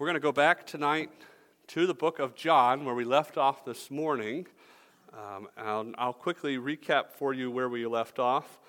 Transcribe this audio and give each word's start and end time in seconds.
We're 0.00 0.06
going 0.06 0.14
to 0.14 0.20
go 0.20 0.30
back 0.30 0.64
tonight 0.64 1.10
to 1.66 1.84
the 1.84 1.92
book 1.92 2.20
of 2.20 2.36
John, 2.36 2.84
where 2.84 2.94
we 2.94 3.02
left 3.02 3.36
off 3.36 3.64
this 3.64 3.90
morning. 3.90 4.46
Um, 5.12 5.48
and 5.56 5.96
I'll 5.98 6.12
quickly 6.12 6.56
recap 6.56 7.10
for 7.10 7.34
you 7.34 7.50
where 7.50 7.68
we 7.68 7.84
left 7.84 8.20
off, 8.20 8.60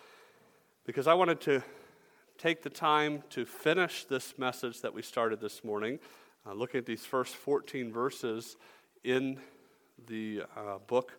because 0.87 1.05
I 1.05 1.13
wanted 1.13 1.39
to 1.41 1.61
take 2.39 2.63
the 2.63 2.69
time 2.71 3.21
to 3.29 3.45
finish 3.45 4.05
this 4.05 4.39
message 4.39 4.81
that 4.81 4.91
we 4.91 5.03
started 5.03 5.39
this 5.39 5.63
morning, 5.63 5.99
uh, 6.47 6.53
looking 6.53 6.79
at 6.79 6.87
these 6.87 7.05
first 7.05 7.35
14 7.35 7.91
verses 7.91 8.57
in 9.03 9.37
the 10.07 10.45
uh, 10.57 10.79
book 10.87 11.13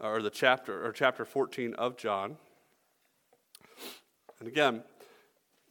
or 0.00 0.20
the 0.20 0.30
chapter 0.30 0.84
or 0.84 0.90
chapter 0.90 1.24
14 1.24 1.74
of 1.74 1.96
John. 1.96 2.38
And 4.40 4.48
again, 4.48 4.82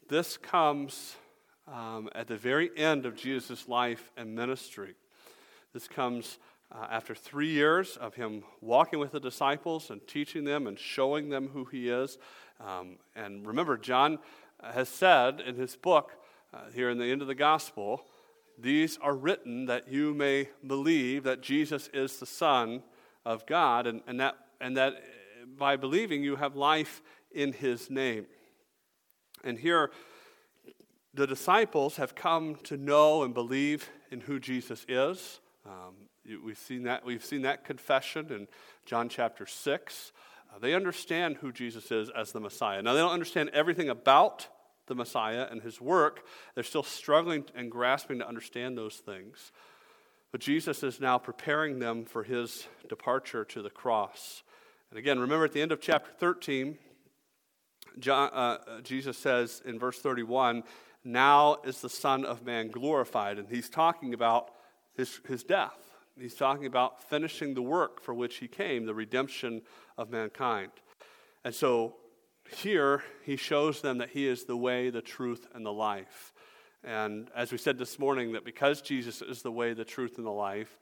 this 0.07 0.38
comes 0.38 1.18
um, 1.68 2.09
at 2.14 2.27
the 2.27 2.38
very 2.38 2.70
end 2.77 3.05
of 3.05 3.16
Jesus' 3.16 3.68
life 3.68 4.11
and 4.18 4.36
ministry. 4.36 4.96
This 5.73 5.87
comes 5.87 6.37
uh, 6.71 6.87
after 6.89 7.15
three 7.15 7.50
years 7.50 7.97
of 7.97 8.15
him 8.15 8.43
walking 8.61 9.00
with 9.00 9.11
the 9.11 9.20
disciples 9.20 9.89
and 9.89 10.06
teaching 10.07 10.43
them 10.43 10.68
and 10.68 10.78
showing 10.78 11.29
them 11.29 11.50
who 11.54 11.65
he 11.65 11.89
is. 11.89 12.18
Um, 12.60 12.97
and 13.15 13.46
remember, 13.46 13.78
John 13.78 14.20
has 14.61 14.89
said 14.89 15.42
in 15.42 15.56
his 15.56 15.75
book, 15.75 16.11
uh, 16.54 16.70
here 16.73 16.89
in 16.89 16.97
the 16.97 17.06
end 17.06 17.21
of 17.21 17.28
the 17.28 17.36
gospel, 17.36 18.06
these 18.57 18.98
are 19.01 19.15
written 19.15 19.65
that 19.65 19.92
you 19.92 20.14
may 20.14 20.50
believe 20.65 21.23
that 21.23 21.42
Jesus 21.42 21.89
is 21.93 22.18
the 22.18 22.25
Son 22.25 22.84
of 23.25 23.45
God, 23.45 23.87
and, 23.87 24.01
and, 24.06 24.20
that, 24.20 24.36
and 24.61 24.78
that 24.78 24.95
by 25.57 25.75
believing 25.75 26.23
you 26.23 26.36
have 26.36 26.56
life 26.56 27.01
in 27.32 27.54
his 27.54 27.89
name. 27.89 28.25
And 29.43 29.57
here, 29.57 29.92
the 31.13 31.27
disciples 31.27 31.97
have 31.97 32.16
come 32.16 32.55
to 32.63 32.77
know 32.77 33.23
and 33.23 33.33
believe 33.33 33.89
in 34.11 34.22
who 34.22 34.39
Jesus 34.39 34.85
is. 34.88 35.39
Um, 35.66 35.94
we've, 36.44 36.58
seen 36.58 36.83
that, 36.83 37.05
we've 37.05 37.23
seen 37.23 37.44
that 37.44 37.66
confession 37.66 38.31
in 38.31 38.47
John 38.86 39.09
chapter 39.09 39.45
6. 39.45 40.11
Uh, 40.53 40.59
they 40.59 40.73
understand 40.73 41.38
who 41.38 41.52
Jesus 41.52 41.92
is 41.92 42.09
as 42.09 42.31
the 42.31 42.39
Messiah. 42.39 42.81
Now, 42.81 42.94
they 42.94 43.00
don't 43.00 43.11
understand 43.11 43.50
everything 43.53 43.89
about 43.89 44.47
the 44.88 44.95
Messiah 44.95 45.47
and 45.50 45.61
his 45.61 45.80
work. 45.80 46.25
They're 46.55 46.64
still 46.64 46.83
struggling 46.83 47.45
and 47.55 47.72
grasping 47.72 48.20
to 48.20 48.27
understand 48.27 48.77
those 48.77 48.95
things. 48.95 49.52
But 50.31 50.42
Jesus 50.42 50.81
is 50.81 51.00
now 51.00 51.20
preparing 51.20 51.77
them 51.77 52.05
for 52.05 52.23
his 52.23 52.67
departure 52.89 53.45
to 53.45 53.61
the 53.61 53.70
cross. 53.70 54.42
And 54.89 54.98
again, 54.98 55.20
remember 55.20 55.45
at 55.45 55.53
the 55.53 55.61
end 55.61 55.72
of 55.72 55.80
chapter 55.80 56.09
13, 56.17 56.77
John, 58.00 58.31
uh, 58.33 58.81
Jesus 58.81 59.17
says 59.17 59.61
in 59.64 59.77
verse 59.77 60.00
31 60.00 60.64
now 61.04 61.58
is 61.64 61.82
the 61.82 61.90
Son 61.90 62.26
of 62.26 62.46
Man 62.46 62.70
glorified. 62.70 63.38
And 63.38 63.48
he's 63.50 63.70
talking 63.70 64.14
about 64.14 64.52
his, 64.96 65.20
his 65.28 65.44
death. 65.44 65.78
He's 66.20 66.36
talking 66.36 66.66
about 66.66 67.04
finishing 67.10 67.54
the 67.54 67.62
work 67.62 68.02
for 68.02 68.14
which 68.14 68.38
he 68.38 68.48
came, 68.48 68.86
the 68.86 68.94
redemption 68.94 69.62
of 69.98 70.12
mankind. 70.12 70.72
And 71.44 71.54
so 71.54 71.95
here 72.50 73.04
he 73.23 73.36
shows 73.36 73.82
them 73.82 73.98
that 73.98 74.10
he 74.10 74.28
is 74.28 74.45
the 74.45 74.58
way, 74.58 74.90
the 74.90 75.02
truth, 75.02 75.48
and 75.54 75.66
the 75.66 75.73
life. 75.73 76.34
And 76.84 77.30
as 77.36 77.52
we 77.52 77.58
said 77.58 77.78
this 77.78 77.98
morning, 77.98 78.34
that 78.34 78.45
because 78.45 78.82
Jesus 78.82 79.22
is 79.22 79.42
the 79.42 79.52
way, 79.52 79.73
the 79.73 79.86
truth, 79.86 80.17
and 80.17 80.26
the 80.26 80.32
life, 80.32 80.78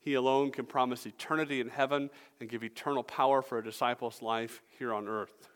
he 0.00 0.14
alone 0.14 0.52
can 0.52 0.66
promise 0.66 1.06
eternity 1.06 1.60
in 1.60 1.68
heaven 1.68 2.10
and 2.40 2.48
give 2.48 2.62
eternal 2.62 3.02
power 3.02 3.42
for 3.42 3.58
a 3.58 3.64
disciple's 3.64 4.22
life 4.22 4.62
here 4.78 4.94
on 4.94 5.08
earth. 5.08 5.48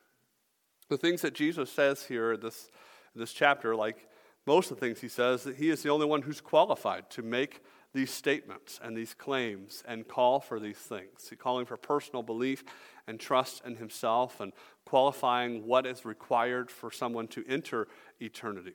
The 0.89 0.99
things 0.99 1.23
that 1.23 1.35
Jesus 1.35 1.71
says 1.71 2.05
here 2.05 2.37
this, 2.37 2.69
this 3.15 3.33
chapter, 3.33 3.75
like 3.75 4.09
most 4.47 4.71
of 4.71 4.79
the 4.79 4.87
things 4.87 5.01
he 5.01 5.09
says, 5.09 5.45
that 5.45 5.57
he 5.57 5.71
is 5.71 5.83
the 5.83 5.91
only 5.91 6.07
one 6.07 6.23
who's 6.23 6.41
qualified 6.41 7.11
to 7.11 7.23
make 7.23 7.63
these 7.93 8.13
statements 8.13 8.79
and 8.83 8.97
these 8.97 9.15
claims 9.15 9.83
and 9.87 10.07
call 10.07 10.41
for 10.41 10.61
these 10.61 10.79
things. 10.79 11.29
He's 11.29 11.39
calling 11.39 11.67
for 11.67 11.77
personal 11.77 12.23
belief 12.23 12.63
and 13.07 13.19
trust 13.19 13.63
in 13.65 13.77
himself 13.77 14.41
and 14.41 14.53
qualifying 14.85 15.67
what 15.67 15.87
is 15.87 16.05
required 16.05 16.71
for 16.71 16.91
someone 16.91 17.27
to 17.29 17.45
enter 17.49 17.89
eternity. 18.21 18.75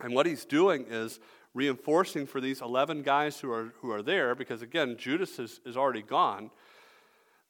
And 0.00 0.14
what 0.14 0.26
he's 0.26 0.44
doing 0.44 0.86
is 0.88 1.20
reinforcing 1.54 2.26
for 2.26 2.40
these 2.40 2.60
11 2.60 3.02
guys 3.02 3.38
who 3.38 3.52
are, 3.52 3.74
who 3.80 3.90
are 3.90 4.02
there, 4.02 4.34
because 4.34 4.62
again, 4.62 4.96
Judas 4.98 5.38
is, 5.38 5.60
is 5.64 5.76
already 5.76 6.02
gone, 6.02 6.50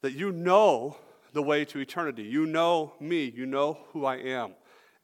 that 0.02 0.12
you 0.12 0.32
know 0.32 0.96
the 1.32 1.42
way 1.42 1.64
to 1.66 1.78
eternity. 1.78 2.24
You 2.24 2.44
know 2.44 2.94
me. 2.98 3.24
You 3.24 3.46
know 3.46 3.78
who 3.92 4.04
I 4.04 4.16
am 4.16 4.54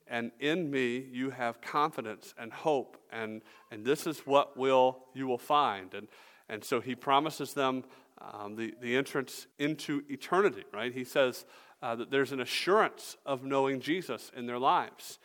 and 0.08 0.30
in 0.40 0.70
me 0.70 0.98
you 1.10 1.30
have 1.30 1.60
confidence 1.60 2.34
and 2.38 2.52
hope 2.52 2.96
and, 3.10 3.42
and 3.70 3.84
this 3.84 4.06
is 4.06 4.20
what 4.20 4.56
will 4.56 4.98
you 5.14 5.26
will 5.26 5.38
find. 5.38 5.94
And, 5.94 6.08
and 6.48 6.64
so 6.64 6.80
he 6.80 6.94
promises 6.94 7.54
them 7.54 7.84
um, 8.18 8.56
the, 8.56 8.74
the 8.80 8.96
entrance 8.96 9.46
into 9.58 10.02
eternity 10.08 10.64
right? 10.72 10.92
He 10.92 11.04
says 11.04 11.44
uh, 11.82 11.96
that 11.96 12.10
there's 12.10 12.32
an 12.32 12.40
assurance 12.40 13.16
of 13.26 13.44
knowing 13.44 13.80
jesus 13.80 14.30
in 14.34 14.46
their 14.46 14.58
lives 14.58 15.18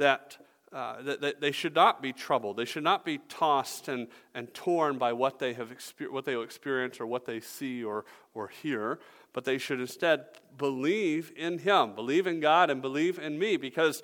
that, 0.00 0.38
uh, 0.72 1.02
that, 1.02 1.20
that, 1.20 1.40
they 1.40 1.52
should 1.52 1.74
not 1.74 2.02
be 2.02 2.12
troubled. 2.12 2.56
They 2.56 2.64
should 2.64 2.82
not 2.82 3.04
be 3.04 3.18
tossed 3.28 3.88
and, 3.88 4.08
and 4.34 4.52
torn 4.52 4.98
by 4.98 5.12
what 5.12 5.38
they 5.38 5.52
have 5.52 5.70
exper- 5.70 6.10
what 6.10 6.24
they 6.24 6.40
experience 6.40 7.00
or 7.00 7.06
what 7.06 7.26
they 7.26 7.38
see 7.38 7.84
or, 7.84 8.04
or 8.34 8.48
hear 8.48 8.98
but 9.32 9.44
they 9.44 9.58
should 9.58 9.80
instead 9.80 10.26
believe 10.58 11.32
in 11.36 11.58
Him, 11.58 11.94
believe 11.94 12.26
in 12.26 12.40
God, 12.40 12.70
and 12.70 12.82
believe 12.82 13.18
in 13.18 13.38
me, 13.38 13.56
because 13.56 14.02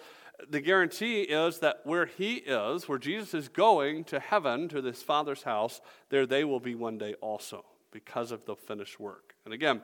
the 0.48 0.60
guarantee 0.60 1.22
is 1.22 1.58
that 1.60 1.80
where 1.84 2.06
He 2.06 2.36
is, 2.36 2.88
where 2.88 2.98
Jesus 2.98 3.34
is 3.34 3.48
going 3.48 4.04
to 4.04 4.20
heaven, 4.20 4.68
to 4.68 4.80
this 4.80 5.02
Father's 5.02 5.42
house, 5.42 5.80
there 6.10 6.26
they 6.26 6.44
will 6.44 6.60
be 6.60 6.74
one 6.74 6.98
day 6.98 7.14
also, 7.20 7.64
because 7.90 8.30
of 8.30 8.44
the 8.44 8.56
finished 8.56 9.00
work. 9.00 9.34
And 9.44 9.54
again, 9.54 9.82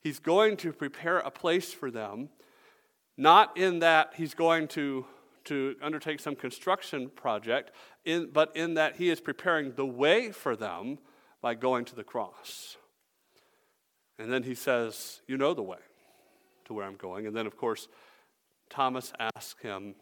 He's 0.00 0.18
going 0.18 0.56
to 0.58 0.72
prepare 0.72 1.18
a 1.18 1.30
place 1.30 1.72
for 1.72 1.90
them, 1.90 2.28
not 3.16 3.56
in 3.56 3.80
that 3.80 4.14
He's 4.16 4.34
going 4.34 4.68
to 4.68 5.06
to 5.44 5.76
undertake 5.82 6.20
some 6.20 6.36
construction 6.36 7.10
project, 7.10 7.70
in, 8.04 8.30
but 8.32 8.54
in 8.56 8.74
that 8.74 8.96
he 8.96 9.10
is 9.10 9.20
preparing 9.20 9.72
the 9.72 9.86
way 9.86 10.30
for 10.30 10.56
them 10.56 10.98
by 11.40 11.54
going 11.54 11.84
to 11.84 11.96
the 11.96 12.04
cross. 12.04 12.76
And 14.18 14.32
then 14.32 14.42
he 14.42 14.54
says, 14.54 15.20
You 15.26 15.36
know 15.36 15.54
the 15.54 15.62
way 15.62 15.78
to 16.66 16.74
where 16.74 16.86
I'm 16.86 16.96
going. 16.96 17.26
And 17.26 17.36
then, 17.36 17.46
of 17.46 17.56
course, 17.56 17.88
Thomas 18.70 19.12
asks 19.36 19.60
him, 19.62 19.94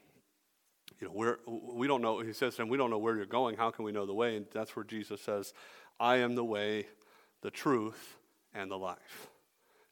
You 1.01 1.09
know, 1.09 1.13
where, 1.13 1.39
we 1.47 1.87
don't 1.87 2.03
know, 2.03 2.21
he 2.21 2.33
says 2.33 2.57
to 2.57 2.63
him, 2.63 2.69
We 2.69 2.77
don't 2.77 2.91
know 2.91 2.99
where 2.99 3.17
you're 3.17 3.27
going. 3.27 3.57
How 3.57 3.71
can 3.71 3.85
we 3.85 3.93
know 3.93 4.07
the 4.07 4.15
way? 4.15 4.37
And 4.37 4.47
that's 4.53 4.75
where 4.77 4.85
Jesus 4.85 5.21
says, 5.21 5.53
I 5.99 6.17
am 6.17 6.35
the 6.35 6.45
way, 6.45 6.87
the 7.43 7.51
truth, 7.51 8.17
and 8.55 8.71
the 8.71 8.79
life. 8.79 9.29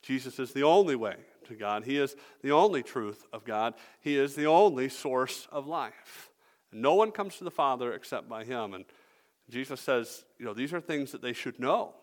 Jesus 0.03 0.39
is 0.39 0.53
the 0.53 0.62
only 0.62 0.97
way 0.97 1.17
to 1.49 1.55
God. 1.55 1.85
He 1.85 1.99
is 1.99 2.17
the 2.43 2.53
only 2.53 2.83
truth 2.83 3.27
of 3.33 3.45
God. 3.45 3.75
He 4.00 4.17
is 4.17 4.35
the 4.35 4.47
only 4.47 4.89
source 4.89 5.49
of 5.50 5.67
life. 5.67 6.31
No 6.73 6.95
one 6.95 7.11
comes 7.11 7.37
to 7.39 7.45
the 7.45 7.50
Father 7.50 7.93
except 7.93 8.29
by 8.29 8.45
him. 8.45 8.75
And 8.75 8.85
Jesus 9.50 9.81
says, 9.81 10.25
you 10.39 10.45
know, 10.45 10.55
these 10.55 10.73
are 10.73 10.81
things 10.81 11.12
that 11.12 11.23
they 11.23 11.33
should 11.33 11.59
know 11.59 11.95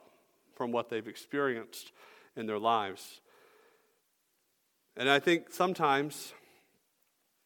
from 0.56 0.72
what 0.72 0.90
they've 0.90 1.08
experienced 1.08 1.92
in 2.36 2.46
their 2.46 2.60
lives. 2.60 3.22
And 4.98 5.10
I 5.10 5.20
think 5.20 5.52
sometimes 5.52 6.34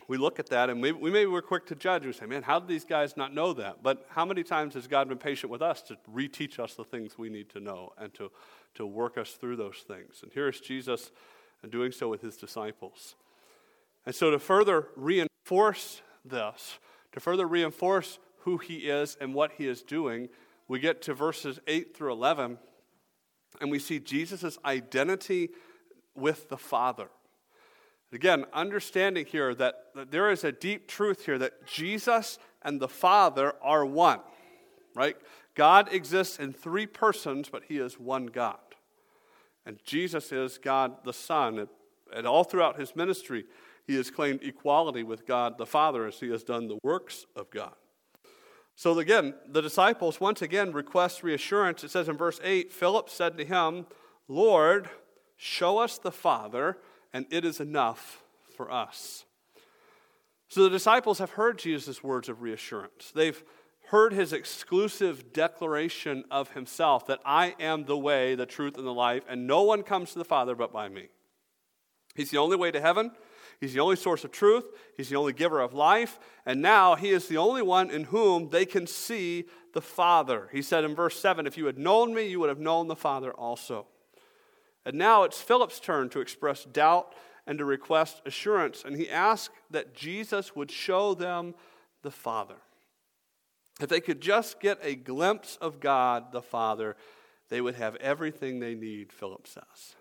we 0.08 0.18
look 0.18 0.40
at 0.40 0.48
that 0.48 0.70
and 0.70 0.82
we, 0.82 0.92
we 0.92 1.12
maybe 1.12 1.28
we're 1.28 1.42
quick 1.42 1.68
to 1.68 1.76
judge. 1.76 2.06
We 2.06 2.14
say, 2.14 2.26
man, 2.26 2.44
how 2.44 2.60
did 2.60 2.68
these 2.68 2.84
guys 2.84 3.16
not 3.16 3.34
know 3.34 3.54
that? 3.54 3.84
But 3.84 4.08
how 4.10 4.26
many 4.26 4.44
times 4.44 4.74
has 4.74 4.88
God 4.88 5.08
been 5.08 5.20
patient 5.20 5.52
with 5.52 5.62
us 5.62 5.82
to 5.84 5.98
reteach 6.12 6.60
us 6.60 6.74
the 6.74 6.84
things 6.84 7.18
we 7.18 7.30
need 7.30 7.50
to 7.52 7.60
know 7.60 7.94
and 7.98 8.14
to, 8.16 8.32
to 8.76 8.86
work 8.86 9.18
us 9.18 9.34
through 9.34 9.58
those 9.58 9.84
things? 9.88 10.22
And 10.24 10.32
here 10.32 10.48
is 10.48 10.60
Jesus 10.60 11.12
doing 11.70 11.92
so 11.92 12.08
with 12.10 12.22
his 12.22 12.38
disciples. 12.38 13.16
And 14.06 14.16
so 14.16 14.32
to 14.32 14.40
further 14.40 14.88
reinforce 14.96 16.02
this, 16.26 16.80
to 17.12 17.20
further 17.20 17.48
reinforce 17.48 18.18
who 18.40 18.58
he 18.58 18.90
is 18.90 19.18
and 19.22 19.34
what 19.34 19.52
he 19.58 19.68
is 19.68 19.84
doing, 19.84 20.30
we 20.68 20.80
get 20.80 21.02
to 21.04 21.14
verses 21.14 21.60
8 21.68 21.96
through 21.96 22.14
11 22.14 22.58
and 23.60 23.72
we 23.72 23.80
see 23.80 24.00
Jesus' 24.00 24.58
identity 24.66 25.50
with 26.16 26.50
the 26.50 26.58
Father. 26.58 27.10
Again, 28.12 28.46
understanding 28.54 29.26
here 29.26 29.54
that, 29.56 29.76
that 29.94 30.12
there 30.12 30.32
is 30.32 30.44
a 30.44 30.52
deep 30.52 30.88
truth 30.88 31.26
here 31.26 31.38
that 31.38 31.68
Jesus 31.68 32.40
and 32.64 32.80
the 32.80 32.88
Father 32.88 33.54
are 33.62 33.86
one, 33.86 34.20
right? 34.96 35.16
God 35.54 35.94
exists 35.94 36.40
in 36.40 36.54
three 36.54 36.88
persons, 36.88 37.50
but 37.50 37.64
He 37.68 37.78
is 37.78 38.00
one 38.00 38.28
God. 38.28 38.58
And 39.66 39.78
Jesus 39.84 40.32
is 40.32 40.58
God 40.58 41.04
the 41.04 41.14
Son. 41.14 41.60
And, 41.60 41.70
and 42.14 42.26
all 42.26 42.44
throughout 42.44 42.80
His 42.80 42.96
ministry, 42.96 43.46
He 43.86 43.96
has 43.96 44.10
claimed 44.10 44.42
equality 44.42 45.04
with 45.04 45.28
God 45.28 45.58
the 45.58 45.66
Father 45.66 46.08
as 46.08 46.20
He 46.20 46.30
has 46.32 46.44
done 46.44 46.68
the 46.68 46.80
works 46.82 47.26
of 47.36 47.52
God. 47.52 47.76
So 48.80 48.98
again, 48.98 49.34
the 49.46 49.62
disciples 49.62 50.22
once 50.22 50.42
again 50.42 50.72
request 50.72 51.22
reassurance. 51.22 51.84
It 51.84 51.92
says 51.92 52.08
in 52.08 52.16
verse 52.16 52.40
8 52.42 52.72
Philip 52.72 53.10
said 53.10 53.38
to 53.38 53.44
him, 53.44 53.86
Lord, 54.30 54.90
show 55.36 55.80
us 55.80 55.98
the 55.98 56.14
Father, 56.14 56.78
and 57.12 57.26
it 57.30 57.44
is 57.44 57.60
enough 57.60 58.24
for 58.56 58.72
us. 58.72 59.26
So 60.48 60.64
the 60.64 60.70
disciples 60.70 61.20
have 61.20 61.32
heard 61.32 61.60
Jesus' 61.60 62.02
words 62.02 62.30
of 62.30 62.42
reassurance. 62.42 63.12
They've 63.14 63.44
heard 63.88 64.14
his 64.14 64.32
exclusive 64.32 65.34
declaration 65.34 66.24
of 66.32 66.52
himself 66.52 67.06
that 67.08 67.20
I 67.26 67.56
am 67.60 67.84
the 67.84 67.98
way, 67.98 68.34
the 68.36 68.46
truth, 68.46 68.78
and 68.78 68.88
the 68.88 68.94
life, 68.94 69.26
and 69.28 69.46
no 69.46 69.62
one 69.64 69.84
comes 69.84 70.14
to 70.14 70.20
the 70.20 70.24
Father 70.24 70.56
but 70.56 70.72
by 70.72 70.88
me. 70.88 71.10
He's 72.16 72.32
the 72.32 72.38
only 72.38 72.56
way 72.56 72.72
to 72.72 72.80
heaven. 72.80 73.12
He's 73.60 73.74
the 73.74 73.82
only 73.82 73.98
source 73.98 74.24
of 74.24 74.32
truth. 74.32 74.66
He's 74.96 75.10
the 75.10 75.18
only 75.18 75.34
giver 75.34 75.60
of 75.60 75.74
life. 75.74 76.18
And 76.46 76.62
now 76.62 76.96
he 76.96 77.10
is 77.10 77.28
the 77.28 77.38
only 77.38 77.62
one 77.62 77.92
in 77.92 78.06
whom 78.06 78.50
they 78.50 78.66
can 78.66 78.88
see 78.88 79.46
the 79.74 79.82
Father. 79.82 80.48
He 80.52 80.62
said 80.62 80.86
in 80.86 80.96
verse 80.96 81.20
7 81.20 81.46
If 81.46 81.58
you 81.58 81.66
had 81.66 81.78
known 81.78 82.14
me, 82.14 82.28
you 82.28 82.40
would 82.40 82.50
have 82.50 82.60
known 82.60 82.88
the 82.88 82.96
Father 82.96 83.32
also. 83.34 83.88
And 84.86 84.98
now 84.98 85.24
it's 85.24 85.42
Philip's 85.42 85.80
turn 85.80 86.10
to 86.10 86.22
express 86.22 86.64
doubt 86.64 87.14
and 87.46 87.60
to 87.60 87.66
request 87.66 88.22
assurance. 88.26 88.84
And 88.86 88.96
he 88.96 89.10
asked 89.10 89.54
that 89.72 89.94
Jesus 89.94 90.56
would 90.56 90.72
show 90.72 91.14
them 91.14 91.54
the 92.02 92.12
Father. 92.12 92.56
If 93.82 93.90
they 93.90 94.02
could 94.02 94.22
just 94.22 94.60
get 94.60 94.80
a 94.82 94.96
glimpse 94.96 95.58
of 95.62 95.80
God 95.80 96.32
the 96.32 96.42
Father, 96.42 96.96
they 97.50 97.60
would 97.60 97.76
have 97.76 97.96
everything 97.98 98.60
they 98.60 98.76
need, 98.76 99.12
Philip 99.12 99.48
says. 99.48 99.96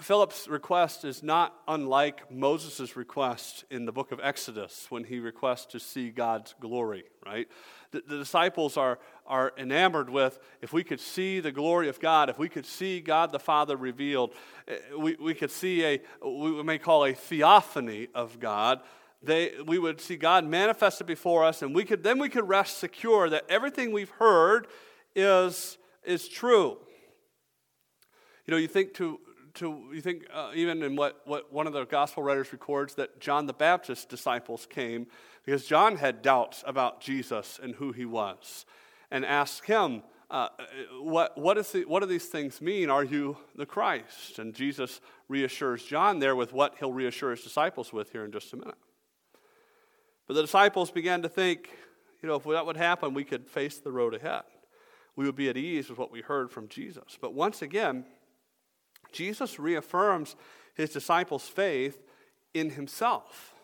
Philip's 0.00 0.48
request 0.48 1.04
is 1.04 1.22
not 1.22 1.54
unlike 1.66 2.30
Moses' 2.30 2.96
request 2.96 3.64
in 3.70 3.84
the 3.84 3.92
book 3.92 4.12
of 4.12 4.20
Exodus 4.22 4.86
when 4.90 5.04
he 5.04 5.18
requests 5.18 5.66
to 5.66 5.80
see 5.80 6.10
God's 6.10 6.54
glory, 6.60 7.04
right? 7.24 7.48
The, 7.90 8.02
the, 8.06 8.18
disciples 8.18 8.76
are, 8.76 8.98
are 9.26 9.52
enamored 9.56 10.10
with 10.10 10.38
if 10.60 10.72
we 10.72 10.84
could 10.84 11.00
see 11.00 11.40
the 11.40 11.52
glory 11.52 11.88
of 11.88 12.00
God, 12.00 12.30
if 12.30 12.38
we 12.38 12.48
could 12.48 12.66
see 12.66 13.00
God 13.00 13.32
the 13.32 13.38
Father 13.38 13.76
revealed, 13.76 14.34
eh, 14.68 14.76
we, 14.98 15.16
we 15.16 15.34
could 15.34 15.50
see 15.50 15.84
a, 15.84 16.00
we 16.24 16.62
may 16.62 16.78
call 16.78 17.04
a 17.04 17.12
theophany 17.12 18.08
of 18.14 18.38
God. 18.40 18.80
They, 19.22 19.52
we 19.66 19.78
would 19.78 20.00
see 20.00 20.16
God 20.16 20.44
manifested 20.44 21.06
before 21.06 21.44
us, 21.44 21.62
and 21.62 21.74
we 21.74 21.84
could, 21.84 22.02
then 22.02 22.18
we 22.18 22.28
could 22.28 22.48
rest 22.48 22.78
secure 22.78 23.28
that 23.30 23.44
everything 23.48 23.92
we've 23.92 24.10
heard 24.10 24.66
is, 25.14 25.78
is 26.04 26.28
true. 26.28 26.78
You 28.46 28.52
know, 28.52 28.58
you 28.58 28.68
think 28.68 28.94
to 28.94 29.18
to 29.56 29.90
you 29.92 30.00
think 30.00 30.26
uh, 30.32 30.50
even 30.54 30.82
in 30.82 30.96
what, 30.96 31.20
what 31.24 31.52
one 31.52 31.66
of 31.66 31.72
the 31.72 31.84
gospel 31.84 32.22
writers 32.22 32.52
records 32.52 32.94
that 32.94 33.20
John 33.20 33.46
the 33.46 33.52
Baptist's 33.52 34.04
disciples 34.04 34.66
came 34.68 35.06
because 35.44 35.66
John 35.66 35.96
had 35.96 36.22
doubts 36.22 36.64
about 36.66 37.00
Jesus 37.00 37.60
and 37.62 37.74
who 37.74 37.92
he 37.92 38.04
was 38.04 38.64
and 39.10 39.24
asked 39.24 39.64
him, 39.66 40.02
uh, 40.30 40.48
what, 41.00 41.38
what, 41.38 41.56
is 41.56 41.70
the, 41.70 41.84
what 41.84 42.00
do 42.00 42.06
these 42.06 42.26
things 42.26 42.60
mean? 42.60 42.90
Are 42.90 43.04
you 43.04 43.36
the 43.54 43.66
Christ? 43.66 44.38
And 44.38 44.54
Jesus 44.54 45.00
reassures 45.28 45.84
John 45.84 46.18
there 46.18 46.34
with 46.34 46.52
what 46.52 46.74
he'll 46.78 46.92
reassure 46.92 47.30
his 47.30 47.42
disciples 47.42 47.92
with 47.92 48.10
here 48.10 48.24
in 48.24 48.32
just 48.32 48.52
a 48.52 48.56
minute. 48.56 48.74
But 50.26 50.34
the 50.34 50.42
disciples 50.42 50.90
began 50.90 51.22
to 51.22 51.28
think, 51.28 51.70
you 52.22 52.28
know, 52.28 52.34
if 52.34 52.44
that 52.44 52.66
would 52.66 52.76
happen, 52.76 53.14
we 53.14 53.24
could 53.24 53.46
face 53.46 53.78
the 53.78 53.92
road 53.92 54.14
ahead. 54.14 54.42
We 55.14 55.24
would 55.26 55.36
be 55.36 55.48
at 55.48 55.56
ease 55.56 55.88
with 55.88 55.98
what 55.98 56.10
we 56.10 56.22
heard 56.22 56.50
from 56.50 56.68
Jesus. 56.68 57.16
But 57.20 57.32
once 57.32 57.62
again, 57.62 58.04
Jesus 59.16 59.58
reaffirms 59.58 60.36
his 60.74 60.90
disciples' 60.90 61.48
faith 61.48 62.02
in 62.52 62.70
himself. 62.70 63.54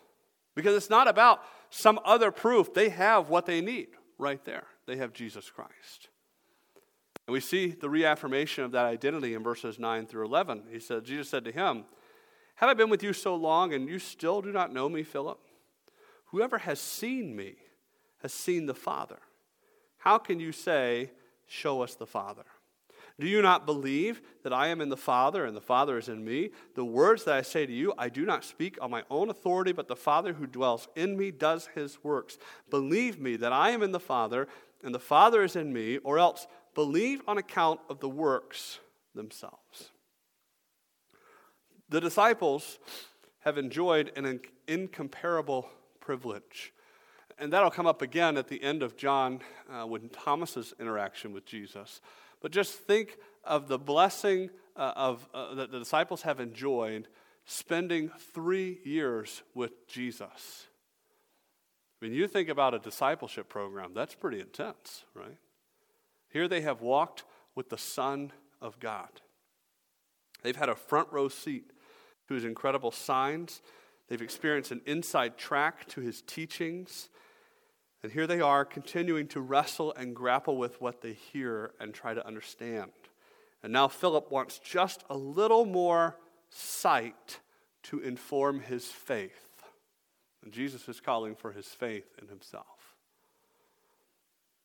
Because 0.55 0.75
it's 0.75 0.89
not 0.89 1.07
about 1.07 1.43
some 1.69 1.99
other 2.03 2.31
proof. 2.31 2.73
They 2.73 2.89
have 2.89 3.29
what 3.29 3.45
they 3.45 3.61
need 3.61 3.89
right 4.17 4.43
there. 4.45 4.65
They 4.85 4.97
have 4.97 5.13
Jesus 5.13 5.49
Christ. 5.49 6.09
And 7.27 7.33
we 7.33 7.39
see 7.39 7.67
the 7.67 7.89
reaffirmation 7.89 8.63
of 8.63 8.71
that 8.71 8.85
identity 8.85 9.33
in 9.33 9.43
verses 9.43 9.79
9 9.79 10.07
through 10.07 10.25
11. 10.25 10.63
He 10.71 10.79
said, 10.79 11.05
Jesus 11.05 11.29
said 11.29 11.45
to 11.45 11.51
him, 11.51 11.85
Have 12.55 12.69
I 12.69 12.73
been 12.73 12.89
with 12.89 13.03
you 13.03 13.13
so 13.13 13.35
long 13.35 13.73
and 13.73 13.87
you 13.87 13.99
still 13.99 14.41
do 14.41 14.51
not 14.51 14.73
know 14.73 14.89
me, 14.89 15.03
Philip? 15.03 15.39
Whoever 16.27 16.57
has 16.59 16.79
seen 16.79 17.35
me 17.35 17.55
has 18.21 18.33
seen 18.33 18.65
the 18.65 18.73
Father. 18.73 19.19
How 19.99 20.17
can 20.17 20.39
you 20.39 20.51
say, 20.51 21.11
Show 21.45 21.81
us 21.81 21.95
the 21.95 22.07
Father? 22.07 22.45
Do 23.19 23.27
you 23.27 23.41
not 23.41 23.65
believe 23.65 24.21
that 24.43 24.53
I 24.53 24.67
am 24.67 24.81
in 24.81 24.89
the 24.89 24.97
Father 24.97 25.45
and 25.45 25.55
the 25.55 25.61
Father 25.61 25.97
is 25.97 26.09
in 26.09 26.25
me? 26.25 26.49
The 26.75 26.83
words 26.85 27.23
that 27.25 27.35
I 27.35 27.43
say 27.43 27.65
to 27.65 27.71
you, 27.71 27.93
I 27.97 28.09
do 28.09 28.25
not 28.25 28.43
speak 28.43 28.77
on 28.81 28.89
my 28.89 29.03
own 29.09 29.29
authority, 29.29 29.71
but 29.71 29.87
the 29.87 29.95
Father 29.95 30.33
who 30.33 30.47
dwells 30.47 30.87
in 30.95 31.15
me 31.15 31.29
does 31.29 31.69
his 31.75 32.03
works. 32.03 32.37
Believe 32.69 33.19
me 33.19 33.35
that 33.35 33.53
I 33.53 33.69
am 33.69 33.83
in 33.83 33.91
the 33.91 33.99
Father 33.99 34.47
and 34.83 34.93
the 34.93 34.99
Father 34.99 35.43
is 35.43 35.55
in 35.55 35.71
me, 35.71 35.97
or 35.99 36.19
else 36.19 36.45
believe 36.75 37.21
on 37.27 37.37
account 37.37 37.79
of 37.89 37.99
the 37.99 38.09
works 38.09 38.79
themselves. 39.15 39.91
The 41.89 42.01
disciples 42.01 42.79
have 43.39 43.57
enjoyed 43.57 44.11
an 44.17 44.41
incomparable 44.67 45.69
privilege. 45.99 46.73
And 47.39 47.51
that'll 47.51 47.71
come 47.71 47.87
up 47.87 48.01
again 48.01 48.37
at 48.37 48.47
the 48.47 48.61
end 48.61 48.83
of 48.83 48.97
John 48.97 49.39
uh, 49.71 49.85
when 49.85 50.09
Thomas's 50.09 50.73
interaction 50.79 51.33
with 51.33 51.45
Jesus. 51.45 52.01
But 52.43 52.51
just 52.51 52.73
think 52.73 53.17
of 53.43 53.67
the 53.67 53.79
blessing 53.79 54.51
uh, 54.75 54.93
of, 54.95 55.27
uh, 55.33 55.55
that 55.55 55.71
the 55.71 55.79
disciples 55.79 56.21
have 56.21 56.39
enjoyed 56.39 57.07
spending 57.45 58.11
three 58.33 58.79
years 58.83 59.41
with 59.55 59.87
Jesus. 59.87 60.67
When 61.99 62.11
you 62.11 62.27
think 62.27 62.49
about 62.49 62.73
a 62.73 62.79
discipleship 62.79 63.47
program, 63.47 63.93
that's 63.95 64.13
pretty 64.13 64.41
intense, 64.41 65.05
right? 65.15 65.37
Here 66.29 66.49
they 66.49 66.61
have 66.61 66.81
walked 66.81 67.23
with 67.55 67.69
the 67.69 67.77
Son 67.77 68.33
of 68.61 68.77
God. 68.79 69.21
They've 70.41 70.55
had 70.55 70.69
a 70.69 70.75
front 70.75 71.07
row 71.11 71.29
seat 71.29 71.71
to 72.27 72.33
his 72.33 72.43
incredible 72.43 72.91
signs. 72.91 73.61
They've 74.09 74.21
experienced 74.21 74.71
an 74.71 74.81
inside 74.85 75.37
track 75.37 75.87
to 75.89 76.01
his 76.01 76.21
teachings. 76.21 77.07
And 78.03 78.11
here 78.11 78.27
they 78.27 78.41
are 78.41 78.65
continuing 78.65 79.27
to 79.29 79.39
wrestle 79.39 79.93
and 79.93 80.13
grapple 80.13 80.57
with 80.57 80.81
what 80.81 81.01
they 81.01 81.13
hear 81.13 81.71
and 81.79 81.93
try 81.93 82.13
to 82.13 82.27
understand. 82.27 82.91
And 83.63 83.71
now 83.71 83.87
Philip 83.87 84.29
wants 84.29 84.59
just 84.59 85.05
a 85.09 85.15
little 85.15 85.65
more 85.65 86.17
sight 86.49 87.39
to 87.83 87.99
inform 87.99 88.59
his 88.59 88.87
faith. 88.87 89.63
And 90.43 90.51
Jesus 90.51 90.89
is 90.89 90.99
calling 90.99 91.35
for 91.35 91.53
his 91.53 91.67
faith 91.67 92.05
in 92.21 92.27
himself. 92.27 92.65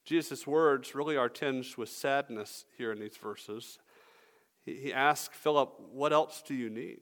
Jesus' 0.04 0.46
words 0.46 0.96
really 0.96 1.16
are 1.16 1.28
tinged 1.28 1.76
with 1.76 1.90
sadness 1.90 2.64
here 2.76 2.90
in 2.90 2.98
these 2.98 3.16
verses. 3.16 3.78
He, 4.64 4.74
he 4.74 4.92
asks 4.92 5.36
Philip, 5.36 5.74
What 5.92 6.12
else 6.12 6.42
do 6.44 6.54
you 6.54 6.70
need? 6.70 7.00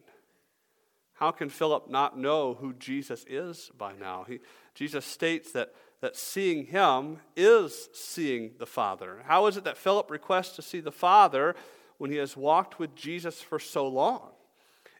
How 1.15 1.31
can 1.31 1.49
Philip 1.49 1.89
not 1.89 2.19
know 2.19 2.55
who 2.55 2.75
Jesus 2.75 3.25
is 3.27 3.71
by 3.79 3.95
now? 3.95 4.27
He, 4.29 4.41
Jesus 4.75 5.07
states 5.07 5.53
that 5.53 5.73
that 6.01 6.17
seeing 6.17 6.67
him 6.67 7.19
is 7.37 7.89
seeing 7.93 8.53
the 8.59 8.67
Father. 8.67 9.23
How 9.27 9.47
is 9.47 9.57
it 9.57 9.65
that 9.65 9.77
Philip 9.77 10.11
requests 10.11 10.57
to 10.57 10.63
see 10.63 10.81
the 10.81 10.93
Father 10.93 11.55
when 11.99 12.11
he 12.11 12.17
has 12.19 12.37
walked 12.37 12.79
with 12.79 12.95
Jesus 12.95 13.41
for 13.41 13.59
so 13.59 13.87
long? 13.87 14.31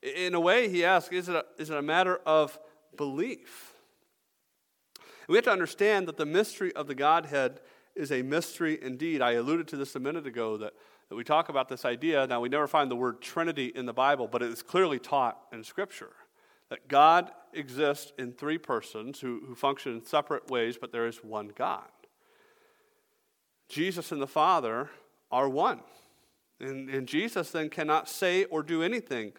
In 0.03 0.35
a 0.35 0.41
way, 0.41 0.69
he 0.69 0.85
asks, 0.85 1.13
is 1.13 1.29
it 1.29 1.35
a, 1.35 1.45
is 1.59 1.71
it 1.71 1.77
a 1.77 1.83
matter 1.83 2.21
of 2.25 2.59
belief? 2.97 3.75
We 5.29 5.37
have 5.37 5.45
to 5.45 5.51
understand 5.51 6.07
that 6.09 6.17
the 6.17 6.27
mystery 6.27 6.75
of 6.75 6.87
the 6.87 6.95
Godhead 6.95 7.61
is 7.95 8.13
a 8.13 8.23
mystery 8.23 8.79
indeed. 8.81 9.21
I 9.21 9.33
alluded 9.33 9.69
to 9.69 9.77
this 9.77 9.97
a 9.97 10.01
minute 10.01 10.27
ago 10.27 10.57
that, 10.59 10.75
that 11.09 11.17
we 11.17 11.25
talk 11.25 11.49
about 11.49 11.69
this 11.69 11.85
idea. 11.85 12.27
Now, 12.27 12.41
we 12.41 12.49
never 12.49 12.69
find 12.69 12.91
the 12.91 12.97
word 12.97 13.21
Trinity 13.21 13.73
in 13.75 13.87
the 13.87 13.93
Bible, 13.93 14.29
but 14.29 14.43
it 14.43 14.53
is 14.53 14.63
clearly 14.63 14.99
taught 14.99 15.39
in 15.53 15.65
Scripture 15.65 16.13
that 16.71 16.89
God 16.89 17.31
exists 17.53 18.13
in 18.19 18.33
three 18.33 18.59
persons 18.59 19.21
who, 19.21 19.43
who 19.47 19.55
function 19.55 19.93
in 19.93 20.05
separate 20.05 20.51
ways, 20.51 20.77
but 20.81 20.93
there 20.93 21.07
is 21.07 21.19
one 21.19 21.53
God. 21.55 21.89
Jesus 23.69 24.13
and 24.13 24.21
the 24.21 24.27
Father 24.27 24.91
are 25.31 25.49
one. 25.49 25.81
And, 26.61 26.89
and 26.89 27.07
Jesus 27.07 27.51
then 27.51 27.69
cannot 27.69 28.09
say 28.09 28.45
or 28.45 28.63
do 28.63 28.83
anything 28.83 29.33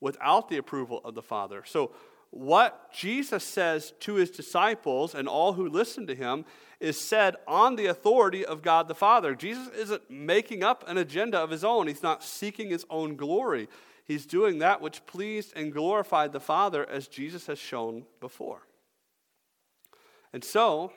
without 0.00 0.48
the 0.48 0.56
approval 0.56 1.00
of 1.04 1.14
the 1.14 1.22
Father. 1.22 1.62
So, 1.66 1.92
what 2.32 2.92
Jesus 2.92 3.42
says 3.42 3.92
to 4.00 4.14
his 4.14 4.30
disciples 4.30 5.16
and 5.16 5.26
all 5.26 5.54
who 5.54 5.68
listen 5.68 6.06
to 6.06 6.14
him 6.14 6.44
is 6.78 6.98
said 6.98 7.34
on 7.48 7.74
the 7.74 7.86
authority 7.86 8.46
of 8.46 8.62
God 8.62 8.86
the 8.86 8.94
Father. 8.94 9.34
Jesus 9.34 9.68
isn't 9.76 10.08
making 10.08 10.62
up 10.62 10.84
an 10.86 10.96
agenda 10.96 11.38
of 11.38 11.50
his 11.50 11.64
own, 11.64 11.88
he's 11.88 12.04
not 12.04 12.22
seeking 12.22 12.70
his 12.70 12.86
own 12.88 13.16
glory. 13.16 13.68
He's 14.10 14.26
doing 14.26 14.58
that 14.58 14.80
which 14.80 15.06
pleased 15.06 15.52
and 15.54 15.72
glorified 15.72 16.32
the 16.32 16.40
Father 16.40 16.84
as 16.90 17.06
Jesus 17.06 17.46
has 17.46 17.60
shown 17.60 18.06
before. 18.18 18.66
And 20.32 20.42
so, 20.42 20.90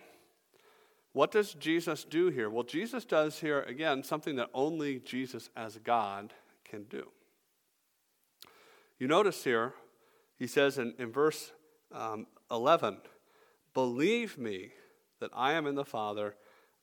what 1.11 1.29
does 1.29 1.53
Jesus 1.53 2.05
do 2.05 2.29
here? 2.29 2.49
Well, 2.49 2.63
Jesus 2.63 3.05
does 3.05 3.39
here, 3.39 3.61
again, 3.61 4.01
something 4.03 4.35
that 4.37 4.49
only 4.51 4.97
Jesus 4.97 5.51
as 5.55 5.77
God 5.77 6.33
can 6.65 6.85
do. 6.85 7.11
You 8.97 9.07
notice 9.07 9.43
here, 9.43 9.75
he 10.39 10.47
says 10.47 10.79
in, 10.79 10.95
in 10.97 11.11
verse 11.11 11.51
um, 11.91 12.25
11, 12.49 12.97
Believe 13.75 14.39
me 14.39 14.71
that 15.19 15.29
I 15.35 15.53
am 15.53 15.67
in 15.67 15.75
the 15.75 15.85
Father 15.85 16.33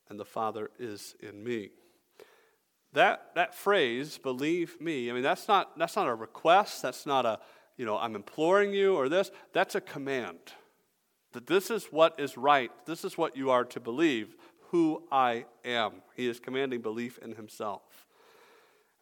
and 0.09 0.17
the 0.17 0.25
Father 0.25 0.71
is 0.79 1.17
in 1.19 1.43
me. 1.43 1.71
That, 2.93 3.31
that 3.37 3.55
phrase, 3.55 4.19
believe 4.19 4.81
me, 4.81 5.11
I 5.11 5.13
mean, 5.13 5.23
that's 5.23 5.47
not, 5.47 5.79
that's 5.79 5.97
not 5.97 6.09
a 6.09 6.15
request. 6.15 6.83
That's 6.83 7.07
not 7.07 7.25
a, 7.25 7.39
you 7.77 7.85
know, 7.87 7.97
I'm 7.97 8.17
imploring 8.17 8.75
you 8.75 8.97
or 8.97 9.09
this. 9.09 9.31
That's 9.53 9.75
a 9.75 9.81
command. 9.81 10.39
That 11.33 11.47
this 11.47 11.71
is 11.71 11.85
what 11.87 12.19
is 12.19 12.37
right. 12.37 12.71
This 12.87 13.05
is 13.05 13.17
what 13.17 13.37
you 13.37 13.51
are 13.51 13.65
to 13.65 13.81
believe. 13.81 14.35
who 14.71 15.03
I 15.11 15.47
am. 15.65 15.95
He 16.15 16.29
is 16.29 16.39
commanding 16.39 16.81
belief 16.81 17.19
in 17.19 17.35
himself. 17.35 18.07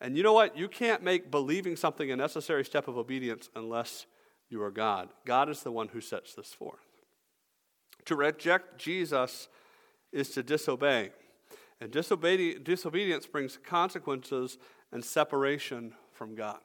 And 0.00 0.16
you 0.16 0.22
know 0.22 0.32
what? 0.32 0.56
You 0.56 0.68
can't 0.68 1.02
make 1.02 1.30
believing 1.30 1.76
something 1.76 2.10
a 2.10 2.16
necessary 2.16 2.64
step 2.64 2.88
of 2.88 2.96
obedience 2.96 3.50
unless 3.54 4.06
you 4.48 4.62
are 4.62 4.70
God. 4.70 5.10
God 5.26 5.50
is 5.50 5.62
the 5.62 5.72
one 5.72 5.88
who 5.88 6.00
sets 6.00 6.34
this 6.34 6.54
forth. 6.54 6.86
To 8.06 8.16
reject 8.16 8.78
Jesus 8.78 9.48
is 10.12 10.30
to 10.30 10.42
disobey. 10.42 11.10
And 11.80 11.92
disobedi- 11.92 12.62
disobedience 12.62 13.26
brings 13.26 13.58
consequences 13.64 14.58
and 14.92 15.04
separation 15.04 15.94
from 16.12 16.34
God. 16.34 16.58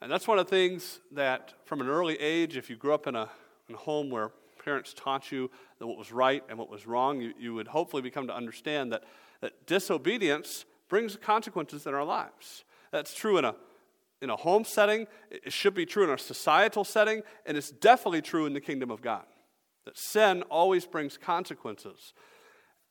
And 0.00 0.10
that's 0.10 0.26
one 0.26 0.38
of 0.38 0.46
the 0.46 0.50
things 0.50 1.00
that, 1.12 1.54
from 1.64 1.80
an 1.80 1.88
early 1.88 2.18
age, 2.20 2.56
if 2.56 2.68
you 2.68 2.76
grew 2.76 2.92
up 2.92 3.06
in 3.06 3.14
a, 3.14 3.28
in 3.68 3.74
a 3.74 3.78
home 3.78 4.10
where 4.10 4.32
parents 4.64 4.92
taught 4.94 5.32
you 5.32 5.50
that 5.78 5.86
what 5.86 5.96
was 5.96 6.12
right 6.12 6.42
and 6.48 6.58
what 6.58 6.68
was 6.68 6.86
wrong, 6.86 7.20
you, 7.20 7.32
you 7.38 7.54
would 7.54 7.68
hopefully 7.68 8.02
become 8.02 8.26
to 8.26 8.34
understand 8.34 8.92
that, 8.92 9.04
that 9.40 9.66
disobedience 9.66 10.64
brings 10.88 11.16
consequences 11.16 11.86
in 11.86 11.94
our 11.94 12.04
lives. 12.04 12.64
That's 12.90 13.14
true 13.14 13.38
in 13.38 13.44
a, 13.44 13.54
in 14.20 14.30
a 14.30 14.36
home 14.36 14.64
setting, 14.64 15.06
it 15.30 15.52
should 15.52 15.74
be 15.74 15.86
true 15.86 16.04
in 16.04 16.10
a 16.10 16.18
societal 16.18 16.84
setting, 16.84 17.22
and 17.46 17.56
it's 17.56 17.70
definitely 17.70 18.22
true 18.22 18.46
in 18.46 18.52
the 18.52 18.60
kingdom 18.60 18.90
of 18.90 19.02
God. 19.02 19.24
That 19.84 19.96
sin 19.96 20.42
always 20.42 20.86
brings 20.86 21.16
consequences. 21.16 22.12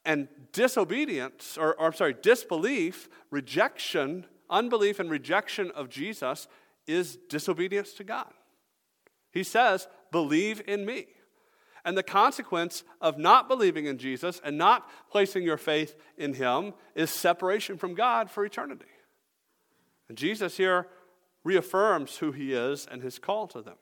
And 0.03 0.27
disobedience, 0.51 1.57
or, 1.57 1.75
or 1.79 1.87
I'm 1.87 1.93
sorry, 1.93 2.15
disbelief, 2.21 3.07
rejection, 3.29 4.25
unbelief, 4.49 4.99
and 4.99 5.09
rejection 5.09 5.71
of 5.71 5.89
Jesus 5.89 6.47
is 6.87 7.17
disobedience 7.29 7.93
to 7.93 8.03
God. 8.03 8.33
He 9.31 9.43
says, 9.43 9.87
Believe 10.11 10.61
in 10.67 10.85
me. 10.85 11.07
And 11.83 11.97
the 11.97 12.03
consequence 12.03 12.83
of 12.99 13.17
not 13.17 13.47
believing 13.47 13.85
in 13.85 13.97
Jesus 13.97 14.39
and 14.43 14.57
not 14.57 14.87
placing 15.09 15.43
your 15.43 15.57
faith 15.57 15.95
in 16.17 16.33
him 16.33 16.73
is 16.95 17.09
separation 17.09 17.77
from 17.77 17.95
God 17.95 18.29
for 18.29 18.45
eternity. 18.45 18.85
And 20.07 20.17
Jesus 20.17 20.57
here 20.57 20.87
reaffirms 21.43 22.17
who 22.17 22.31
he 22.31 22.53
is 22.53 22.85
and 22.91 23.01
his 23.01 23.17
call 23.17 23.47
to 23.47 23.61
them. 23.61 23.77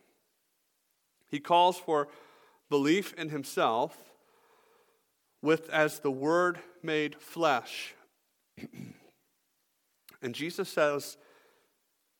He 1.29 1.39
calls 1.39 1.77
for 1.77 2.07
belief 2.69 3.13
in 3.13 3.29
himself 3.29 3.97
with 5.41 5.69
as 5.69 5.99
the 5.99 6.11
word 6.11 6.59
made 6.83 7.15
flesh. 7.15 7.93
and 10.21 10.35
Jesus 10.35 10.69
says, 10.69 11.17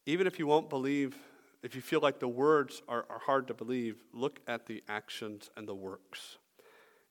even 0.06 0.28
if 0.28 0.40
you 0.40 0.48
won't 0.48 0.70
believe, 0.70 1.18
if 1.62 1.76
you 1.76 1.82
feel 1.82 2.00
like 2.00 2.20
the 2.20 2.28
words 2.28 2.82
are, 2.88 3.06
are 3.10 3.20
hard 3.20 3.48
to 3.48 3.54
believe, 3.54 4.04
look 4.14 4.40
at 4.48 4.66
the 4.66 4.84
actions 4.88 5.50
and 5.58 5.68
the 5.68 5.76
works. 5.76 6.38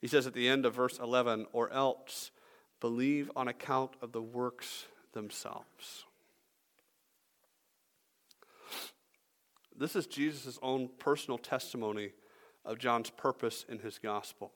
He 0.00 0.06
says 0.06 0.26
at 0.26 0.34
the 0.34 0.48
end 0.48 0.64
of 0.64 0.74
verse 0.74 0.98
11, 0.98 1.46
or 1.52 1.72
else 1.72 2.30
believe 2.80 3.30
on 3.36 3.48
account 3.48 3.92
of 4.00 4.12
the 4.12 4.22
works 4.22 4.86
themselves. 5.12 6.04
This 9.76 9.94
is 9.94 10.06
Jesus' 10.06 10.58
own 10.62 10.88
personal 10.98 11.38
testimony 11.38 12.10
of 12.64 12.78
John's 12.78 13.10
purpose 13.10 13.64
in 13.68 13.78
his 13.78 13.98
gospel. 13.98 14.52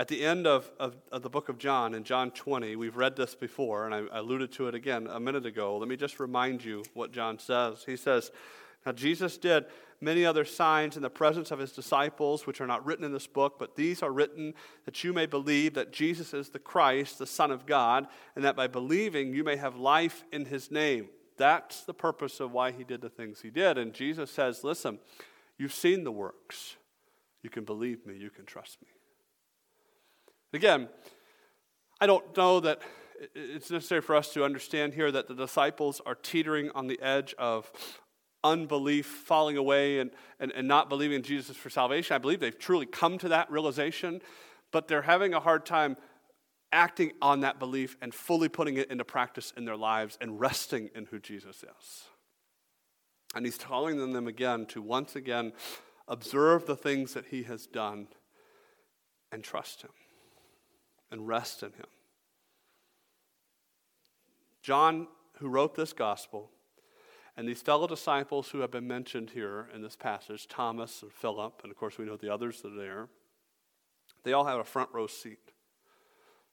At 0.00 0.08
the 0.08 0.24
end 0.24 0.46
of, 0.46 0.72
of, 0.80 0.96
of, 1.12 1.20
the 1.20 1.28
book 1.28 1.50
of 1.50 1.58
John, 1.58 1.92
in 1.92 2.04
John 2.04 2.30
20, 2.30 2.74
we've 2.74 2.96
read 2.96 3.16
this 3.16 3.34
before, 3.34 3.84
and 3.84 3.94
I, 3.94 3.98
I 4.10 4.20
alluded 4.20 4.50
to 4.52 4.66
it 4.66 4.74
again 4.74 5.06
a 5.06 5.20
minute 5.20 5.44
ago. 5.44 5.76
Let 5.76 5.90
me 5.90 5.96
just 5.98 6.18
remind 6.18 6.64
you 6.64 6.82
what 6.94 7.12
John 7.12 7.38
says. 7.38 7.84
He 7.84 7.98
says, 7.98 8.30
Now 8.86 8.92
Jesus 8.92 9.36
did 9.36 9.66
many 10.00 10.24
other 10.24 10.46
signs 10.46 10.96
in 10.96 11.02
the 11.02 11.10
presence 11.10 11.50
of 11.50 11.58
his 11.58 11.72
disciples, 11.72 12.46
which 12.46 12.62
are 12.62 12.66
not 12.66 12.86
written 12.86 13.04
in 13.04 13.12
this 13.12 13.26
book, 13.26 13.58
but 13.58 13.76
these 13.76 14.02
are 14.02 14.10
written 14.10 14.54
that 14.86 15.04
you 15.04 15.12
may 15.12 15.26
believe 15.26 15.74
that 15.74 15.92
Jesus 15.92 16.32
is 16.32 16.48
the 16.48 16.58
Christ, 16.58 17.18
the 17.18 17.26
Son 17.26 17.50
of 17.50 17.66
God, 17.66 18.06
and 18.34 18.42
that 18.42 18.56
by 18.56 18.68
believing 18.68 19.34
you 19.34 19.44
may 19.44 19.56
have 19.56 19.76
life 19.76 20.24
in 20.32 20.46
his 20.46 20.70
name. 20.70 21.10
That's 21.36 21.82
the 21.82 21.92
purpose 21.92 22.40
of 22.40 22.52
why 22.52 22.72
he 22.72 22.84
did 22.84 23.02
the 23.02 23.10
things 23.10 23.42
he 23.42 23.50
did. 23.50 23.76
And 23.76 23.92
Jesus 23.92 24.30
says, 24.30 24.64
Listen, 24.64 24.98
you've 25.58 25.74
seen 25.74 26.04
the 26.04 26.10
works. 26.10 26.76
You 27.42 27.50
can 27.50 27.64
believe 27.64 28.06
me, 28.06 28.16
you 28.16 28.30
can 28.30 28.46
trust 28.46 28.80
me. 28.80 28.88
Again, 30.52 30.88
I 32.00 32.06
don't 32.06 32.36
know 32.36 32.60
that 32.60 32.80
it's 33.34 33.70
necessary 33.70 34.00
for 34.00 34.16
us 34.16 34.32
to 34.32 34.44
understand 34.44 34.94
here 34.94 35.12
that 35.12 35.28
the 35.28 35.34
disciples 35.34 36.00
are 36.06 36.14
teetering 36.14 36.70
on 36.74 36.86
the 36.86 37.00
edge 37.00 37.34
of 37.38 37.70
unbelief, 38.42 39.06
falling 39.06 39.56
away, 39.56 39.98
and, 39.98 40.10
and, 40.40 40.50
and 40.52 40.66
not 40.66 40.88
believing 40.88 41.16
in 41.16 41.22
Jesus 41.22 41.56
for 41.56 41.70
salvation. 41.70 42.14
I 42.14 42.18
believe 42.18 42.40
they've 42.40 42.58
truly 42.58 42.86
come 42.86 43.18
to 43.18 43.28
that 43.28 43.50
realization, 43.50 44.22
but 44.72 44.88
they're 44.88 45.02
having 45.02 45.34
a 45.34 45.40
hard 45.40 45.66
time 45.66 45.96
acting 46.72 47.12
on 47.20 47.40
that 47.40 47.58
belief 47.58 47.96
and 48.00 48.14
fully 48.14 48.48
putting 48.48 48.76
it 48.76 48.90
into 48.90 49.04
practice 49.04 49.52
in 49.56 49.64
their 49.64 49.76
lives 49.76 50.16
and 50.20 50.40
resting 50.40 50.88
in 50.94 51.06
who 51.06 51.18
Jesus 51.18 51.56
is. 51.62 52.04
And 53.34 53.44
he's 53.44 53.58
calling 53.58 53.98
them 54.12 54.26
again 54.26 54.66
to 54.66 54.82
once 54.82 55.14
again 55.14 55.52
observe 56.08 56.66
the 56.66 56.76
things 56.76 57.14
that 57.14 57.26
he 57.26 57.44
has 57.44 57.66
done 57.66 58.08
and 59.30 59.44
trust 59.44 59.82
him 59.82 59.90
and 61.10 61.26
rest 61.26 61.62
in 61.62 61.72
him. 61.72 61.86
John, 64.62 65.08
who 65.38 65.48
wrote 65.48 65.74
this 65.74 65.92
gospel, 65.92 66.50
and 67.36 67.48
these 67.48 67.62
fellow 67.62 67.86
disciples 67.86 68.50
who 68.50 68.60
have 68.60 68.70
been 68.70 68.86
mentioned 68.86 69.30
here 69.30 69.68
in 69.74 69.82
this 69.82 69.96
passage, 69.96 70.46
Thomas 70.46 71.02
and 71.02 71.12
Philip, 71.12 71.60
and 71.62 71.70
of 71.70 71.78
course 71.78 71.96
we 71.96 72.04
know 72.04 72.16
the 72.16 72.32
others 72.32 72.60
that 72.62 72.72
are 72.72 72.76
there, 72.76 73.08
they 74.24 74.32
all 74.32 74.44
have 74.44 74.60
a 74.60 74.64
front 74.64 74.90
row 74.92 75.06
seat. 75.06 75.52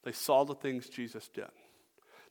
They 0.04 0.14
saw 0.14 0.46
the 0.46 0.56
things 0.56 0.88
Jesus 0.88 1.28
did. 1.28 1.50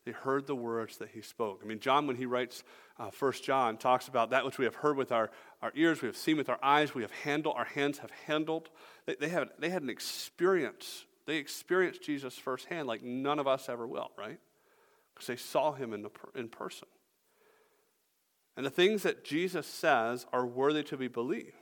They 0.06 0.12
heard 0.12 0.46
the 0.46 0.54
words 0.54 0.98
that 0.98 1.08
he 1.08 1.20
spoke. 1.20 1.60
I 1.62 1.66
mean, 1.66 1.80
John, 1.80 2.06
when 2.06 2.16
he 2.16 2.26
writes 2.26 2.62
uh, 2.98 3.10
1 3.18 3.32
John, 3.42 3.76
talks 3.76 4.06
about 4.06 4.30
that 4.30 4.44
which 4.44 4.56
we 4.56 4.64
have 4.64 4.76
heard 4.76 4.96
with 4.96 5.10
our, 5.10 5.30
our 5.60 5.72
ears, 5.74 6.00
we 6.00 6.06
have 6.06 6.16
seen 6.16 6.36
with 6.36 6.48
our 6.48 6.60
eyes, 6.62 6.94
we 6.94 7.02
have 7.02 7.10
handled, 7.10 7.56
our 7.58 7.64
hands 7.64 7.98
have 7.98 8.12
handled. 8.26 8.70
They, 9.04 9.16
they, 9.16 9.28
have, 9.28 9.50
they 9.58 9.68
had 9.68 9.82
an 9.82 9.90
experience. 9.90 11.04
They 11.26 11.36
experienced 11.36 12.02
Jesus 12.02 12.34
firsthand 12.34 12.86
like 12.86 13.02
none 13.02 13.38
of 13.38 13.46
us 13.46 13.68
ever 13.68 13.86
will, 13.86 14.10
right? 14.16 14.38
Because 15.14 15.26
they 15.26 15.36
saw 15.36 15.72
him 15.72 15.92
in, 15.92 16.02
the, 16.02 16.10
in 16.34 16.48
person. 16.48 16.88
And 18.56 18.64
the 18.64 18.70
things 18.70 19.02
that 19.02 19.24
Jesus 19.24 19.66
says 19.66 20.26
are 20.32 20.46
worthy 20.46 20.82
to 20.84 20.96
be 20.96 21.08
believed. 21.08 21.52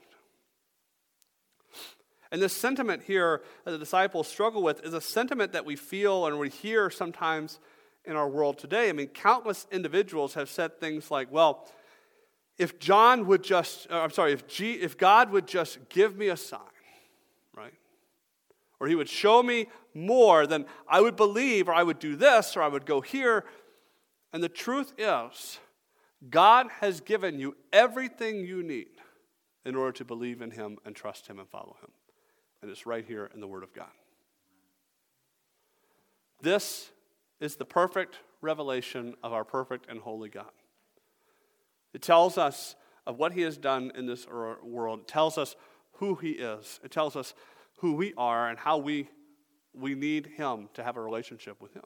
And 2.31 2.41
this 2.41 2.53
sentiment 2.53 3.03
here 3.03 3.41
that 3.63 3.71
the 3.71 3.77
disciples 3.77 4.27
struggle 4.27 4.63
with 4.63 4.83
is 4.83 4.93
a 4.93 5.01
sentiment 5.01 5.53
that 5.53 5.65
we 5.65 5.75
feel 5.75 6.25
and 6.25 6.39
we 6.39 6.49
hear 6.49 6.89
sometimes 6.89 7.59
in 8.05 8.15
our 8.15 8.29
world 8.29 8.57
today. 8.57 8.89
I 8.89 8.93
mean, 8.93 9.07
countless 9.07 9.67
individuals 9.71 10.33
have 10.35 10.49
said 10.49 10.79
things 10.79 11.09
like, 11.09 11.31
well, 11.31 11.67
if 12.57 12.79
John 12.79 13.25
would 13.27 13.43
just, 13.43 13.89
uh, 13.91 14.01
I'm 14.01 14.11
sorry, 14.11 14.31
if, 14.31 14.47
G, 14.47 14.73
if 14.73 14.97
God 14.97 15.31
would 15.31 15.47
just 15.47 15.89
give 15.89 16.17
me 16.17 16.29
a 16.29 16.37
sign? 16.37 16.59
Or 18.79 18.87
he 18.87 18.95
would 18.95 19.09
show 19.09 19.41
me 19.41 19.67
more, 19.93 20.45
then 20.45 20.65
I 20.87 21.01
would 21.01 21.15
believe, 21.15 21.69
or 21.69 21.73
I 21.73 21.83
would 21.83 21.99
do 21.99 22.15
this, 22.15 22.57
or 22.57 22.61
I 22.61 22.67
would 22.67 22.85
go 22.85 23.01
here. 23.01 23.45
And 24.33 24.43
the 24.43 24.49
truth 24.49 24.93
is, 24.97 25.59
God 26.29 26.67
has 26.81 27.01
given 27.01 27.39
you 27.39 27.55
everything 27.71 28.45
you 28.45 28.63
need 28.63 28.87
in 29.65 29.75
order 29.75 29.93
to 29.93 30.05
believe 30.05 30.41
in 30.41 30.51
him 30.51 30.77
and 30.85 30.95
trust 30.95 31.27
him 31.27 31.39
and 31.39 31.49
follow 31.49 31.77
him. 31.81 31.91
And 32.61 32.69
it's 32.69 32.85
right 32.85 33.05
here 33.05 33.29
in 33.33 33.39
the 33.39 33.47
Word 33.47 33.63
of 33.63 33.73
God. 33.73 33.87
This 36.41 36.91
is 37.39 37.55
the 37.55 37.65
perfect 37.65 38.19
revelation 38.41 39.15
of 39.23 39.33
our 39.33 39.43
perfect 39.43 39.89
and 39.89 39.99
holy 39.99 40.29
God. 40.29 40.51
It 41.93 42.01
tells 42.01 42.37
us 42.37 42.75
of 43.07 43.17
what 43.17 43.33
He 43.33 43.41
has 43.41 43.57
done 43.57 43.91
in 43.95 44.05
this 44.05 44.27
world, 44.27 45.01
it 45.01 45.07
tells 45.07 45.37
us 45.37 45.55
who 45.93 46.15
He 46.15 46.31
is, 46.31 46.79
it 46.83 46.91
tells 46.91 47.15
us 47.15 47.33
who 47.77 47.93
we 47.93 48.13
are 48.17 48.49
and 48.49 48.57
how 48.57 48.77
we, 48.77 49.09
we 49.73 49.95
need 49.95 50.27
Him 50.27 50.69
to 50.73 50.83
have 50.83 50.97
a 50.97 51.01
relationship 51.01 51.61
with 51.61 51.73
Him. 51.73 51.83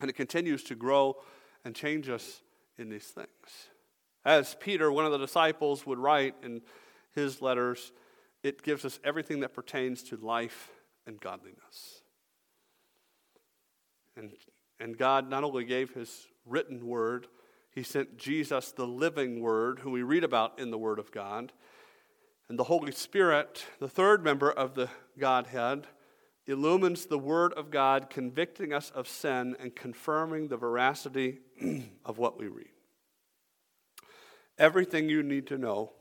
And 0.00 0.10
it 0.10 0.14
continues 0.14 0.62
to 0.64 0.74
grow 0.74 1.16
and 1.64 1.74
change 1.74 2.08
us 2.08 2.42
in 2.76 2.88
these 2.88 3.06
things. 3.06 3.68
As 4.24 4.56
Peter, 4.60 4.92
one 4.92 5.04
of 5.04 5.12
the 5.12 5.18
disciples, 5.18 5.86
would 5.86 5.98
write 5.98 6.34
in 6.42 6.62
his 7.14 7.42
letters, 7.42 7.92
it 8.42 8.62
gives 8.62 8.84
us 8.84 9.00
everything 9.02 9.40
that 9.40 9.54
pertains 9.54 10.02
to 10.04 10.16
life 10.16 10.70
and 11.06 11.20
godliness. 11.20 12.02
And, 14.16 14.32
and 14.80 14.96
God 14.96 15.28
not 15.28 15.44
only 15.44 15.64
gave 15.64 15.94
his 15.94 16.26
written 16.44 16.86
word, 16.86 17.26
he 17.70 17.82
sent 17.82 18.16
Jesus, 18.18 18.72
the 18.72 18.86
living 18.86 19.40
word, 19.40 19.80
who 19.80 19.90
we 19.90 20.02
read 20.02 20.24
about 20.24 20.58
in 20.58 20.70
the 20.70 20.78
Word 20.78 20.98
of 20.98 21.12
God. 21.12 21.52
And 22.48 22.58
the 22.58 22.64
Holy 22.64 22.92
Spirit, 22.92 23.66
the 23.78 23.88
third 23.88 24.24
member 24.24 24.50
of 24.50 24.74
the 24.74 24.88
Godhead, 25.18 25.86
illumines 26.46 27.04
the 27.04 27.18
Word 27.18 27.52
of 27.52 27.70
God, 27.70 28.08
convicting 28.08 28.72
us 28.72 28.90
of 28.90 29.06
sin 29.06 29.54
and 29.60 29.76
confirming 29.76 30.48
the 30.48 30.56
veracity 30.56 31.40
of 32.06 32.16
what 32.16 32.38
we 32.38 32.48
read. 32.48 32.70
Everything 34.58 35.10
you 35.10 35.22
need 35.22 35.46
to 35.48 35.58
know 35.58 35.92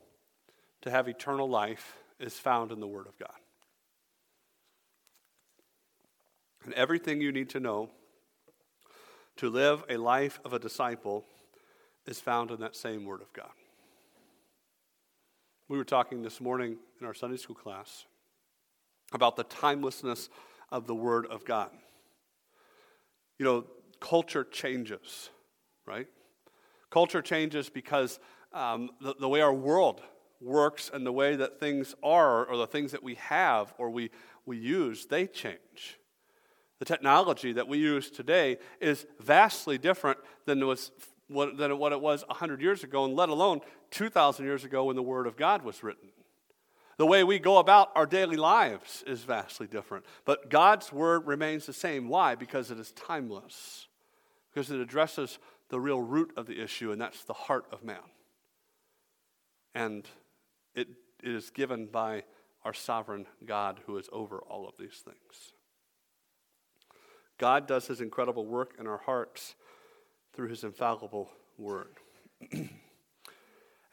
to 0.81 0.89
have 0.89 1.07
eternal 1.07 1.49
life 1.49 1.97
is 2.19 2.39
found 2.39 2.71
in 2.71 2.79
the 2.79 2.87
Word 2.87 3.07
of 3.07 3.19
God. 3.19 3.29
And 6.63 6.73
everything 6.73 7.21
you 7.21 7.31
need 7.31 7.49
to 7.49 7.59
know 7.59 7.89
to 9.37 9.49
live 9.49 9.83
a 9.89 9.97
life 9.97 10.39
of 10.45 10.53
a 10.53 10.59
disciple 10.59 11.25
is 12.05 12.19
found 12.19 12.51
in 12.51 12.61
that 12.61 12.75
same 12.75 13.05
Word 13.05 13.21
of 13.21 13.31
God. 13.33 13.51
We 15.69 15.77
were 15.77 15.83
talking 15.83 16.21
this 16.21 16.39
morning 16.39 16.77
in 17.01 17.05
our 17.05 17.13
Sunday 17.13 17.35
school 17.35 17.55
class 17.55 18.05
about 19.11 19.35
the 19.35 19.43
timelessness 19.43 20.29
of 20.71 20.87
the 20.87 20.95
Word 20.95 21.25
of 21.25 21.43
God. 21.43 21.71
You 23.37 23.45
know, 23.45 23.65
culture 23.99 24.45
changes, 24.45 25.29
right? 25.85 26.07
Culture 26.89 27.21
changes 27.21 27.69
because 27.69 28.17
um, 28.53 28.91
the, 29.01 29.15
the 29.19 29.27
way 29.27 29.41
our 29.41 29.53
world 29.53 30.01
works 30.39 30.89
and 30.93 31.05
the 31.05 31.11
way 31.11 31.35
that 31.35 31.59
things 31.59 31.95
are 32.01 32.45
or 32.45 32.55
the 32.55 32.67
things 32.67 32.93
that 32.93 33.03
we 33.03 33.15
have 33.15 33.73
or 33.77 33.89
we, 33.89 34.09
we 34.45 34.55
use, 34.55 35.05
they 35.07 35.27
change. 35.27 35.99
The 36.79 36.85
technology 36.85 37.51
that 37.51 37.67
we 37.67 37.77
use 37.77 38.09
today 38.09 38.57
is 38.79 39.05
vastly 39.19 39.77
different 39.77 40.19
than, 40.45 40.61
it 40.61 40.65
was, 40.65 40.91
what, 41.27 41.57
than 41.57 41.77
what 41.77 41.91
it 41.91 42.01
was 42.01 42.23
100 42.27 42.61
years 42.61 42.83
ago, 42.83 43.05
and 43.05 43.15
let 43.15 43.29
alone 43.29 43.61
2,000 43.91 44.45
years 44.45 44.63
ago 44.63 44.85
when 44.85 44.95
the 44.95 45.03
Word 45.03 45.27
of 45.27 45.35
God 45.35 45.63
was 45.63 45.83
written. 45.83 46.09
The 46.97 47.05
way 47.05 47.23
we 47.23 47.37
go 47.37 47.57
about 47.59 47.91
our 47.95 48.07
daily 48.07 48.37
lives 48.37 49.03
is 49.05 49.23
vastly 49.23 49.67
different. 49.67 50.05
But 50.25 50.49
God's 50.49 50.91
Word 50.91 51.27
remains 51.27 51.65
the 51.65 51.73
same. 51.73 52.09
Why? 52.09 52.35
Because 52.35 52.71
it 52.71 52.79
is 52.79 52.91
timeless, 52.93 53.87
because 54.51 54.71
it 54.71 54.79
addresses 54.79 55.37
the 55.69 55.79
real 55.79 56.01
root 56.01 56.33
of 56.37 56.47
the 56.47 56.61
issue, 56.61 56.91
and 56.91 56.99
that's 56.99 57.23
the 57.23 57.33
heart 57.33 57.65
of 57.71 57.83
man. 57.83 57.97
And 59.75 60.07
it, 60.73 60.87
it 61.21 61.31
is 61.31 61.51
given 61.51 61.87
by 61.87 62.23
our 62.63 62.73
sovereign 62.73 63.27
God 63.45 63.79
who 63.85 63.97
is 63.97 64.09
over 64.11 64.39
all 64.39 64.67
of 64.67 64.73
these 64.79 65.03
things. 65.03 65.53
God 67.37 67.67
does 67.67 67.87
his 67.87 68.01
incredible 68.01 68.45
work 68.45 68.75
in 68.79 68.87
our 68.87 68.97
hearts 68.97 69.55
through 70.37 70.49
his 70.49 70.63
infallible 70.63 71.31
word. 71.57 71.97
and 72.51 72.69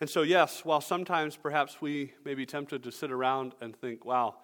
so, 0.06 0.20
yes, 0.20 0.62
while 0.62 0.82
sometimes 0.82 1.36
perhaps 1.36 1.80
we 1.80 2.12
may 2.22 2.34
be 2.34 2.44
tempted 2.44 2.82
to 2.82 2.92
sit 2.92 3.10
around 3.10 3.54
and 3.62 3.74
think, 3.74 4.04
wow, 4.04 4.34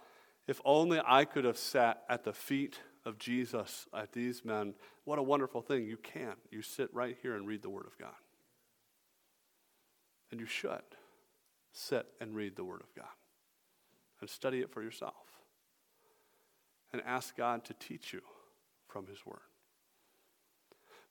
if 0.48 0.62
only 0.64 0.98
I 1.06 1.26
could 1.26 1.44
have 1.44 1.58
sat 1.58 2.04
at 2.08 2.24
the 2.24 2.32
feet 2.32 2.80
of 3.04 3.18
Jesus, 3.18 3.86
at 3.94 4.14
these 4.14 4.46
men, 4.46 4.72
what 5.04 5.18
a 5.18 5.22
wonderful 5.22 5.60
thing. 5.60 5.84
You 5.84 5.98
can. 5.98 6.32
You 6.50 6.62
sit 6.62 6.88
right 6.94 7.18
here 7.20 7.36
and 7.36 7.46
read 7.46 7.60
the 7.60 7.68
Word 7.68 7.84
of 7.86 7.98
God. 7.98 8.16
And 10.30 10.40
you 10.40 10.46
should 10.46 10.80
sit 11.72 12.06
and 12.18 12.34
read 12.34 12.56
the 12.56 12.64
Word 12.64 12.80
of 12.80 12.94
God 12.94 13.12
and 14.22 14.30
study 14.30 14.60
it 14.60 14.72
for 14.72 14.82
yourself 14.82 15.26
and 16.94 17.02
ask 17.04 17.36
God 17.36 17.62
to 17.66 17.74
teach 17.74 18.14
you 18.14 18.22
from 18.88 19.06
His 19.06 19.26
Word. 19.26 19.49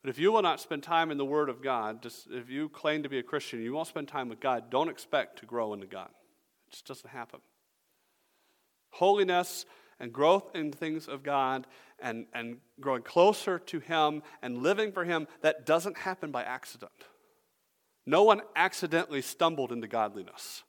But 0.01 0.09
if 0.09 0.19
you 0.19 0.31
will 0.31 0.41
not 0.41 0.61
spend 0.61 0.83
time 0.83 1.11
in 1.11 1.17
the 1.17 1.25
Word 1.25 1.49
of 1.49 1.61
God, 1.61 2.01
just 2.01 2.27
if 2.31 2.49
you 2.49 2.69
claim 2.69 3.03
to 3.03 3.09
be 3.09 3.19
a 3.19 3.23
Christian, 3.23 3.61
you 3.61 3.73
won't 3.73 3.87
spend 3.87 4.07
time 4.07 4.29
with 4.29 4.39
God, 4.39 4.69
don't 4.69 4.89
expect 4.89 5.39
to 5.39 5.45
grow 5.45 5.73
into 5.73 5.87
God. 5.87 6.09
It 6.67 6.71
just 6.71 6.85
doesn't 6.85 7.09
happen. 7.09 7.41
Holiness 8.91 9.65
and 9.99 10.13
growth 10.13 10.55
in 10.55 10.71
things 10.71 11.07
of 11.07 11.21
God 11.21 11.67
and, 12.01 12.27
and 12.33 12.57
growing 12.79 13.01
closer 13.01 13.59
to 13.59 13.79
Him 13.79 14.23
and 14.41 14.63
living 14.63 14.93
for 14.93 15.03
Him, 15.03 15.27
that 15.41 15.65
doesn't 15.65 15.97
happen 15.97 16.31
by 16.31 16.43
accident. 16.43 16.91
No 18.05 18.23
one 18.23 18.41
accidentally 18.55 19.21
stumbled 19.21 19.73
into 19.73 19.87
godliness. 19.87 20.63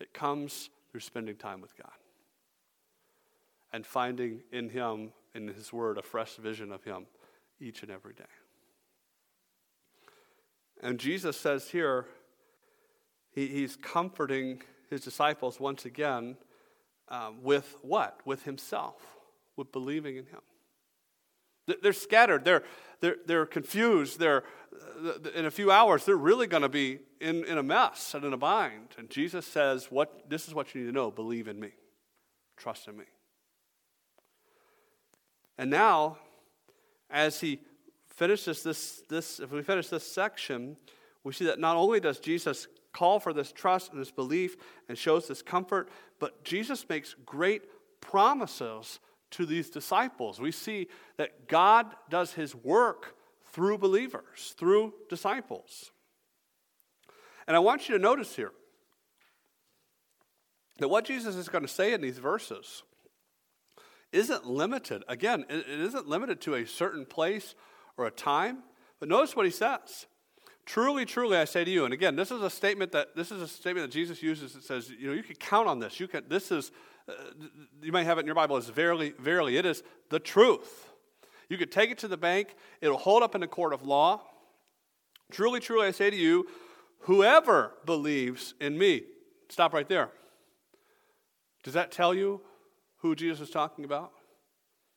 It 0.00 0.14
comes 0.14 0.70
through 0.90 1.00
spending 1.00 1.36
time 1.36 1.60
with 1.60 1.76
God 1.76 1.92
and 3.72 3.84
finding 3.86 4.40
in 4.50 4.70
Him, 4.70 5.12
in 5.34 5.48
His 5.48 5.70
Word, 5.70 5.98
a 5.98 6.02
fresh 6.02 6.36
vision 6.36 6.72
of 6.72 6.82
Him 6.82 7.06
each 7.60 7.82
and 7.82 7.90
every 7.90 8.14
day. 8.14 8.24
And 10.82 10.98
Jesus 10.98 11.36
says 11.36 11.68
here, 11.68 12.06
he, 13.32 13.46
He's 13.46 13.76
comforting 13.76 14.62
His 14.90 15.02
disciples 15.02 15.60
once 15.60 15.84
again 15.84 16.36
um, 17.08 17.42
with 17.42 17.76
what? 17.82 18.20
With 18.24 18.42
Himself, 18.44 19.00
with 19.56 19.72
believing 19.72 20.16
in 20.16 20.26
Him. 20.26 20.40
They're 21.82 21.92
scattered. 21.92 22.44
They're, 22.44 22.62
they're, 23.00 23.16
they're 23.26 23.46
confused. 23.46 24.18
They're, 24.18 24.44
in 25.34 25.46
a 25.46 25.50
few 25.50 25.70
hours, 25.70 26.04
they're 26.04 26.16
really 26.16 26.46
going 26.46 26.62
to 26.62 26.68
be 26.68 27.00
in, 27.20 27.44
in 27.44 27.58
a 27.58 27.62
mess 27.62 28.14
and 28.14 28.24
in 28.24 28.32
a 28.32 28.36
bind. 28.36 28.94
And 28.98 29.10
Jesus 29.10 29.46
says, 29.46 29.86
what, 29.90 30.30
This 30.30 30.46
is 30.48 30.54
what 30.54 30.74
you 30.74 30.82
need 30.82 30.86
to 30.88 30.92
know 30.92 31.10
believe 31.10 31.48
in 31.48 31.58
me, 31.58 31.70
trust 32.56 32.88
in 32.88 32.96
me. 32.96 33.04
And 35.58 35.70
now, 35.70 36.18
as 37.10 37.40
he 37.40 37.60
finishes 38.06 38.62
this, 38.62 39.02
this, 39.08 39.40
if 39.40 39.52
we 39.52 39.62
finish 39.62 39.88
this 39.88 40.06
section, 40.06 40.76
we 41.24 41.32
see 41.32 41.44
that 41.44 41.58
not 41.58 41.76
only 41.76 42.00
does 42.00 42.18
Jesus 42.18 42.66
call 42.92 43.20
for 43.20 43.32
this 43.32 43.52
trust 43.52 43.92
and 43.92 44.00
this 44.00 44.10
belief 44.10 44.56
and 44.88 44.96
shows 44.96 45.28
this 45.28 45.42
comfort, 45.42 45.88
but 46.18 46.42
Jesus 46.44 46.88
makes 46.88 47.14
great 47.26 47.62
promises 48.00 49.00
to 49.32 49.44
these 49.44 49.68
disciples. 49.68 50.40
We 50.40 50.52
see 50.52 50.88
that 51.16 51.48
God 51.48 51.94
does 52.08 52.32
his 52.32 52.54
work 52.54 53.16
through 53.52 53.78
believers, 53.78 54.54
through 54.56 54.94
disciples. 55.08 55.90
And 57.46 57.56
I 57.56 57.60
want 57.60 57.88
you 57.88 57.96
to 57.96 58.02
notice 58.02 58.34
here 58.34 58.52
that 60.78 60.88
what 60.88 61.04
Jesus 61.04 61.36
is 61.36 61.48
going 61.48 61.62
to 61.62 61.68
say 61.68 61.92
in 61.92 62.00
these 62.00 62.18
verses 62.18 62.82
isn't 64.16 64.46
limited. 64.46 65.04
Again, 65.08 65.44
it 65.48 65.68
isn't 65.68 66.08
limited 66.08 66.40
to 66.42 66.54
a 66.54 66.66
certain 66.66 67.04
place 67.04 67.54
or 67.96 68.06
a 68.06 68.10
time, 68.10 68.62
but 68.98 69.08
notice 69.08 69.36
what 69.36 69.44
he 69.44 69.52
says. 69.52 70.06
Truly, 70.64 71.04
truly, 71.04 71.36
I 71.36 71.44
say 71.44 71.64
to 71.64 71.70
you, 71.70 71.84
and 71.84 71.94
again, 71.94 72.16
this 72.16 72.30
is 72.30 72.42
a 72.42 72.50
statement 72.50 72.92
that 72.92 73.14
this 73.14 73.30
is 73.30 73.40
a 73.40 73.46
statement 73.46 73.86
that 73.86 73.92
Jesus 73.92 74.22
uses 74.22 74.54
that 74.54 74.64
says, 74.64 74.90
you 74.90 75.08
know, 75.08 75.12
you 75.12 75.22
can 75.22 75.36
count 75.36 75.68
on 75.68 75.78
this. 75.78 76.00
You 76.00 76.08
can. 76.08 76.24
This 76.28 76.50
is 76.50 76.72
uh, 77.08 77.12
you 77.80 77.92
may 77.92 78.02
have 78.02 78.18
it 78.18 78.22
in 78.22 78.26
your 78.26 78.34
Bible 78.34 78.56
as 78.56 78.68
verily, 78.68 79.12
verily. 79.20 79.58
It 79.58 79.66
is 79.66 79.84
the 80.10 80.18
truth. 80.18 80.90
You 81.48 81.56
could 81.56 81.70
take 81.70 81.90
it 81.90 81.98
to 81.98 82.08
the 82.08 82.16
bank, 82.16 82.56
it'll 82.80 82.98
hold 82.98 83.22
up 83.22 83.36
in 83.36 83.42
a 83.42 83.46
court 83.46 83.72
of 83.72 83.86
law. 83.86 84.22
Truly, 85.30 85.60
truly, 85.60 85.86
I 85.86 85.90
say 85.92 86.10
to 86.10 86.16
you, 86.16 86.46
whoever 87.00 87.74
believes 87.84 88.54
in 88.60 88.76
me. 88.76 89.02
Stop 89.48 89.72
right 89.72 89.88
there. 89.88 90.10
Does 91.62 91.74
that 91.74 91.92
tell 91.92 92.14
you 92.14 92.40
who 92.98 93.14
Jesus 93.14 93.48
is 93.48 93.50
talking 93.50 93.84
about? 93.84 94.12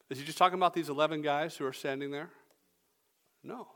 Is 0.09 0.17
he 0.17 0.25
just 0.25 0.37
talking 0.37 0.57
about 0.57 0.73
these 0.73 0.89
11 0.89 1.21
guys 1.21 1.55
who 1.55 1.65
are 1.65 1.73
standing 1.73 2.11
there? 2.11 2.29
No. 3.43 3.67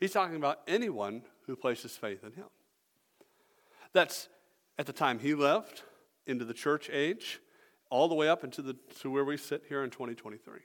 He's 0.00 0.12
talking 0.12 0.36
about 0.36 0.60
anyone 0.66 1.22
who 1.46 1.56
places 1.56 1.96
faith 1.96 2.24
in 2.24 2.32
him. 2.32 2.48
That's 3.92 4.28
at 4.78 4.86
the 4.86 4.92
time 4.92 5.18
he 5.18 5.34
left, 5.34 5.84
into 6.26 6.44
the 6.44 6.54
church 6.54 6.90
age, 6.90 7.40
all 7.90 8.08
the 8.08 8.14
way 8.14 8.28
up 8.28 8.44
into 8.44 8.62
the, 8.62 8.76
to 9.00 9.10
where 9.10 9.24
we 9.24 9.36
sit 9.36 9.64
here 9.68 9.84
in 9.84 9.90
2023. 9.90 10.60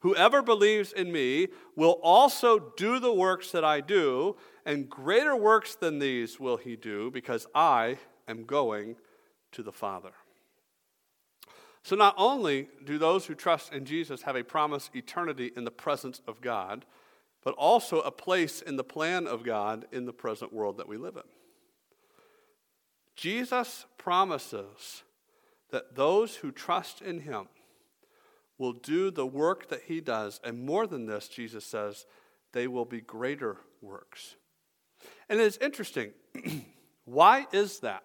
Whoever 0.00 0.42
believes 0.42 0.92
in 0.92 1.12
me 1.12 1.48
will 1.76 2.00
also 2.02 2.72
do 2.76 2.98
the 2.98 3.12
works 3.12 3.52
that 3.52 3.64
I 3.64 3.80
do, 3.80 4.36
and 4.64 4.88
greater 4.88 5.36
works 5.36 5.74
than 5.74 5.98
these 5.98 6.40
will 6.40 6.56
he 6.56 6.76
do, 6.76 7.10
because 7.10 7.46
I 7.54 7.98
am 8.26 8.44
going 8.44 8.96
to 9.52 9.62
the 9.62 9.72
Father. 9.72 10.12
So, 11.82 11.96
not 11.96 12.14
only 12.18 12.68
do 12.84 12.98
those 12.98 13.26
who 13.26 13.34
trust 13.34 13.72
in 13.72 13.84
Jesus 13.84 14.22
have 14.22 14.36
a 14.36 14.42
promised 14.42 14.94
eternity 14.94 15.52
in 15.56 15.64
the 15.64 15.70
presence 15.70 16.20
of 16.26 16.40
God, 16.40 16.84
but 17.42 17.54
also 17.54 18.00
a 18.00 18.10
place 18.10 18.60
in 18.60 18.76
the 18.76 18.84
plan 18.84 19.26
of 19.26 19.44
God 19.44 19.86
in 19.92 20.04
the 20.04 20.12
present 20.12 20.52
world 20.52 20.76
that 20.78 20.88
we 20.88 20.96
live 20.96 21.16
in. 21.16 21.22
Jesus 23.16 23.86
promises 23.96 25.02
that 25.70 25.94
those 25.96 26.36
who 26.36 26.50
trust 26.50 27.00
in 27.00 27.20
him 27.20 27.48
will 28.58 28.72
do 28.72 29.10
the 29.10 29.26
work 29.26 29.68
that 29.68 29.82
he 29.86 30.00
does. 30.00 30.40
And 30.44 30.64
more 30.64 30.86
than 30.86 31.06
this, 31.06 31.28
Jesus 31.28 31.64
says, 31.64 32.06
they 32.52 32.66
will 32.66 32.84
be 32.84 33.00
greater 33.00 33.58
works. 33.80 34.36
And 35.28 35.40
it's 35.40 35.58
interesting. 35.58 36.10
Why 37.04 37.46
is 37.52 37.80
that? 37.80 38.02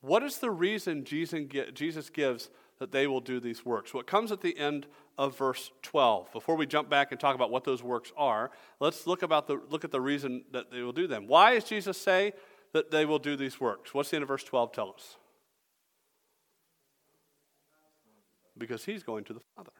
What 0.00 0.22
is 0.22 0.38
the 0.38 0.50
reason 0.50 1.04
Jesus 1.04 2.10
gives 2.10 2.50
that 2.78 2.92
they 2.92 3.06
will 3.06 3.20
do 3.20 3.40
these 3.40 3.64
works? 3.64 3.92
What 3.92 4.06
comes 4.06 4.32
at 4.32 4.40
the 4.40 4.56
end 4.58 4.86
of 5.16 5.36
verse 5.36 5.72
12. 5.82 6.32
Before 6.32 6.54
we 6.54 6.64
jump 6.64 6.88
back 6.88 7.10
and 7.10 7.20
talk 7.20 7.34
about 7.34 7.50
what 7.50 7.64
those 7.64 7.82
works 7.82 8.12
are, 8.16 8.52
let's 8.78 9.04
look, 9.04 9.22
about 9.22 9.48
the, 9.48 9.60
look 9.68 9.84
at 9.84 9.90
the 9.90 10.00
reason 10.00 10.44
that 10.52 10.70
they 10.70 10.80
will 10.80 10.92
do 10.92 11.08
them. 11.08 11.26
Why 11.26 11.54
does 11.54 11.64
Jesus 11.64 11.98
say 11.98 12.34
that 12.72 12.90
they 12.90 13.04
will 13.04 13.18
do 13.18 13.36
these 13.36 13.60
works. 13.60 13.94
What's 13.94 14.10
the 14.10 14.16
end 14.16 14.22
of 14.22 14.28
verse 14.28 14.44
12 14.44 14.72
tell 14.72 14.90
us? 14.90 15.16
Because 18.56 18.84
he's 18.84 19.02
going 19.02 19.24
to 19.24 19.32
the 19.32 19.40
Father. 19.56 19.70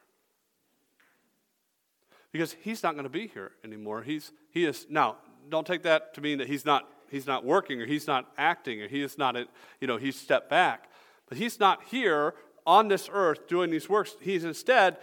Because 2.33 2.57
he's 2.61 2.83
not 2.83 2.93
going 2.93 3.05
to 3.05 3.11
be 3.11 3.27
here 3.27 3.53
anymore. 3.65 4.03
He's, 4.03 4.33
he 4.51 4.65
is, 4.65 4.87
now, 4.89 5.17
don't 5.49 5.67
take 5.67 5.83
that 5.83 6.15
to 6.15 6.21
mean 6.21 6.39
that 6.39 6.47
he's 6.47 6.65
not, 6.65 6.89
he's 7.11 7.27
not 7.27 7.45
working 7.45 7.81
or 7.81 7.87
he's 7.87 8.07
not 8.07 8.31
acting 8.37 8.83
or 8.83 8.89
he 8.89 9.03
is 9.03 9.19
not, 9.19 9.37
you 9.81 9.87
know, 9.87 9.97
he's 9.97 10.17
stepped 10.17 10.49
back. 10.49 10.91
But 11.29 11.39
he's 11.39 11.59
not 11.59 11.83
here 11.85 12.35
on 12.69 12.89
this 12.89 13.09
earth 13.11 13.49
doing 13.49 13.71
these 13.71 13.89
works. 13.89 14.15
He's 14.21 14.45
instead 14.45 14.99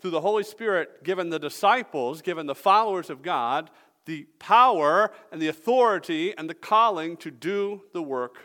through 0.00 0.10
the 0.10 0.20
Holy 0.20 0.42
Spirit, 0.42 1.04
given 1.04 1.30
the 1.30 1.38
disciples, 1.38 2.20
given 2.20 2.46
the 2.46 2.56
followers 2.56 3.08
of 3.08 3.22
God, 3.22 3.70
the 4.04 4.26
power 4.40 5.12
and 5.30 5.40
the 5.40 5.46
authority 5.46 6.36
and 6.36 6.50
the 6.50 6.54
calling 6.54 7.16
to 7.18 7.30
do 7.30 7.82
the 7.92 8.02
work 8.02 8.38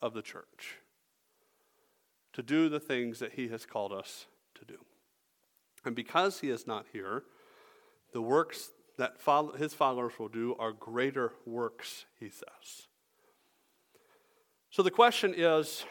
of 0.00 0.14
the 0.14 0.22
church, 0.22 0.78
to 2.32 2.42
do 2.42 2.70
the 2.70 2.80
things 2.80 3.18
that 3.18 3.34
He 3.34 3.48
has 3.48 3.66
called 3.66 3.92
us 3.92 4.24
to 4.54 4.64
do. 4.64 4.78
And 5.84 5.94
because 5.94 6.40
He 6.40 6.48
is 6.48 6.66
not 6.66 6.86
here, 6.94 7.24
the 8.14 8.22
works 8.22 8.70
that 8.96 9.20
follow, 9.20 9.52
His 9.52 9.74
followers 9.74 10.14
will 10.18 10.28
do 10.28 10.56
are 10.58 10.72
greater 10.72 11.34
works, 11.44 12.06
He 12.18 12.30
says. 12.30 12.88
So 14.70 14.82
the 14.82 14.90
question 14.90 15.34
is 15.36 15.84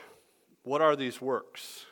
what 0.63 0.81
are 0.81 0.95
these 0.95 1.21
works? 1.21 1.85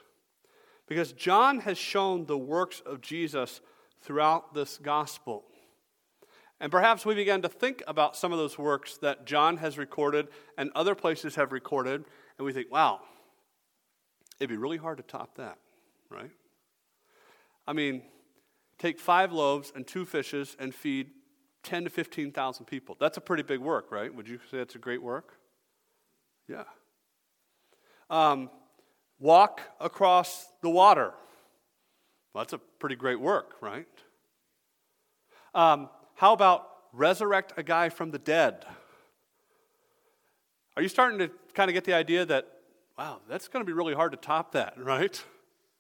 Because 0.90 1.14
John 1.14 1.60
has 1.60 1.78
shown 1.78 2.26
the 2.26 2.38
works 2.38 2.82
of 2.84 3.00
Jesus 3.00 3.62
throughout 4.02 4.56
this 4.56 4.80
gospel. 4.80 5.46
And 6.60 6.72
perhaps 6.72 7.06
we 7.06 7.16
began 7.16 7.44
to 7.44 7.48
think 7.48 7.84
about 7.88 8.18
some 8.18 8.34
of 8.34 8.40
those 8.40 8.58
works 8.58 8.98
that 8.98 9.26
John 9.26 9.58
has 9.58 9.78
recorded 9.78 10.28
and 10.58 10.72
other 10.76 10.96
places 10.96 11.36
have 11.36 11.52
recorded, 11.52 12.04
and 12.38 12.46
we 12.46 12.52
think, 12.52 12.72
wow, 12.72 13.00
it'd 14.40 14.50
be 14.50 14.58
really 14.58 14.78
hard 14.78 14.98
to 14.98 15.04
top 15.04 15.36
that, 15.36 15.60
right? 16.10 16.32
I 17.68 17.74
mean, 17.74 18.02
take 18.80 19.00
five 19.00 19.32
loaves 19.32 19.72
and 19.76 19.86
two 19.86 20.06
fishes 20.06 20.58
and 20.60 20.74
feed 20.74 21.12
10 21.64 21.84
to 21.84 21.90
15,000 21.90 22.66
people. 22.66 22.98
That's 23.00 23.18
a 23.18 23.22
pretty 23.22 23.44
big 23.44 23.60
work, 23.60 23.92
right? 23.92 24.14
Would 24.14 24.28
you 24.28 24.40
say 24.50 24.58
that's 24.58 24.76
a 24.76 24.80
great 24.80 25.04
work? 25.04 25.38
Yeah. 26.48 26.64
Um, 28.10 28.50
walk 29.20 29.62
across 29.80 30.48
the 30.62 30.70
water. 30.70 31.14
Well, 32.34 32.44
that's 32.44 32.54
a 32.54 32.58
pretty 32.58 32.96
great 32.96 33.20
work, 33.20 33.56
right? 33.62 33.88
Um, 35.54 35.90
how 36.16 36.34
about 36.34 36.68
resurrect 36.94 37.54
a 37.58 37.64
guy 37.64 37.90
from 37.90 38.12
the 38.12 38.20
dead? 38.20 38.66
Are 40.76 40.82
you 40.82 40.90
starting 40.90 41.20
to 41.20 41.30
kind 41.54 41.70
of 41.70 41.74
get 41.74 41.84
the 41.84 41.94
idea 41.94 42.26
that, 42.26 42.48
wow, 42.98 43.20
that's 43.28 43.48
going 43.48 43.64
to 43.64 43.68
be 43.68 43.74
really 43.74 43.94
hard 43.94 44.12
to 44.12 44.18
top 44.18 44.54
that, 44.54 44.74
right? 44.84 45.22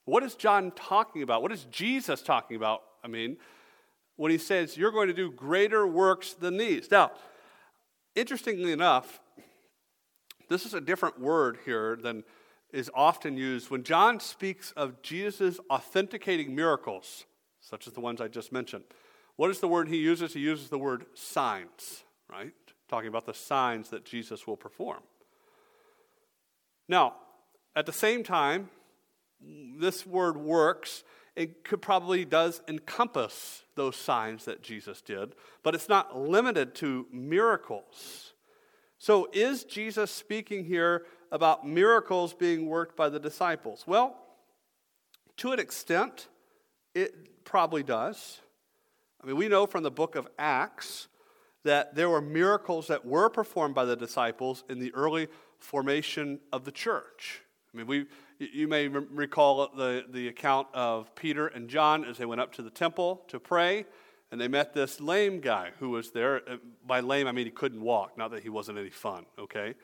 What 0.06 0.23
is 0.23 0.36
John 0.36 0.71
talking 0.71 1.21
about? 1.21 1.41
What 1.41 1.52
is 1.52 1.65
Jesus 1.65 2.21
talking 2.21 2.58
about? 2.58 2.82
I 3.04 3.08
mean, 3.08 3.38
when 4.15 4.32
he 4.32 4.38
says, 4.38 4.75
You're 4.75 4.91
going 4.91 5.08
to 5.08 5.13
do 5.13 5.32
greater 5.32 5.88
works 5.88 6.34
than 6.34 6.58
these. 6.58 6.89
Now, 6.91 7.12
interestingly 8.15 8.71
enough, 8.71 9.21
this 10.49 10.65
is 10.65 10.73
a 10.73 10.82
different 10.82 11.21
word 11.21 11.60
here 11.63 11.95
than 11.95 12.23
is 12.71 12.89
often 12.93 13.38
used 13.38 13.69
when 13.69 13.84
John 13.84 14.19
speaks 14.19 14.71
of 14.71 15.01
Jesus' 15.01 15.60
authenticating 15.69 16.55
miracles, 16.55 17.25
such 17.62 17.88
as 17.88 17.93
the 17.93 18.01
ones 18.01 18.21
I 18.21 18.27
just 18.27 18.51
mentioned. 18.51 18.84
What 19.36 19.49
is 19.49 19.60
the 19.60 19.67
word 19.67 19.88
he 19.88 19.97
uses? 19.97 20.34
He 20.34 20.41
uses 20.41 20.69
the 20.69 20.77
word 20.77 21.05
signs, 21.13 22.03
right? 22.29 22.53
Talking 22.88 23.08
about 23.08 23.25
the 23.25 23.34
signs 23.34 23.89
that 23.89 24.05
Jesus 24.05 24.45
will 24.45 24.58
perform. 24.58 25.01
Now, 26.88 27.15
at 27.75 27.86
the 27.86 27.93
same 27.93 28.23
time, 28.23 28.69
this 29.41 30.05
word 30.05 30.38
works, 30.38 31.03
it 31.36 31.63
could 31.63 31.82
probably 31.82 32.25
does 32.25 32.62
encompass 32.67 33.63
those 33.75 33.95
signs 33.95 34.45
that 34.45 34.62
Jesus 34.62 35.01
did, 35.01 35.36
but 35.63 35.73
it's 35.73 35.88
not 35.88 36.17
limited 36.17 36.75
to 36.75 37.08
miracles. 37.12 38.34
So, 38.97 39.29
is 39.32 39.63
Jesus 39.63 40.12
speaking 40.12 40.65
here 40.65 41.05
about 41.32 41.68
miracles 41.68 42.34
being 42.34 42.68
worked 42.68 42.96
by 42.96 43.10
the 43.10 43.20
disciples? 43.20 43.84
Well, 43.88 44.15
to 45.38 45.52
an 45.52 45.60
extent, 45.60 46.28
it 46.94 47.44
probably 47.46 47.84
does. 47.84 48.42
I 49.22 49.28
mean, 49.28 49.36
we 49.36 49.48
know 49.48 49.65
from 49.65 49.84
the 49.84 49.92
book 49.92 50.15
of 50.15 50.28
Acts 50.38 51.08
that 51.63 51.96
there 51.96 52.10
were 52.10 52.22
miracles 52.22 52.88
that 52.88 53.06
were 53.06 53.30
performed 53.30 53.76
by 53.76 53.86
the 53.86 53.96
disciples 53.96 54.63
in 54.70 54.80
the 54.80 54.94
early 54.94 55.28
formation 55.58 56.39
of 56.54 56.63
the 56.63 56.72
church. 56.72 57.42
I 57.74 57.78
mean, 57.78 57.88
we, 57.88 58.06
you 58.39 58.68
may 58.68 58.88
recall 58.88 59.70
the, 59.76 60.06
the 60.10 60.28
account 60.30 60.68
of 60.74 61.13
Peter 61.15 61.48
and 61.48 61.70
John 61.70 62.06
as 62.06 62.18
they 62.18 62.26
went 62.26 62.42
up 62.42 62.54
to 62.54 62.62
the 62.62 62.70
temple 62.70 63.24
to 63.28 63.39
pray, 63.39 63.86
and 64.32 64.39
they 64.39 64.48
met 64.48 64.74
this 64.74 65.00
lame 65.00 65.39
guy 65.39 65.72
who 65.80 65.89
was 65.89 66.12
there. 66.12 66.42
Uh, 66.50 66.58
by 66.86 67.02
lame, 67.02 67.28
I 67.28 67.32
mean 67.32 67.46
he 67.46 67.52
couldn't 67.52 67.82
walk, 67.82 68.18
not 68.18 68.32
that 68.32 68.42
he 68.42 68.50
wasn't 68.50 68.78
any 68.78 68.89
fun, 68.89 69.26
okay? 69.38 69.76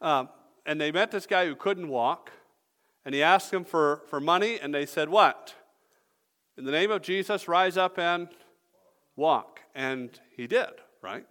Um, 0.00 0.28
and 0.66 0.80
they 0.80 0.92
met 0.92 1.10
this 1.10 1.26
guy 1.26 1.46
who 1.46 1.54
couldn't 1.54 1.88
walk, 1.88 2.30
and 3.04 3.14
he 3.14 3.22
asked 3.22 3.50
them 3.50 3.64
for, 3.64 4.02
for 4.08 4.20
money, 4.20 4.58
and 4.60 4.74
they 4.74 4.86
said, 4.86 5.08
What? 5.08 5.54
In 6.56 6.64
the 6.64 6.72
name 6.72 6.90
of 6.90 7.02
Jesus, 7.02 7.48
rise 7.48 7.76
up 7.76 7.98
and 7.98 8.28
walk. 9.16 9.60
And 9.74 10.18
he 10.36 10.46
did, 10.46 10.68
right? 11.00 11.26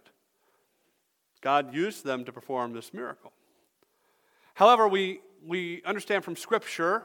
God 1.40 1.74
used 1.74 2.04
them 2.04 2.24
to 2.24 2.32
perform 2.32 2.72
this 2.72 2.92
miracle. 2.92 3.32
However, 4.54 4.88
we, 4.88 5.20
we 5.46 5.82
understand 5.84 6.24
from 6.24 6.36
Scripture 6.36 7.04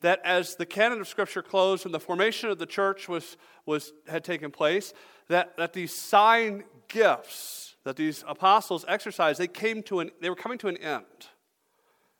that 0.00 0.20
as 0.24 0.56
the 0.56 0.66
canon 0.66 1.00
of 1.00 1.08
Scripture 1.08 1.42
closed 1.42 1.84
and 1.86 1.94
the 1.94 2.00
formation 2.00 2.50
of 2.50 2.58
the 2.58 2.66
church 2.66 3.08
was, 3.08 3.36
was, 3.64 3.92
had 4.08 4.24
taken 4.24 4.50
place, 4.50 4.92
that, 5.28 5.56
that 5.56 5.72
these 5.72 5.94
sign 5.94 6.64
gifts 6.88 7.66
that 7.86 7.94
these 7.94 8.24
apostles 8.26 8.84
exercised, 8.88 9.38
they, 9.38 9.46
came 9.46 9.80
to 9.80 10.00
an, 10.00 10.10
they 10.20 10.28
were 10.28 10.34
coming 10.34 10.58
to 10.58 10.66
an 10.66 10.76
end. 10.78 11.04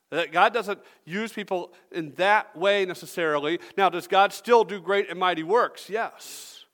That 0.09 0.31
God 0.31 0.53
doesn't 0.53 0.79
use 1.05 1.33
people 1.33 1.73
in 1.91 2.13
that 2.13 2.55
way 2.55 2.85
necessarily. 2.85 3.59
Now, 3.77 3.89
does 3.89 4.07
God 4.07 4.31
still 4.31 4.63
do 4.63 4.79
great 4.79 5.09
and 5.09 5.19
mighty 5.19 5.43
works? 5.43 5.89
Yes. 5.89 6.65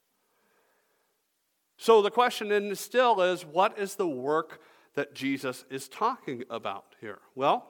So 1.77 2.01
the 2.01 2.11
question 2.11 2.49
then 2.49 2.73
still 2.75 3.21
is 3.21 3.43
what 3.43 3.77
is 3.77 3.95
the 3.95 4.07
work 4.07 4.61
that 4.93 5.15
Jesus 5.15 5.65
is 5.69 5.89
talking 5.89 6.43
about 6.49 6.95
here? 7.01 7.19
Well, 7.35 7.65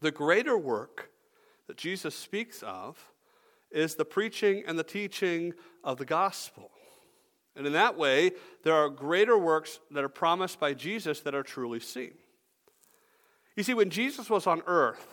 the 0.00 0.12
greater 0.12 0.56
work 0.56 1.10
that 1.66 1.76
Jesus 1.76 2.14
speaks 2.14 2.62
of 2.62 3.12
is 3.70 3.96
the 3.96 4.04
preaching 4.04 4.62
and 4.66 4.78
the 4.78 4.84
teaching 4.84 5.52
of 5.84 5.98
the 5.98 6.04
gospel. 6.04 6.70
And 7.56 7.66
in 7.66 7.72
that 7.72 7.98
way, 7.98 8.32
there 8.62 8.74
are 8.74 8.88
greater 8.88 9.36
works 9.36 9.80
that 9.90 10.04
are 10.04 10.08
promised 10.08 10.60
by 10.60 10.74
Jesus 10.74 11.20
that 11.20 11.34
are 11.34 11.42
truly 11.42 11.80
seen. 11.80 12.14
You 13.60 13.64
see, 13.64 13.74
when 13.74 13.90
Jesus 13.90 14.30
was 14.30 14.46
on 14.46 14.62
earth, 14.66 15.06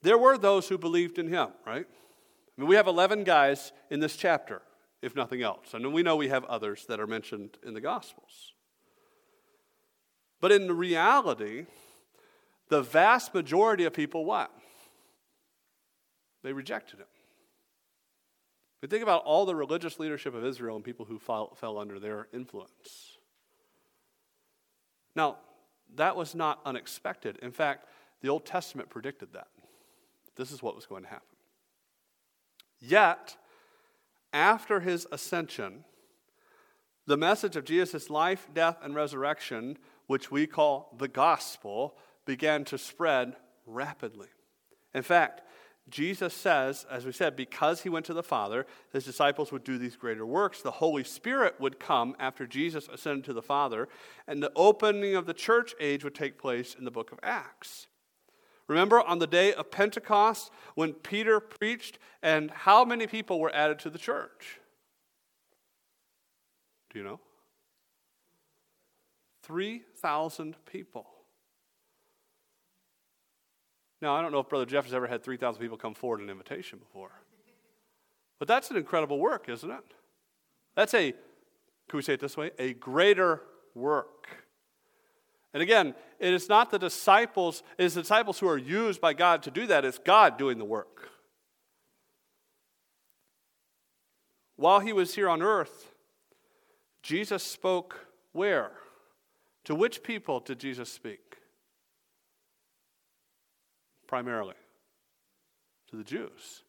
there 0.00 0.16
were 0.16 0.38
those 0.38 0.68
who 0.68 0.78
believed 0.78 1.18
in 1.18 1.26
him, 1.26 1.48
right? 1.66 1.84
I 1.88 2.60
mean, 2.60 2.68
we 2.68 2.76
have 2.76 2.86
11 2.86 3.24
guys 3.24 3.72
in 3.90 3.98
this 3.98 4.14
chapter 4.14 4.62
if 5.02 5.16
nothing 5.16 5.42
else. 5.42 5.74
And 5.74 5.92
we 5.92 6.04
know 6.04 6.14
we 6.14 6.28
have 6.28 6.44
others 6.44 6.86
that 6.86 7.00
are 7.00 7.06
mentioned 7.08 7.58
in 7.66 7.74
the 7.74 7.80
Gospels. 7.80 8.52
But 10.40 10.52
in 10.52 10.70
reality, 10.70 11.66
the 12.68 12.80
vast 12.80 13.34
majority 13.34 13.86
of 13.86 13.92
people 13.92 14.24
what? 14.24 14.52
They 16.44 16.52
rejected 16.52 17.00
him. 17.00 17.06
But 18.80 18.88
think 18.88 19.02
about 19.02 19.24
all 19.24 19.46
the 19.46 19.56
religious 19.56 19.98
leadership 19.98 20.36
of 20.36 20.44
Israel 20.44 20.76
and 20.76 20.84
people 20.84 21.06
who 21.06 21.18
fell, 21.18 21.56
fell 21.56 21.76
under 21.76 21.98
their 21.98 22.28
influence. 22.32 23.18
Now, 25.16 25.38
that 25.96 26.16
was 26.16 26.34
not 26.34 26.60
unexpected. 26.64 27.38
In 27.42 27.52
fact, 27.52 27.86
the 28.20 28.28
Old 28.28 28.44
Testament 28.46 28.88
predicted 28.88 29.32
that. 29.32 29.48
This 30.36 30.50
is 30.50 30.62
what 30.62 30.74
was 30.74 30.86
going 30.86 31.02
to 31.02 31.08
happen. 31.08 31.26
Yet, 32.80 33.36
after 34.32 34.80
his 34.80 35.06
ascension, 35.12 35.84
the 37.06 37.16
message 37.16 37.56
of 37.56 37.64
Jesus' 37.64 38.10
life, 38.10 38.48
death, 38.54 38.78
and 38.82 38.94
resurrection, 38.94 39.76
which 40.06 40.30
we 40.30 40.46
call 40.46 40.94
the 40.98 41.08
gospel, 41.08 41.96
began 42.24 42.64
to 42.66 42.78
spread 42.78 43.36
rapidly. 43.66 44.28
In 44.94 45.02
fact, 45.02 45.42
Jesus 45.90 46.32
says, 46.32 46.86
as 46.90 47.04
we 47.04 47.12
said, 47.12 47.36
because 47.36 47.82
he 47.82 47.88
went 47.88 48.06
to 48.06 48.14
the 48.14 48.22
Father, 48.22 48.66
his 48.92 49.04
disciples 49.04 49.50
would 49.52 49.64
do 49.64 49.78
these 49.78 49.96
greater 49.96 50.24
works. 50.24 50.62
The 50.62 50.70
Holy 50.70 51.04
Spirit 51.04 51.60
would 51.60 51.80
come 51.80 52.14
after 52.18 52.46
Jesus 52.46 52.88
ascended 52.88 53.24
to 53.24 53.32
the 53.32 53.42
Father, 53.42 53.88
and 54.26 54.42
the 54.42 54.52
opening 54.54 55.16
of 55.16 55.26
the 55.26 55.34
church 55.34 55.74
age 55.80 56.04
would 56.04 56.14
take 56.14 56.38
place 56.38 56.74
in 56.78 56.84
the 56.84 56.90
book 56.90 57.12
of 57.12 57.18
Acts. 57.22 57.88
Remember 58.68 59.00
on 59.00 59.18
the 59.18 59.26
day 59.26 59.52
of 59.52 59.70
Pentecost 59.70 60.50
when 60.76 60.92
Peter 60.92 61.40
preached, 61.40 61.98
and 62.22 62.50
how 62.50 62.84
many 62.84 63.06
people 63.06 63.40
were 63.40 63.54
added 63.54 63.78
to 63.80 63.90
the 63.90 63.98
church? 63.98 64.60
Do 66.90 66.98
you 66.98 67.04
know? 67.04 67.20
3,000 69.42 70.56
people. 70.64 71.11
Now, 74.02 74.16
I 74.16 74.20
don't 74.20 74.32
know 74.32 74.40
if 74.40 74.48
Brother 74.48 74.66
Jeff 74.66 74.84
has 74.84 74.92
ever 74.92 75.06
had 75.06 75.22
3,000 75.22 75.62
people 75.62 75.78
come 75.78 75.94
forward 75.94 76.20
an 76.20 76.28
invitation 76.28 76.78
before. 76.78 77.12
But 78.38 78.48
that's 78.48 78.70
an 78.70 78.76
incredible 78.76 79.18
work, 79.18 79.48
isn't 79.48 79.70
it? 79.70 79.84
That's 80.76 80.92
a, 80.92 81.12
can 81.12 81.96
we 81.96 82.02
say 82.02 82.14
it 82.14 82.20
this 82.20 82.36
way? 82.36 82.50
A 82.58 82.74
greater 82.74 83.40
work. 83.74 84.28
And 85.54 85.62
again, 85.62 85.94
it 86.18 86.34
is 86.34 86.48
not 86.48 86.70
the 86.70 86.78
disciples, 86.78 87.62
it 87.78 87.84
is 87.84 87.94
the 87.94 88.02
disciples 88.02 88.38
who 88.38 88.48
are 88.48 88.58
used 88.58 89.00
by 89.00 89.14
God 89.14 89.42
to 89.44 89.50
do 89.50 89.66
that. 89.68 89.84
It's 89.84 89.98
God 89.98 90.36
doing 90.36 90.58
the 90.58 90.64
work. 90.64 90.92
while 94.62 94.78
he 94.78 94.92
was 94.92 95.16
here 95.16 95.28
on 95.28 95.42
earth, 95.42 95.92
Jesus 97.02 97.42
spoke 97.42 98.06
where? 98.30 98.70
To 99.64 99.74
which 99.74 100.04
people 100.04 100.38
did 100.38 100.60
Jesus 100.60 100.90
speak? 100.90 101.31
Primarily 104.12 104.56
to 105.88 105.96
the 105.96 106.04
Jews. 106.04 106.64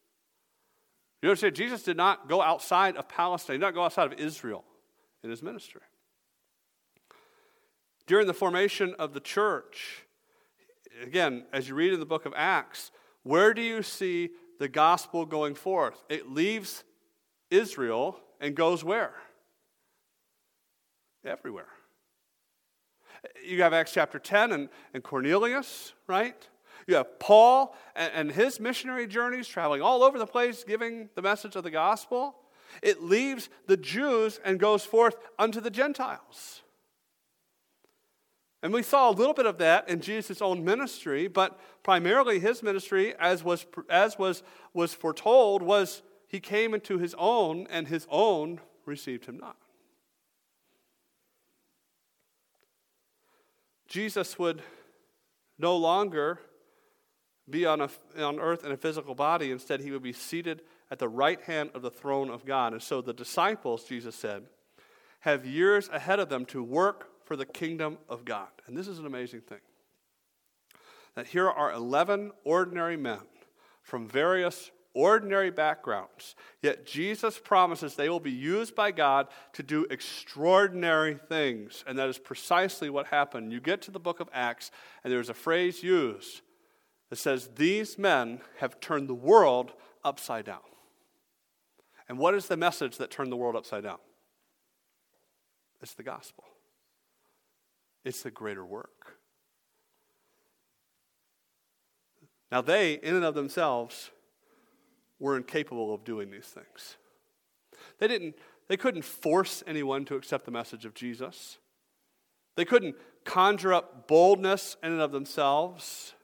You 1.20 1.28
understand, 1.28 1.54
Jesus 1.54 1.82
did 1.82 1.98
not 1.98 2.26
go 2.26 2.40
outside 2.40 2.96
of 2.96 3.06
Palestine, 3.06 3.56
he 3.56 3.58
did 3.58 3.66
not 3.66 3.74
go 3.74 3.84
outside 3.84 4.10
of 4.10 4.18
Israel 4.18 4.64
in 5.22 5.28
his 5.28 5.42
ministry. 5.42 5.82
During 8.06 8.26
the 8.26 8.32
formation 8.32 8.94
of 8.98 9.12
the 9.12 9.20
church, 9.20 10.06
again, 11.02 11.44
as 11.52 11.68
you 11.68 11.74
read 11.74 11.92
in 11.92 12.00
the 12.00 12.06
book 12.06 12.24
of 12.24 12.32
Acts, 12.34 12.90
where 13.24 13.52
do 13.52 13.60
you 13.60 13.82
see 13.82 14.30
the 14.58 14.68
gospel 14.68 15.26
going 15.26 15.54
forth? 15.54 16.02
It 16.08 16.30
leaves 16.30 16.82
Israel 17.50 18.18
and 18.40 18.54
goes 18.54 18.82
where? 18.82 19.16
Everywhere. 21.26 21.68
You 23.44 23.60
have 23.60 23.74
Acts 23.74 23.92
chapter 23.92 24.18
10 24.18 24.50
and, 24.52 24.70
and 24.94 25.04
Cornelius, 25.04 25.92
right? 26.06 26.48
You 26.86 26.96
have 26.96 27.18
Paul 27.18 27.76
and, 27.94 28.30
his 28.30 28.60
missionary 28.60 29.06
journeys 29.06 29.48
traveling 29.48 29.82
all 29.82 30.02
over 30.02 30.18
the 30.18 30.26
place 30.26 30.64
giving 30.64 31.08
the 31.14 31.22
message 31.22 31.56
of 31.56 31.64
the 31.64 31.70
gospel. 31.70 32.36
It 32.82 33.02
leaves 33.02 33.48
the 33.66 33.76
Jews 33.76 34.40
and 34.44 34.58
goes 34.58 34.84
forth 34.84 35.16
unto 35.38 35.60
the 35.60 35.70
Gentiles. 35.70 36.62
And 38.62 38.72
we 38.72 38.82
saw 38.82 39.10
a 39.10 39.12
little 39.12 39.34
bit 39.34 39.46
of 39.46 39.58
that 39.58 39.88
in 39.88 40.00
Jesus' 40.00 40.40
own 40.40 40.64
ministry, 40.64 41.28
but 41.28 41.60
primarily 41.82 42.38
his 42.38 42.62
ministry, 42.62 43.14
as 43.20 43.44
was, 43.44 43.66
as 43.90 44.18
was, 44.18 44.42
was 44.72 44.94
foretold, 44.94 45.62
was 45.62 46.02
he 46.28 46.40
came 46.40 46.74
into 46.74 46.98
his 46.98 47.14
own, 47.18 47.66
and 47.70 47.86
his 47.86 48.06
own 48.10 48.60
received 48.86 49.26
him 49.26 49.36
not. 49.36 49.56
Jesus 53.86 54.38
would 54.38 54.62
no 55.58 55.76
longer 55.76 56.40
be 57.48 57.66
on, 57.66 57.80
a, 57.80 57.90
on 58.18 58.40
earth 58.40 58.64
in 58.64 58.72
a 58.72 58.76
physical 58.76 59.14
body. 59.14 59.50
Instead, 59.50 59.80
he 59.80 59.90
would 59.90 60.02
be 60.02 60.12
seated 60.12 60.62
at 60.90 60.98
the 60.98 61.08
right 61.08 61.40
hand 61.42 61.70
of 61.74 61.82
the 61.82 61.90
throne 61.90 62.30
of 62.30 62.44
God. 62.46 62.72
And 62.72 62.82
so 62.82 63.00
the 63.00 63.12
disciples, 63.12 63.84
Jesus 63.84 64.14
said, 64.14 64.44
have 65.20 65.46
years 65.46 65.88
ahead 65.88 66.20
of 66.20 66.28
them 66.28 66.44
to 66.46 66.62
work 66.62 67.10
for 67.24 67.36
the 67.36 67.46
kingdom 67.46 67.98
of 68.08 68.24
God. 68.24 68.48
And 68.66 68.76
this 68.76 68.88
is 68.88 68.98
an 68.98 69.06
amazing 69.06 69.40
thing. 69.40 69.60
That 71.14 71.26
here 71.26 71.48
are 71.48 71.72
11 71.72 72.32
ordinary 72.44 72.96
men 72.96 73.20
from 73.82 74.08
various 74.08 74.70
ordinary 74.94 75.50
backgrounds, 75.50 76.36
yet 76.62 76.86
Jesus 76.86 77.38
promises 77.38 77.96
they 77.96 78.08
will 78.08 78.20
be 78.20 78.30
used 78.30 78.76
by 78.76 78.92
God 78.92 79.26
to 79.54 79.62
do 79.62 79.86
extraordinary 79.90 81.14
things. 81.14 81.82
And 81.86 81.98
that 81.98 82.08
is 82.08 82.18
precisely 82.18 82.88
what 82.90 83.08
happened. 83.08 83.52
You 83.52 83.60
get 83.60 83.82
to 83.82 83.90
the 83.90 83.98
book 83.98 84.20
of 84.20 84.28
Acts, 84.32 84.70
and 85.02 85.12
there's 85.12 85.28
a 85.28 85.34
phrase 85.34 85.82
used 85.82 86.42
that 87.10 87.16
says, 87.16 87.50
These 87.56 87.98
men 87.98 88.40
have 88.58 88.80
turned 88.80 89.08
the 89.08 89.14
world 89.14 89.72
upside 90.04 90.44
down. 90.44 90.60
And 92.08 92.18
what 92.18 92.34
is 92.34 92.46
the 92.46 92.56
message 92.56 92.98
that 92.98 93.10
turned 93.10 93.32
the 93.32 93.36
world 93.36 93.56
upside 93.56 93.84
down? 93.84 93.98
It's 95.82 95.94
the 95.94 96.02
gospel, 96.02 96.44
it's 98.04 98.22
the 98.22 98.30
greater 98.30 98.64
work. 98.64 99.18
Now, 102.50 102.60
they, 102.60 102.94
in 102.94 103.16
and 103.16 103.24
of 103.24 103.34
themselves, 103.34 104.10
were 105.18 105.36
incapable 105.36 105.92
of 105.92 106.04
doing 106.04 106.30
these 106.30 106.46
things. 106.46 106.96
They, 107.98 108.06
didn't, 108.06 108.36
they 108.68 108.76
couldn't 108.76 109.04
force 109.04 109.64
anyone 109.66 110.04
to 110.04 110.14
accept 110.14 110.44
the 110.44 110.52
message 110.52 110.84
of 110.84 110.94
Jesus. 110.94 111.58
They 112.56 112.64
couldn't 112.64 112.96
conjure 113.24 113.72
up 113.72 114.06
boldness 114.06 114.76
in 114.82 114.92
and 114.92 115.00
of 115.00 115.10
themselves. 115.10 116.14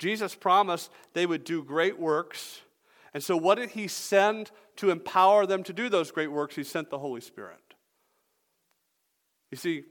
Jesus 0.00 0.34
promised 0.34 0.90
they 1.12 1.26
would 1.26 1.44
do 1.44 1.62
great 1.62 1.98
works. 1.98 2.62
And 3.12 3.22
so, 3.22 3.36
what 3.36 3.56
did 3.56 3.70
he 3.70 3.86
send 3.86 4.50
to 4.76 4.90
empower 4.90 5.44
them 5.44 5.62
to 5.64 5.74
do 5.74 5.90
those 5.90 6.10
great 6.10 6.32
works? 6.32 6.56
He 6.56 6.64
sent 6.64 6.88
the 6.88 6.98
Holy 6.98 7.20
Spirit. 7.20 7.60
You 9.50 9.58
see, 9.58 9.84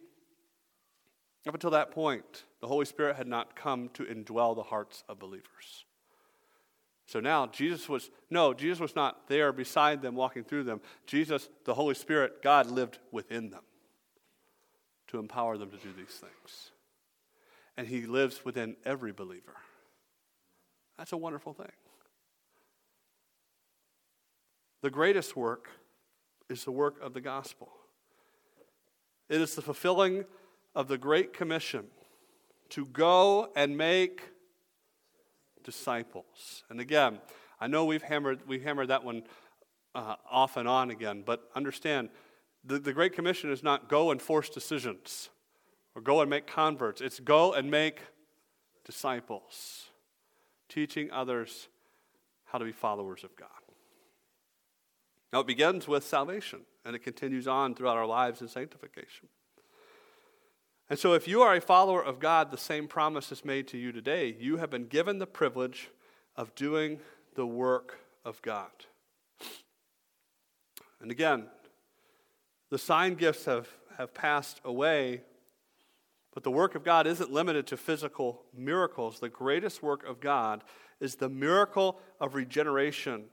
up 1.47 1.53
until 1.53 1.69
that 1.71 1.91
point, 1.91 2.45
the 2.59 2.67
Holy 2.67 2.85
Spirit 2.85 3.17
had 3.17 3.27
not 3.27 3.55
come 3.55 3.89
to 3.93 4.03
indwell 4.03 4.55
the 4.55 4.63
hearts 4.63 5.03
of 5.07 5.19
believers. 5.19 5.85
So 7.05 7.19
now 7.19 7.45
Jesus 7.45 7.87
was, 7.87 8.09
no, 8.31 8.53
Jesus 8.53 8.79
was 8.79 8.95
not 8.95 9.27
there 9.27 9.51
beside 9.51 10.01
them, 10.01 10.15
walking 10.15 10.43
through 10.43 10.63
them. 10.63 10.81
Jesus, 11.05 11.49
the 11.65 11.73
Holy 11.75 11.95
Spirit, 11.95 12.41
God 12.41 12.71
lived 12.71 12.97
within 13.11 13.51
them 13.51 13.63
to 15.07 15.19
empower 15.19 15.57
them 15.57 15.69
to 15.69 15.77
do 15.77 15.89
these 15.95 16.15
things. 16.15 16.71
And 17.77 17.87
He 17.87 18.07
lives 18.07 18.43
within 18.43 18.75
every 18.85 19.11
believer. 19.11 19.55
That's 20.99 21.13
a 21.13 21.17
wonderful 21.17 21.53
thing. 21.53 21.71
The 24.81 24.89
greatest 24.89 25.33
work 25.33 25.69
is 26.49 26.65
the 26.65 26.73
work 26.73 27.01
of 27.01 27.13
the 27.13 27.21
gospel. 27.21 27.69
It 29.29 29.39
is 29.39 29.55
the 29.55 29.61
fulfilling 29.61 30.25
of 30.75 30.89
the 30.89 30.97
Great 30.97 31.31
Commission 31.31 31.85
to 32.71 32.85
go 32.85 33.49
and 33.55 33.77
make 33.77 34.23
disciples. 35.63 36.65
And 36.69 36.81
again, 36.81 37.19
I 37.61 37.67
know 37.67 37.85
we've 37.85 38.03
hammered, 38.03 38.41
we've 38.45 38.63
hammered 38.63 38.89
that 38.89 39.05
one 39.05 39.23
uh, 39.95 40.15
off 40.29 40.57
and 40.57 40.67
on 40.67 40.91
again, 40.91 41.23
but 41.25 41.49
understand 41.55 42.09
the, 42.65 42.77
the 42.77 42.91
Great 42.91 43.13
Commission 43.13 43.51
is 43.51 43.63
not 43.63 43.87
go 43.87 44.11
and 44.11 44.21
force 44.21 44.49
decisions 44.49 45.29
or 45.95 46.01
go 46.01 46.19
and 46.19 46.29
make 46.29 46.45
converts, 46.45 46.99
it's 46.99 47.21
go 47.21 47.53
and 47.53 47.71
make 47.71 48.01
disciples, 48.83 49.88
teaching 50.69 51.11
others 51.11 51.67
how 52.45 52.57
to 52.57 52.65
be 52.65 52.71
followers 52.71 53.23
of 53.23 53.35
God. 53.35 53.49
Now, 55.33 55.41
it 55.41 55.47
begins 55.47 55.87
with 55.87 56.03
salvation, 56.03 56.61
and 56.83 56.95
it 56.95 57.03
continues 57.03 57.47
on 57.47 57.75
throughout 57.75 57.97
our 57.97 58.07
lives 58.07 58.41
in 58.41 58.47
sanctification. 58.47 59.27
And 60.89 60.97
so, 60.97 61.13
if 61.13 61.27
you 61.27 61.41
are 61.41 61.53
a 61.53 61.61
follower 61.61 62.03
of 62.03 62.19
God, 62.19 62.49
the 62.49 62.57
same 62.57 62.87
promise 62.87 63.31
is 63.31 63.45
made 63.45 63.67
to 63.67 63.77
you 63.77 63.91
today. 63.91 64.35
You 64.39 64.57
have 64.57 64.71
been 64.71 64.87
given 64.87 65.19
the 65.19 65.27
privilege 65.27 65.89
of 66.35 66.55
doing 66.55 66.99
the 67.35 67.45
work 67.45 67.99
of 68.25 68.41
God. 68.41 68.71
And 70.99 71.11
again, 71.11 71.45
the 72.71 72.77
sign 72.77 73.15
gifts 73.15 73.45
have, 73.45 73.67
have 73.97 74.13
passed 74.13 74.61
away, 74.65 75.21
but 76.39 76.45
the 76.45 76.51
work 76.51 76.73
of 76.73 76.85
God 76.85 77.05
isn't 77.05 77.33
limited 77.33 77.67
to 77.67 77.75
physical 77.75 78.43
miracles. 78.55 79.19
The 79.19 79.27
greatest 79.27 79.83
work 79.83 80.07
of 80.07 80.21
God 80.21 80.63
is 81.01 81.15
the 81.15 81.27
miracle 81.27 81.99
of 82.17 82.33
regeneration. 82.33 83.25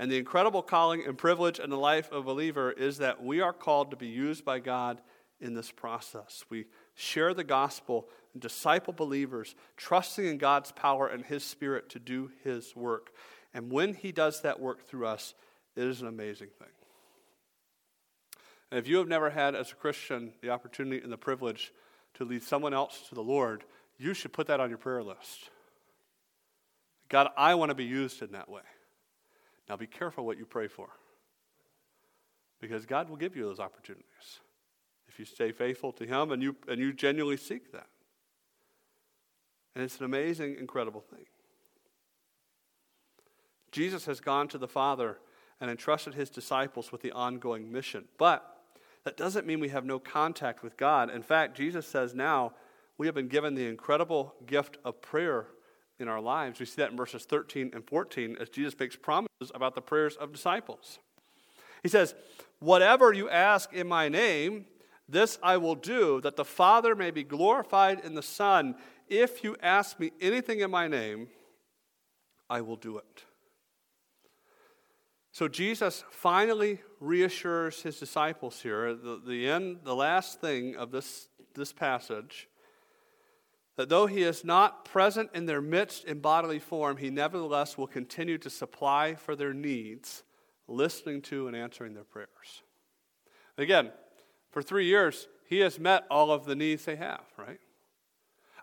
And 0.00 0.10
the 0.10 0.18
incredible 0.18 0.60
calling 0.60 1.04
and 1.06 1.16
privilege 1.16 1.60
in 1.60 1.70
the 1.70 1.78
life 1.78 2.10
of 2.10 2.22
a 2.22 2.22
believer 2.24 2.72
is 2.72 2.98
that 2.98 3.22
we 3.22 3.40
are 3.40 3.52
called 3.52 3.92
to 3.92 3.96
be 3.96 4.08
used 4.08 4.44
by 4.44 4.58
God 4.58 5.00
in 5.40 5.54
this 5.54 5.70
process. 5.70 6.44
We 6.50 6.66
share 6.96 7.34
the 7.34 7.44
gospel, 7.44 8.08
and 8.32 8.42
disciple 8.42 8.94
believers, 8.94 9.54
trusting 9.76 10.26
in 10.26 10.36
God's 10.36 10.72
power 10.72 11.06
and 11.06 11.24
His 11.24 11.44
Spirit 11.44 11.88
to 11.90 12.00
do 12.00 12.32
His 12.42 12.74
work. 12.74 13.10
And 13.54 13.70
when 13.70 13.94
He 13.94 14.10
does 14.10 14.40
that 14.40 14.58
work 14.58 14.88
through 14.88 15.06
us, 15.06 15.34
it 15.76 15.84
is 15.84 16.02
an 16.02 16.08
amazing 16.08 16.48
thing. 16.58 16.66
And 18.72 18.80
if 18.80 18.88
you 18.88 18.96
have 18.96 19.06
never 19.06 19.30
had, 19.30 19.54
as 19.54 19.70
a 19.70 19.76
Christian, 19.76 20.32
the 20.42 20.50
opportunity 20.50 21.00
and 21.00 21.12
the 21.12 21.16
privilege 21.16 21.72
to 22.14 22.24
lead 22.24 22.42
someone 22.42 22.74
else 22.74 23.08
to 23.08 23.14
the 23.14 23.22
Lord, 23.22 23.64
you 23.98 24.14
should 24.14 24.32
put 24.32 24.46
that 24.48 24.60
on 24.60 24.68
your 24.68 24.78
prayer 24.78 25.02
list. 25.02 25.50
God, 27.08 27.28
I 27.36 27.54
want 27.54 27.70
to 27.70 27.74
be 27.74 27.84
used 27.84 28.22
in 28.22 28.32
that 28.32 28.48
way. 28.48 28.62
Now 29.68 29.76
be 29.76 29.86
careful 29.86 30.24
what 30.24 30.38
you 30.38 30.46
pray 30.46 30.68
for, 30.68 30.88
because 32.60 32.86
God 32.86 33.08
will 33.08 33.16
give 33.16 33.36
you 33.36 33.44
those 33.44 33.60
opportunities 33.60 34.40
if 35.08 35.18
you 35.18 35.24
stay 35.24 35.52
faithful 35.52 35.92
to 35.92 36.06
Him 36.06 36.30
and 36.32 36.42
you, 36.42 36.56
and 36.68 36.80
you 36.80 36.92
genuinely 36.92 37.36
seek 37.36 37.72
that. 37.72 37.86
And 39.74 39.84
it's 39.84 39.98
an 39.98 40.04
amazing, 40.04 40.56
incredible 40.58 41.00
thing. 41.00 41.26
Jesus 43.70 44.06
has 44.06 44.20
gone 44.20 44.48
to 44.48 44.58
the 44.58 44.66
Father 44.66 45.18
and 45.60 45.70
entrusted 45.70 46.14
his 46.14 46.30
disciples 46.30 46.90
with 46.90 47.02
the 47.02 47.12
ongoing 47.12 47.70
mission. 47.70 48.06
But 48.18 48.59
that 49.04 49.16
doesn't 49.16 49.46
mean 49.46 49.60
we 49.60 49.70
have 49.70 49.84
no 49.84 49.98
contact 49.98 50.62
with 50.62 50.76
God. 50.76 51.10
In 51.10 51.22
fact, 51.22 51.56
Jesus 51.56 51.86
says 51.86 52.14
now 52.14 52.52
we 52.98 53.06
have 53.06 53.14
been 53.14 53.28
given 53.28 53.54
the 53.54 53.66
incredible 53.66 54.34
gift 54.46 54.78
of 54.84 55.00
prayer 55.00 55.46
in 55.98 56.08
our 56.08 56.20
lives. 56.20 56.60
We 56.60 56.66
see 56.66 56.82
that 56.82 56.90
in 56.90 56.96
verses 56.96 57.24
13 57.24 57.70
and 57.74 57.86
14 57.86 58.36
as 58.40 58.48
Jesus 58.48 58.78
makes 58.78 58.96
promises 58.96 59.50
about 59.54 59.74
the 59.74 59.82
prayers 59.82 60.16
of 60.16 60.32
disciples. 60.32 60.98
He 61.82 61.88
says, 61.88 62.14
Whatever 62.58 63.12
you 63.12 63.30
ask 63.30 63.72
in 63.72 63.88
my 63.88 64.08
name, 64.10 64.66
this 65.08 65.38
I 65.42 65.56
will 65.56 65.74
do, 65.74 66.20
that 66.20 66.36
the 66.36 66.44
Father 66.44 66.94
may 66.94 67.10
be 67.10 67.24
glorified 67.24 68.00
in 68.00 68.14
the 68.14 68.22
Son. 68.22 68.76
If 69.08 69.42
you 69.42 69.56
ask 69.62 69.98
me 69.98 70.12
anything 70.20 70.60
in 70.60 70.70
my 70.70 70.86
name, 70.86 71.28
I 72.48 72.60
will 72.60 72.76
do 72.76 72.98
it. 72.98 73.24
So 75.32 75.46
Jesus 75.46 76.04
finally 76.10 76.80
reassures 76.98 77.82
his 77.82 77.98
disciples 77.98 78.60
here, 78.60 78.94
the, 78.94 79.20
the 79.24 79.48
end, 79.48 79.78
the 79.84 79.94
last 79.94 80.40
thing 80.40 80.76
of 80.76 80.90
this, 80.90 81.28
this 81.54 81.72
passage, 81.72 82.48
that 83.76 83.88
though 83.88 84.06
he 84.06 84.22
is 84.22 84.44
not 84.44 84.84
present 84.84 85.30
in 85.32 85.46
their 85.46 85.62
midst 85.62 86.04
in 86.04 86.18
bodily 86.18 86.58
form, 86.58 86.96
he 86.96 87.10
nevertheless 87.10 87.78
will 87.78 87.86
continue 87.86 88.38
to 88.38 88.50
supply 88.50 89.14
for 89.14 89.36
their 89.36 89.54
needs, 89.54 90.24
listening 90.66 91.22
to 91.22 91.46
and 91.46 91.56
answering 91.56 91.94
their 91.94 92.04
prayers. 92.04 92.62
Again, 93.56 93.92
for 94.50 94.62
three 94.62 94.86
years, 94.86 95.28
he 95.46 95.60
has 95.60 95.78
met 95.78 96.04
all 96.10 96.32
of 96.32 96.44
the 96.44 96.56
needs 96.56 96.84
they 96.84 96.96
have, 96.96 97.24
right? 97.38 97.60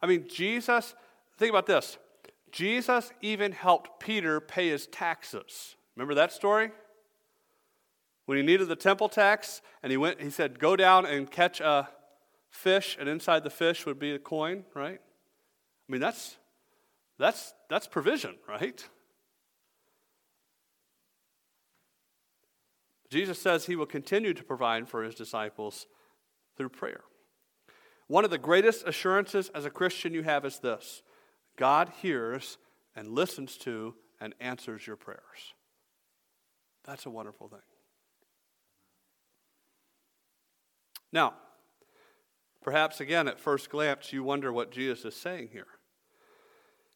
I 0.01 0.05
mean, 0.05 0.27
Jesus, 0.29 0.93
think 1.37 1.49
about 1.49 1.65
this. 1.65 1.97
Jesus 2.51 3.11
even 3.21 3.53
helped 3.53 3.99
Peter 3.99 4.39
pay 4.39 4.69
his 4.69 4.87
taxes. 4.87 5.76
Remember 5.97 6.13
that 6.13 6.31
story? 6.31 6.69
When 8.27 8.37
he 8.37 8.43
needed 8.43 8.67
the 8.67 8.75
temple 8.75 9.09
tax 9.09 9.63
and 9.81 9.89
he 9.89 9.97
went 9.97 10.21
he 10.21 10.29
said 10.29 10.59
go 10.59 10.75
down 10.75 11.07
and 11.07 11.29
catch 11.29 11.59
a 11.59 11.89
fish 12.51 12.95
and 12.99 13.09
inside 13.09 13.43
the 13.43 13.49
fish 13.49 13.85
would 13.87 13.97
be 13.97 14.11
a 14.11 14.19
coin, 14.19 14.63
right? 14.75 15.01
I 15.01 15.91
mean 15.91 15.99
that's 15.99 16.37
that's 17.17 17.55
that's 17.67 17.87
provision, 17.87 18.35
right? 18.47 18.87
Jesus 23.09 23.41
says 23.41 23.65
he 23.65 23.75
will 23.75 23.87
continue 23.87 24.35
to 24.35 24.43
provide 24.43 24.87
for 24.87 25.03
his 25.03 25.15
disciples 25.15 25.87
through 26.57 26.69
prayer. 26.69 27.01
One 28.05 28.23
of 28.23 28.29
the 28.29 28.37
greatest 28.37 28.85
assurances 28.85 29.49
as 29.55 29.65
a 29.65 29.71
Christian 29.71 30.13
you 30.13 30.21
have 30.21 30.45
is 30.45 30.59
this 30.59 31.01
God 31.55 31.91
hears 32.01 32.59
and 32.95 33.07
listens 33.07 33.57
to 33.59 33.95
and 34.21 34.35
answers 34.39 34.85
your 34.85 34.95
prayers. 34.95 35.55
That's 36.87 37.05
a 37.05 37.09
wonderful 37.09 37.49
thing. 37.49 37.59
Now, 41.11 41.33
perhaps 42.61 42.99
again 42.99 43.27
at 43.27 43.39
first 43.39 43.69
glance 43.69 44.11
you 44.13 44.23
wonder 44.23 44.51
what 44.51 44.71
Jesus 44.71 45.05
is 45.05 45.15
saying 45.15 45.49
here. 45.51 45.67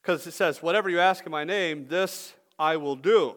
Because 0.02 0.26
it 0.26 0.32
says, 0.32 0.64
Whatever 0.64 0.90
you 0.90 1.00
ask 1.00 1.26
in 1.26 1.32
my 1.32 1.44
name, 1.44 1.88
this 1.88 2.34
I 2.58 2.78
will 2.78 2.96
do. 2.96 3.36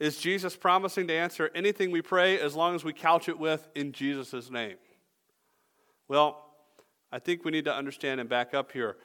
Is 0.00 0.18
Jesus 0.18 0.56
promising 0.56 1.06
to 1.06 1.14
answer 1.14 1.50
anything 1.54 1.90
we 1.90 2.02
pray 2.02 2.38
as 2.40 2.54
long 2.54 2.74
as 2.74 2.82
we 2.82 2.92
couch 2.92 3.28
it 3.28 3.38
with 3.38 3.68
in 3.74 3.92
Jesus' 3.92 4.50
name? 4.50 4.76
Well, 6.08 6.44
I 7.12 7.18
think 7.20 7.44
we 7.44 7.52
need 7.52 7.64
to 7.66 7.74
understand 7.74 8.20
and 8.20 8.28
back 8.28 8.54
up 8.54 8.72
here. 8.72 8.96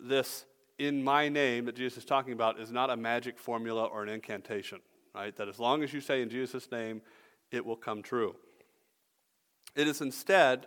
This 0.00 0.46
in 0.78 1.04
my 1.04 1.28
name 1.28 1.66
that 1.66 1.76
Jesus 1.76 1.98
is 1.98 2.04
talking 2.04 2.32
about 2.32 2.58
is 2.58 2.72
not 2.72 2.90
a 2.90 2.96
magic 2.96 3.38
formula 3.38 3.84
or 3.84 4.02
an 4.02 4.08
incantation, 4.08 4.80
right? 5.14 5.34
That 5.36 5.48
as 5.48 5.58
long 5.58 5.82
as 5.82 5.92
you 5.92 6.00
say 6.00 6.22
in 6.22 6.28
Jesus' 6.28 6.70
name, 6.70 7.02
it 7.50 7.64
will 7.64 7.76
come 7.76 8.02
true. 8.02 8.34
It 9.76 9.88
is 9.88 10.00
instead 10.00 10.66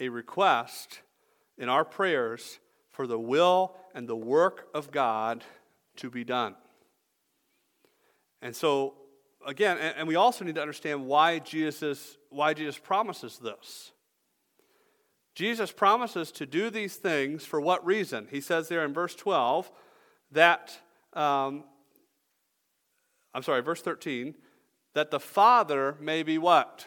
a 0.00 0.08
request 0.08 1.00
in 1.58 1.68
our 1.68 1.84
prayers 1.84 2.58
for 2.90 3.06
the 3.06 3.18
will 3.18 3.76
and 3.94 4.08
the 4.08 4.16
work 4.16 4.68
of 4.74 4.90
God 4.90 5.44
to 5.96 6.10
be 6.10 6.24
done. 6.24 6.54
And 8.42 8.54
so, 8.54 8.94
again, 9.46 9.78
and, 9.78 10.06
we 10.06 10.14
also 10.14 10.44
need 10.44 10.54
to 10.56 10.60
understand 10.60 11.06
why 11.06 11.38
Jesus, 11.38 12.16
why 12.30 12.54
Jesus 12.54 12.78
promises 12.78 13.38
this. 13.38 13.92
Jesus 15.34 15.72
promises 15.72 16.32
to 16.32 16.46
do 16.46 16.70
these 16.70 16.96
things 16.96 17.44
for 17.44 17.60
what 17.60 17.84
reason? 17.84 18.28
He 18.30 18.40
says 18.40 18.68
there 18.68 18.84
in 18.84 18.94
verse 18.94 19.14
12 19.14 19.70
that, 20.32 20.78
um, 21.12 21.64
I'm 23.36 23.42
sorry, 23.42 23.60
verse 23.60 23.82
13, 23.82 24.34
that 24.94 25.10
the 25.10 25.20
Father 25.20 25.94
may 26.00 26.22
be 26.22 26.38
what? 26.38 26.86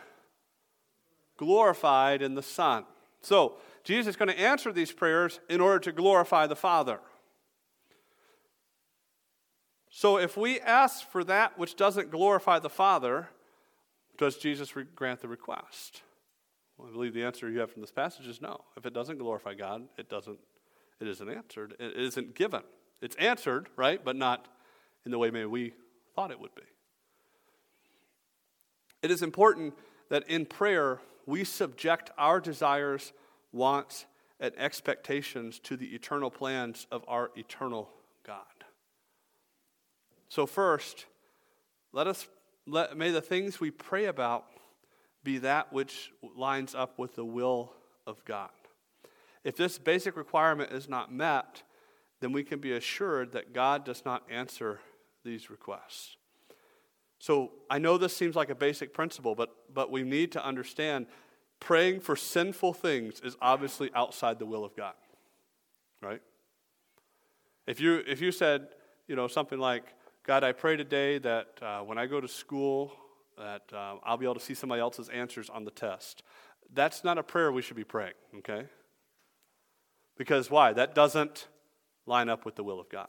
Glorified 1.37 2.23
in 2.23 2.33
the 2.33 2.41
Son. 2.41 2.85
So, 3.21 3.57
Jesus 3.83 4.07
is 4.07 4.15
going 4.15 4.29
to 4.29 4.39
answer 4.39 4.73
these 4.73 4.91
prayers 4.91 5.39
in 5.47 5.61
order 5.61 5.77
to 5.77 5.91
glorify 5.91 6.47
the 6.47 6.55
Father. 6.55 7.01
So, 9.91 10.17
if 10.17 10.35
we 10.35 10.59
ask 10.59 11.07
for 11.07 11.23
that 11.25 11.59
which 11.59 11.75
doesn't 11.75 12.09
glorify 12.09 12.57
the 12.57 12.69
Father, 12.69 13.29
does 14.17 14.35
Jesus 14.37 14.73
grant 14.95 15.21
the 15.21 15.27
request? 15.27 16.01
Well, 16.79 16.87
I 16.89 16.91
believe 16.91 17.13
the 17.13 17.25
answer 17.25 17.47
you 17.47 17.59
have 17.59 17.71
from 17.71 17.81
this 17.81 17.91
passage 17.91 18.25
is 18.25 18.41
no. 18.41 18.61
If 18.75 18.87
it 18.87 18.93
doesn't 18.95 19.19
glorify 19.19 19.53
God, 19.53 19.83
it 19.99 20.09
doesn't 20.09 20.39
it 20.99 21.07
isn't 21.07 21.29
answered. 21.29 21.75
It 21.79 21.95
isn't 21.95 22.33
given. 22.33 22.63
It's 23.01 23.15
answered, 23.17 23.69
right, 23.75 24.03
but 24.03 24.15
not 24.15 24.47
in 25.05 25.11
the 25.11 25.19
way 25.19 25.29
maybe 25.29 25.45
we 25.45 25.73
thought 26.19 26.31
it 26.31 26.41
would 26.41 26.53
be. 26.53 26.63
It 29.01 29.09
is 29.09 29.21
important 29.21 29.73
that 30.09 30.27
in 30.27 30.45
prayer 30.45 30.99
we 31.25 31.45
subject 31.45 32.11
our 32.17 32.41
desires, 32.41 33.13
wants, 33.53 34.05
and 34.37 34.53
expectations 34.57 35.59
to 35.59 35.77
the 35.77 35.85
eternal 35.95 36.29
plans 36.29 36.87
of 36.91 37.05
our 37.07 37.31
eternal 37.37 37.89
God. 38.27 38.43
So 40.27 40.45
first, 40.45 41.05
let 41.93 42.05
us 42.05 42.27
let, 42.67 42.97
may 42.97 43.11
the 43.11 43.21
things 43.21 43.61
we 43.61 43.71
pray 43.71 44.03
about 44.03 44.43
be 45.23 45.37
that 45.37 45.71
which 45.71 46.11
lines 46.35 46.75
up 46.75 46.99
with 46.99 47.15
the 47.15 47.23
will 47.23 47.71
of 48.05 48.25
God. 48.25 48.49
If 49.45 49.55
this 49.55 49.77
basic 49.77 50.17
requirement 50.17 50.73
is 50.73 50.89
not 50.89 51.13
met, 51.13 51.63
then 52.19 52.33
we 52.33 52.43
can 52.43 52.59
be 52.59 52.73
assured 52.73 53.31
that 53.31 53.53
God 53.53 53.85
does 53.85 54.03
not 54.03 54.23
answer 54.29 54.81
these 55.23 55.49
requests. 55.49 56.17
So 57.19 57.51
I 57.69 57.79
know 57.79 57.97
this 57.97 58.15
seems 58.15 58.35
like 58.35 58.49
a 58.49 58.55
basic 58.55 58.93
principle, 58.93 59.35
but, 59.35 59.49
but 59.73 59.91
we 59.91 60.03
need 60.03 60.31
to 60.33 60.45
understand 60.45 61.07
praying 61.59 61.99
for 61.99 62.15
sinful 62.15 62.73
things 62.73 63.19
is 63.19 63.35
obviously 63.41 63.91
outside 63.93 64.39
the 64.39 64.45
will 64.45 64.63
of 64.63 64.75
God. 64.75 64.93
Right? 66.01 66.21
If 67.67 67.81
you, 67.81 68.01
if 68.07 68.21
you 68.21 68.31
said, 68.31 68.67
you 69.07 69.15
know, 69.15 69.27
something 69.27 69.59
like, 69.59 69.83
God, 70.25 70.43
I 70.43 70.53
pray 70.53 70.77
today 70.77 71.17
that 71.19 71.47
uh, 71.61 71.79
when 71.81 71.97
I 71.97 72.05
go 72.05 72.21
to 72.21 72.27
school, 72.27 72.93
that 73.37 73.63
uh, 73.73 73.95
I'll 74.03 74.17
be 74.17 74.25
able 74.25 74.35
to 74.35 74.39
see 74.39 74.53
somebody 74.53 74.79
else's 74.81 75.09
answers 75.09 75.49
on 75.49 75.65
the 75.65 75.71
test. 75.71 76.23
That's 76.73 77.03
not 77.03 77.17
a 77.17 77.23
prayer 77.23 77.51
we 77.51 77.61
should 77.61 77.75
be 77.75 77.83
praying, 77.83 78.13
okay? 78.37 78.65
Because 80.17 80.49
why? 80.49 80.73
That 80.73 80.95
doesn't 80.95 81.47
line 82.05 82.29
up 82.29 82.45
with 82.45 82.55
the 82.55 82.63
will 82.63 82.79
of 82.79 82.89
God. 82.89 83.07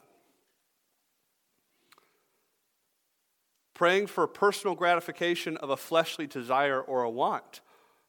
Praying 3.81 4.05
for 4.05 4.27
personal 4.27 4.75
gratification 4.75 5.57
of 5.57 5.71
a 5.71 5.75
fleshly 5.75 6.27
desire 6.27 6.79
or 6.79 7.01
a 7.01 7.09
want, 7.09 7.61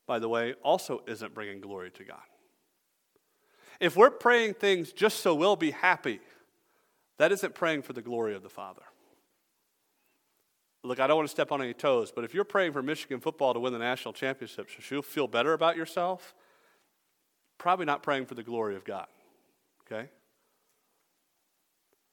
by 0.07 0.19
the 0.19 0.29
way, 0.29 0.53
also 0.63 1.03
isn't 1.07 1.33
bringing 1.33 1.63
glory 1.63 1.91
to 1.93 2.05
God. 2.05 2.21
If 3.81 3.97
we're 3.97 4.11
praying 4.11 4.53
things 4.53 4.93
just 4.93 5.21
so 5.21 5.35
we'll 5.35 5.57
be 5.57 5.71
happy, 5.71 6.21
that 7.17 7.33
isn't 7.33 7.55
praying 7.55 7.85
for 7.85 7.95
the 7.95 8.03
glory 8.03 8.35
of 8.35 8.43
the 8.43 8.51
Father. 8.51 8.83
Look, 10.85 11.01
I 11.01 11.07
don't 11.07 11.17
want 11.17 11.31
to 11.31 11.33
step 11.35 11.51
on 11.51 11.63
any 11.63 11.73
toes, 11.73 12.13
but 12.15 12.23
if 12.23 12.35
you're 12.35 12.45
praying 12.45 12.73
for 12.73 12.83
Michigan 12.83 13.19
football 13.19 13.55
to 13.55 13.61
win 13.61 13.73
the 13.73 13.79
national 13.79 14.13
championship, 14.13 14.69
so 14.69 14.95
you'll 14.95 15.01
feel 15.01 15.27
better 15.27 15.55
about 15.55 15.79
yourself, 15.79 16.35
probably 17.57 17.87
not 17.87 18.03
praying 18.03 18.27
for 18.27 18.35
the 18.35 18.43
glory 18.43 18.77
of 18.77 18.85
God. 18.85 19.07
Okay? 19.91 20.11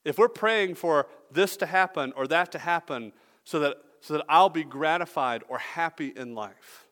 If 0.05 0.17
we're 0.17 0.29
praying 0.29 0.75
for 0.75 1.07
this 1.29 1.57
to 1.57 1.65
happen 1.65 2.13
or 2.15 2.25
that 2.27 2.53
to 2.53 2.57
happen 2.59 3.11
so 3.43 3.59
that, 3.59 3.77
so 4.01 4.13
that 4.13 4.25
I'll 4.29 4.49
be 4.49 4.63
gratified 4.63 5.43
or 5.47 5.57
happy 5.57 6.13
in 6.15 6.35
life, 6.35 6.87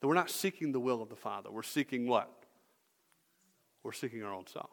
That 0.00 0.08
we're 0.08 0.14
not 0.14 0.30
seeking 0.30 0.72
the 0.72 0.80
will 0.80 1.02
of 1.02 1.08
the 1.08 1.16
Father. 1.16 1.50
We're 1.50 1.62
seeking 1.62 2.06
what? 2.06 2.30
We're 3.82 3.92
seeking 3.92 4.22
our 4.22 4.32
own 4.32 4.46
self. 4.46 4.70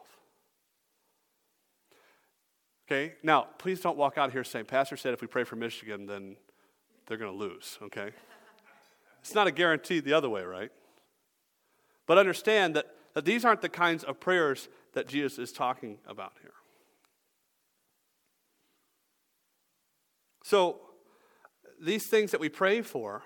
Okay? 2.87 3.13
Now, 3.23 3.47
please 3.57 3.79
don't 3.79 3.97
walk 3.97 4.17
out 4.17 4.31
here 4.31 4.43
saying, 4.43 4.65
Pastor 4.65 4.97
said 4.97 5.13
if 5.13 5.21
we 5.21 5.27
pray 5.27 5.43
for 5.43 5.55
Michigan, 5.55 6.05
then 6.05 6.35
they're 7.07 7.17
going 7.17 7.31
to 7.31 7.37
lose, 7.37 7.77
okay? 7.81 8.11
It's 9.21 9.35
not 9.35 9.47
a 9.47 9.51
guarantee 9.51 9.99
the 9.99 10.13
other 10.13 10.29
way, 10.29 10.43
right? 10.43 10.71
But 12.05 12.17
understand 12.17 12.75
that, 12.75 12.87
that 13.13 13.23
these 13.23 13.45
aren't 13.45 13.61
the 13.61 13.69
kinds 13.69 14.03
of 14.03 14.19
prayers 14.19 14.67
that 14.93 15.07
Jesus 15.07 15.39
is 15.39 15.51
talking 15.51 15.99
about 16.07 16.33
here. 16.41 16.51
So, 20.43 20.81
these 21.81 22.05
things 22.07 22.31
that 22.31 22.39
we 22.39 22.49
pray 22.49 22.81
for, 22.81 23.23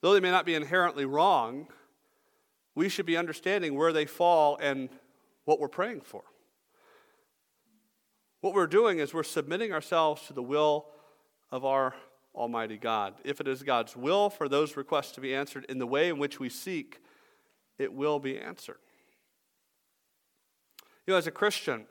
though 0.00 0.14
they 0.14 0.20
may 0.20 0.30
not 0.30 0.46
be 0.46 0.54
inherently 0.54 1.04
wrong, 1.04 1.68
we 2.74 2.88
should 2.88 3.06
be 3.06 3.16
understanding 3.16 3.74
where 3.74 3.92
they 3.92 4.06
fall 4.06 4.56
and 4.60 4.88
what 5.44 5.60
we're 5.60 5.68
praying 5.68 6.00
for. 6.00 6.22
What 8.40 8.54
we're 8.54 8.66
doing 8.66 8.98
is 8.98 9.12
we're 9.12 9.22
submitting 9.22 9.72
ourselves 9.72 10.26
to 10.26 10.32
the 10.32 10.42
will 10.42 10.86
of 11.50 11.64
our 11.64 11.94
Almighty 12.34 12.78
God. 12.78 13.14
If 13.24 13.40
it 13.40 13.46
is 13.46 13.62
God's 13.62 13.94
will 13.94 14.30
for 14.30 14.48
those 14.48 14.76
requests 14.76 15.12
to 15.12 15.20
be 15.20 15.34
answered 15.34 15.66
in 15.68 15.78
the 15.78 15.86
way 15.86 16.08
in 16.08 16.18
which 16.18 16.40
we 16.40 16.48
seek, 16.48 17.00
it 17.78 17.92
will 17.92 18.18
be 18.18 18.38
answered. 18.38 18.78
You 21.06 21.12
know, 21.12 21.18
as 21.18 21.26
a 21.26 21.30
Christian, 21.30 21.86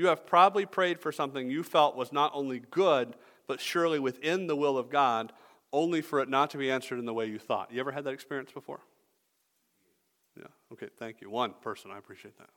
You 0.00 0.06
have 0.06 0.24
probably 0.24 0.64
prayed 0.64 0.98
for 0.98 1.12
something 1.12 1.50
you 1.50 1.62
felt 1.62 1.94
was 1.94 2.10
not 2.10 2.30
only 2.34 2.60
good, 2.70 3.16
but 3.50 3.60
surely 3.60 3.98
within 3.98 4.46
the 4.46 4.54
will 4.54 4.78
of 4.78 4.88
God, 4.88 5.32
only 5.72 6.02
for 6.02 6.20
it 6.20 6.28
not 6.28 6.50
to 6.50 6.56
be 6.56 6.70
answered 6.70 7.00
in 7.00 7.04
the 7.04 7.12
way 7.12 7.26
you 7.26 7.40
thought. 7.40 7.72
You 7.72 7.80
ever 7.80 7.90
had 7.90 8.04
that 8.04 8.12
experience 8.12 8.52
before? 8.52 8.78
Yeah, 10.38 10.44
okay, 10.72 10.86
thank 11.00 11.20
you. 11.20 11.28
One 11.28 11.54
person, 11.60 11.90
I 11.90 11.98
appreciate 11.98 12.38
that. 12.38 12.50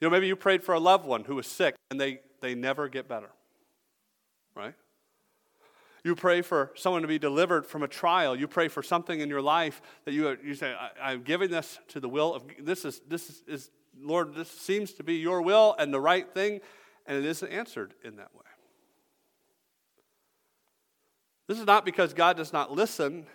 You 0.00 0.08
know, 0.08 0.10
maybe 0.10 0.26
you 0.26 0.34
prayed 0.34 0.64
for 0.64 0.74
a 0.74 0.80
loved 0.80 1.06
one 1.06 1.22
who 1.22 1.36
was 1.36 1.46
sick 1.46 1.76
and 1.92 2.00
they, 2.00 2.18
they 2.40 2.56
never 2.56 2.88
get 2.88 3.06
better, 3.06 3.30
right? 4.56 4.74
You 6.02 6.16
pray 6.16 6.42
for 6.42 6.72
someone 6.74 7.02
to 7.02 7.08
be 7.08 7.20
delivered 7.20 7.64
from 7.64 7.84
a 7.84 7.88
trial. 7.88 8.34
You 8.34 8.48
pray 8.48 8.66
for 8.66 8.82
something 8.82 9.20
in 9.20 9.28
your 9.28 9.40
life 9.40 9.80
that 10.04 10.14
you, 10.14 10.36
you 10.44 10.54
say, 10.56 10.74
I, 11.00 11.12
am 11.12 11.22
giving 11.22 11.52
this 11.52 11.78
to 11.90 12.00
the 12.00 12.08
will 12.08 12.34
of, 12.34 12.42
this 12.58 12.84
is, 12.84 13.00
this 13.08 13.30
is, 13.30 13.42
is, 13.46 13.70
Lord, 13.96 14.34
this 14.34 14.50
seems 14.50 14.94
to 14.94 15.04
be 15.04 15.14
your 15.14 15.42
will 15.42 15.76
and 15.78 15.94
the 15.94 16.00
right 16.00 16.28
thing, 16.28 16.60
and 17.06 17.16
it 17.16 17.24
isn't 17.24 17.52
answered 17.52 17.94
in 18.02 18.16
that 18.16 18.34
way. 18.34 18.40
This 21.46 21.58
is 21.58 21.66
not 21.66 21.84
because 21.84 22.14
God 22.14 22.36
does 22.36 22.52
not 22.52 22.72
listen, 22.72 23.26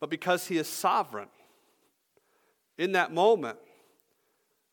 but 0.00 0.10
because 0.10 0.46
he 0.46 0.58
is 0.58 0.68
sovereign. 0.68 1.28
In 2.76 2.92
that 2.92 3.12
moment, 3.12 3.58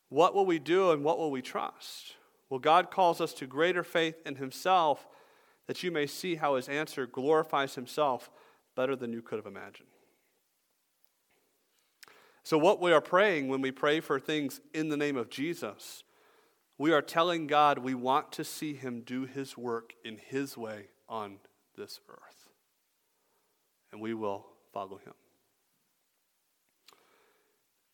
what 0.09 0.33
will 0.33 0.45
we 0.45 0.59
do 0.59 0.91
and 0.91 1.03
what 1.03 1.17
will 1.17 1.31
we 1.31 1.41
trust? 1.41 2.15
Well, 2.49 2.59
God 2.59 2.91
calls 2.91 3.19
us 3.19 3.33
to 3.33 3.47
greater 3.47 3.83
faith 3.83 4.21
in 4.25 4.35
himself 4.35 5.07
that 5.67 5.81
you 5.83 5.91
may 5.91 6.05
see 6.05 6.35
how 6.35 6.55
his 6.55 6.69
answer 6.69 7.07
glorifies 7.07 7.75
himself 7.75 8.29
better 8.75 8.95
than 8.95 9.11
you 9.11 9.21
could 9.21 9.37
have 9.37 9.47
imagined. 9.47 9.89
So, 12.43 12.59
what 12.59 12.79
we 12.79 12.91
are 12.91 13.01
praying 13.01 13.47
when 13.47 13.61
we 13.61 13.71
pray 13.71 13.99
for 13.99 14.19
things 14.19 14.61
in 14.73 14.89
the 14.89 14.97
name 14.97 15.17
of 15.17 15.31
Jesus, 15.31 16.03
we 16.77 16.93
are 16.93 17.01
telling 17.01 17.47
God 17.47 17.79
we 17.79 17.95
want 17.95 18.31
to 18.33 18.43
see 18.43 18.75
him 18.75 19.01
do 19.01 19.25
his 19.25 19.57
work 19.57 19.93
in 20.03 20.17
his 20.17 20.55
way 20.55 20.89
on 21.09 21.37
this 21.75 21.99
earth. 22.07 22.34
And 23.95 24.01
we 24.01 24.13
will 24.13 24.45
follow 24.73 24.97
him. 24.97 25.13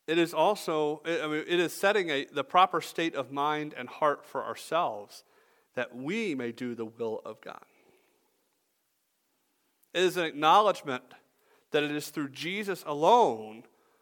It 0.07 0.17
is 0.17 0.33
also, 0.33 1.03
I 1.05 1.27
mean, 1.27 1.43
it 1.47 1.59
is 1.59 1.73
setting 1.73 2.09
a, 2.09 2.25
the 2.25 2.43
proper 2.43 2.81
state 2.81 3.13
of 3.13 3.31
mind 3.31 3.75
and 3.77 3.87
heart 3.87 4.25
for 4.25 4.43
ourselves 4.43 5.23
that 5.75 5.95
we 5.95 6.33
may 6.33 6.51
do 6.51 6.73
the 6.73 6.85
will 6.85 7.21
of 7.23 7.39
God. 7.39 7.61
It 9.93 10.01
is 10.01 10.17
an 10.17 10.25
acknowledgement 10.25 11.03
that 11.69 11.83
it 11.83 11.91
is 11.91 12.09
through 12.09 12.29
Jesus 12.29 12.83
alone 12.87 13.61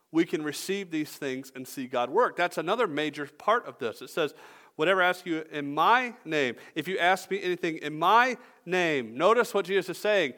we 0.09 0.23
can 0.23 0.41
receive 0.41 0.91
these 0.91 1.09
things 1.09 1.51
and 1.53 1.67
see 1.67 1.85
God 1.85 2.09
work. 2.09 2.37
That's 2.37 2.57
another 2.57 2.87
major 2.87 3.25
part 3.25 3.65
of 3.65 3.77
this. 3.77 4.01
It 4.01 4.09
says, 4.09 4.33
Whatever 4.77 5.03
I 5.03 5.09
ask 5.09 5.25
you 5.25 5.43
in 5.51 5.73
my 5.73 6.13
name, 6.23 6.55
if 6.75 6.87
you 6.87 6.97
ask 6.97 7.29
me 7.29 7.43
anything 7.43 7.79
in 7.79 7.99
my 7.99 8.37
name, 8.65 9.17
notice 9.17 9.53
what 9.53 9.65
Jesus 9.65 9.89
is 9.89 10.01
saying. 10.01 10.31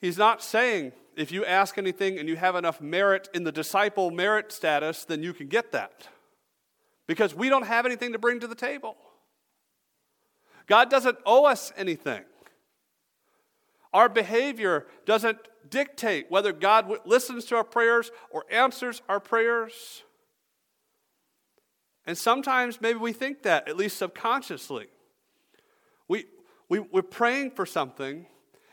He's 0.00 0.16
not 0.16 0.42
saying, 0.42 0.92
if 1.16 1.30
you 1.30 1.44
ask 1.44 1.76
anything 1.76 2.18
and 2.18 2.28
you 2.28 2.36
have 2.36 2.56
enough 2.56 2.80
merit 2.80 3.28
in 3.34 3.44
the 3.44 3.52
disciple 3.52 4.10
merit 4.10 4.52
status, 4.52 5.04
then 5.04 5.22
you 5.22 5.34
can 5.34 5.48
get 5.48 5.72
that. 5.72 6.08
Because 7.06 7.34
we 7.34 7.48
don't 7.48 7.66
have 7.66 7.84
anything 7.84 8.12
to 8.12 8.18
bring 8.18 8.40
to 8.40 8.46
the 8.46 8.54
table. 8.54 8.96
God 10.66 10.88
doesn't 10.88 11.18
owe 11.26 11.44
us 11.44 11.72
anything. 11.76 12.22
Our 13.92 14.08
behavior 14.08 14.86
doesn't 15.04 15.38
dictate 15.68 16.30
whether 16.30 16.52
God 16.52 17.00
listens 17.04 17.44
to 17.46 17.56
our 17.56 17.64
prayers 17.64 18.10
or 18.30 18.44
answers 18.50 19.02
our 19.08 19.20
prayers. 19.20 20.04
And 22.06 22.16
sometimes 22.16 22.80
maybe 22.80 22.98
we 22.98 23.12
think 23.12 23.42
that, 23.42 23.68
at 23.68 23.76
least 23.76 23.98
subconsciously. 23.98 24.86
We, 26.08 26.26
we, 26.68 26.78
we're 26.78 27.02
praying 27.02 27.50
for 27.50 27.66
something 27.66 28.26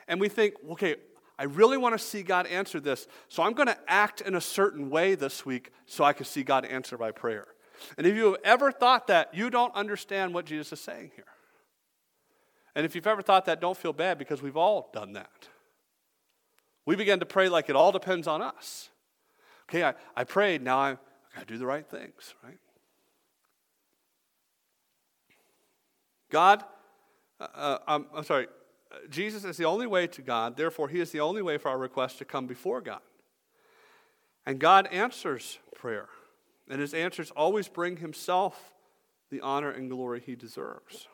and 0.08 0.22
we 0.22 0.30
think, 0.30 0.54
okay, 0.72 0.96
I 1.40 1.44
really 1.44 1.78
want 1.78 1.94
to 1.94 2.04
see 2.04 2.24
God 2.24 2.48
answer 2.48 2.80
this, 2.80 3.08
so 3.30 3.44
I'm 3.44 3.54
going 3.54 3.68
to 3.68 3.78
act 3.88 4.22
in 4.22 4.36
a 4.36 4.42
certain 4.42 4.90
way 4.90 5.16
this 5.16 5.46
week 5.46 5.72
so 5.86 6.04
I 6.04 6.14
can 6.14 6.26
see 6.26 6.44
God 6.44 6.66
answer 6.66 6.98
my 6.98 7.12
prayer. 7.12 7.46
And 7.98 8.08
if 8.08 8.16
you 8.16 8.26
have 8.26 8.38
ever 8.44 8.72
thought 8.72 9.08
that, 9.08 9.34
you 9.34 9.50
don't 9.50 9.74
understand 9.76 10.34
what 10.34 10.46
Jesus 10.46 10.74
is 10.74 10.80
saying 10.80 11.12
here. 11.16 11.26
And 12.76 12.86
if 12.86 12.96
you've 12.96 13.08
ever 13.08 13.22
thought 13.22 13.46
that, 13.46 13.62
don't 13.62 13.78
feel 13.78 13.94
bad 13.94 14.18
because 14.18 14.42
we've 14.42 14.58
all 14.58 14.90
done 14.94 15.14
that. 15.14 15.48
We 16.86 16.96
began 16.96 17.20
to 17.20 17.26
pray 17.26 17.50
like 17.50 17.70
it 17.70 17.76
all 17.76 17.92
depends 17.92 18.28
on 18.28 18.42
us. 18.42 18.90
Okay, 19.70 19.84
I, 19.84 19.94
I 20.16 20.24
prayed, 20.24 20.62
now 20.62 20.80
I, 20.80 20.92
I 20.92 20.96
got 21.36 21.48
to 21.48 21.54
do 21.54 21.58
the 21.58 21.66
right 21.66 21.88
things, 21.88 22.34
right? 22.44 22.58
God, 26.30 26.64
uh, 27.40 27.48
uh, 27.54 27.78
I'm, 27.88 28.06
I'm 28.16 28.24
sorry, 28.24 28.48
Jesus 29.10 29.44
is 29.44 29.58
the 29.58 29.66
only 29.66 29.88
way 29.88 30.08
to 30.08 30.22
God, 30.22 30.58
therefore, 30.58 30.90
He 30.90 31.00
is 31.00 31.12
the 31.12 31.20
only 31.20 31.42
way 31.42 31.58
for 31.58 31.70
our 31.70 31.78
request 31.78 32.18
to 32.20 32.26
come 32.26 32.48
before 32.48 32.82
God. 32.82 33.02
And 34.46 34.60
God 34.60 34.88
answers 34.88 35.60
prayer, 35.76 36.08
and 36.70 36.80
His 36.80 36.94
answers 36.94 37.32
always 37.32 37.68
bring 37.68 37.98
Himself 37.98 38.74
the 39.30 39.42
honor 39.42 39.72
and 39.72 39.90
glory 39.90 40.22
He 40.26 40.36
deserves. 40.36 41.08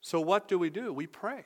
So, 0.00 0.20
what 0.20 0.48
do 0.48 0.58
we 0.58 0.70
do? 0.70 0.92
We 0.92 1.06
pray. 1.06 1.44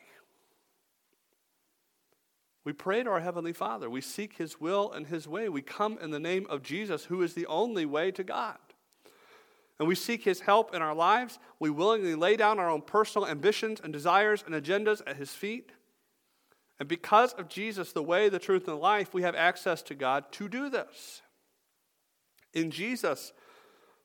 We 2.64 2.72
pray 2.72 3.02
to 3.02 3.10
our 3.10 3.20
Heavenly 3.20 3.52
Father. 3.52 3.90
We 3.90 4.00
seek 4.00 4.36
His 4.36 4.60
will 4.60 4.92
and 4.92 5.06
His 5.06 5.26
way. 5.26 5.48
We 5.48 5.62
come 5.62 5.98
in 6.00 6.10
the 6.10 6.20
name 6.20 6.46
of 6.48 6.62
Jesus, 6.62 7.04
who 7.06 7.22
is 7.22 7.34
the 7.34 7.46
only 7.46 7.86
way 7.86 8.10
to 8.12 8.22
God. 8.22 8.58
And 9.82 9.88
we 9.88 9.96
seek 9.96 10.22
His 10.22 10.38
help 10.38 10.76
in 10.76 10.80
our 10.80 10.94
lives. 10.94 11.40
We 11.58 11.68
willingly 11.68 12.14
lay 12.14 12.36
down 12.36 12.60
our 12.60 12.70
own 12.70 12.82
personal 12.82 13.26
ambitions 13.26 13.80
and 13.82 13.92
desires 13.92 14.44
and 14.46 14.54
agendas 14.54 15.02
at 15.08 15.16
His 15.16 15.32
feet. 15.32 15.72
And 16.78 16.88
because 16.88 17.32
of 17.32 17.48
Jesus, 17.48 17.92
the 17.92 18.00
way, 18.00 18.28
the 18.28 18.38
truth, 18.38 18.68
and 18.68 18.76
the 18.76 18.80
life, 18.80 19.12
we 19.12 19.22
have 19.22 19.34
access 19.34 19.82
to 19.82 19.96
God 19.96 20.30
to 20.34 20.48
do 20.48 20.70
this. 20.70 21.22
In 22.54 22.70
Jesus, 22.70 23.32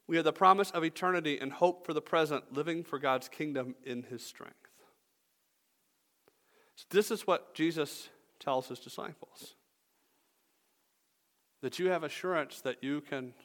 we 0.07 0.15
have 0.15 0.25
the 0.25 0.33
promise 0.33 0.71
of 0.71 0.83
eternity 0.83 1.37
and 1.39 1.51
hope 1.51 1.85
for 1.85 1.93
the 1.93 2.01
present, 2.01 2.51
living 2.51 2.83
for 2.83 2.97
God's 2.97 3.29
kingdom 3.29 3.75
in 3.83 4.01
his 4.01 4.25
strength. 4.25 4.55
So 6.75 6.85
this 6.89 7.11
is 7.11 7.27
what 7.27 7.53
Jesus 7.53 8.09
tells 8.39 8.67
his 8.67 8.79
disciples 8.79 9.53
that 11.61 11.77
you 11.77 11.89
have 11.89 12.03
assurance 12.03 12.61
that 12.61 12.83
you 12.83 12.99
can 13.01 13.35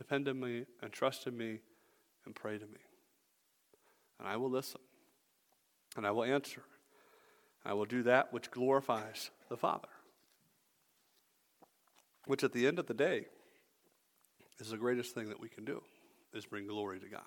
depend 0.00 0.26
on 0.28 0.40
me 0.40 0.64
and 0.82 0.90
trust 0.90 1.26
in 1.26 1.36
me 1.36 1.60
and 2.24 2.34
pray 2.34 2.56
to 2.56 2.64
me. 2.64 2.80
And 4.18 4.26
I 4.26 4.38
will 4.38 4.50
listen, 4.50 4.80
and 5.94 6.06
I 6.06 6.10
will 6.10 6.24
answer. 6.24 6.62
I 7.66 7.74
will 7.74 7.84
do 7.84 8.02
that 8.04 8.32
which 8.32 8.50
glorifies 8.50 9.30
the 9.50 9.58
Father, 9.58 9.88
which 12.24 12.42
at 12.42 12.52
the 12.52 12.66
end 12.66 12.78
of 12.78 12.86
the 12.86 12.94
day, 12.94 13.26
is 14.58 14.70
the 14.70 14.78
greatest 14.78 15.14
thing 15.14 15.28
that 15.28 15.40
we 15.40 15.48
can 15.48 15.66
do 15.66 15.82
is 16.32 16.46
bring 16.46 16.66
glory 16.66 16.98
to 17.00 17.08
God. 17.08 17.20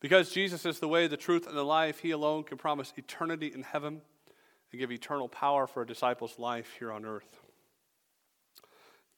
Because 0.00 0.30
Jesus 0.30 0.64
is 0.64 0.80
the 0.80 0.88
way, 0.88 1.06
the 1.06 1.16
truth, 1.16 1.46
and 1.46 1.56
the 1.56 1.62
life, 1.62 2.00
He 2.00 2.10
alone 2.10 2.44
can 2.44 2.56
promise 2.56 2.92
eternity 2.96 3.50
in 3.54 3.62
heaven 3.62 4.00
and 4.70 4.80
give 4.80 4.90
eternal 4.90 5.28
power 5.28 5.66
for 5.66 5.82
a 5.82 5.86
disciple's 5.86 6.38
life 6.38 6.72
here 6.78 6.92
on 6.92 7.04
earth. 7.04 7.43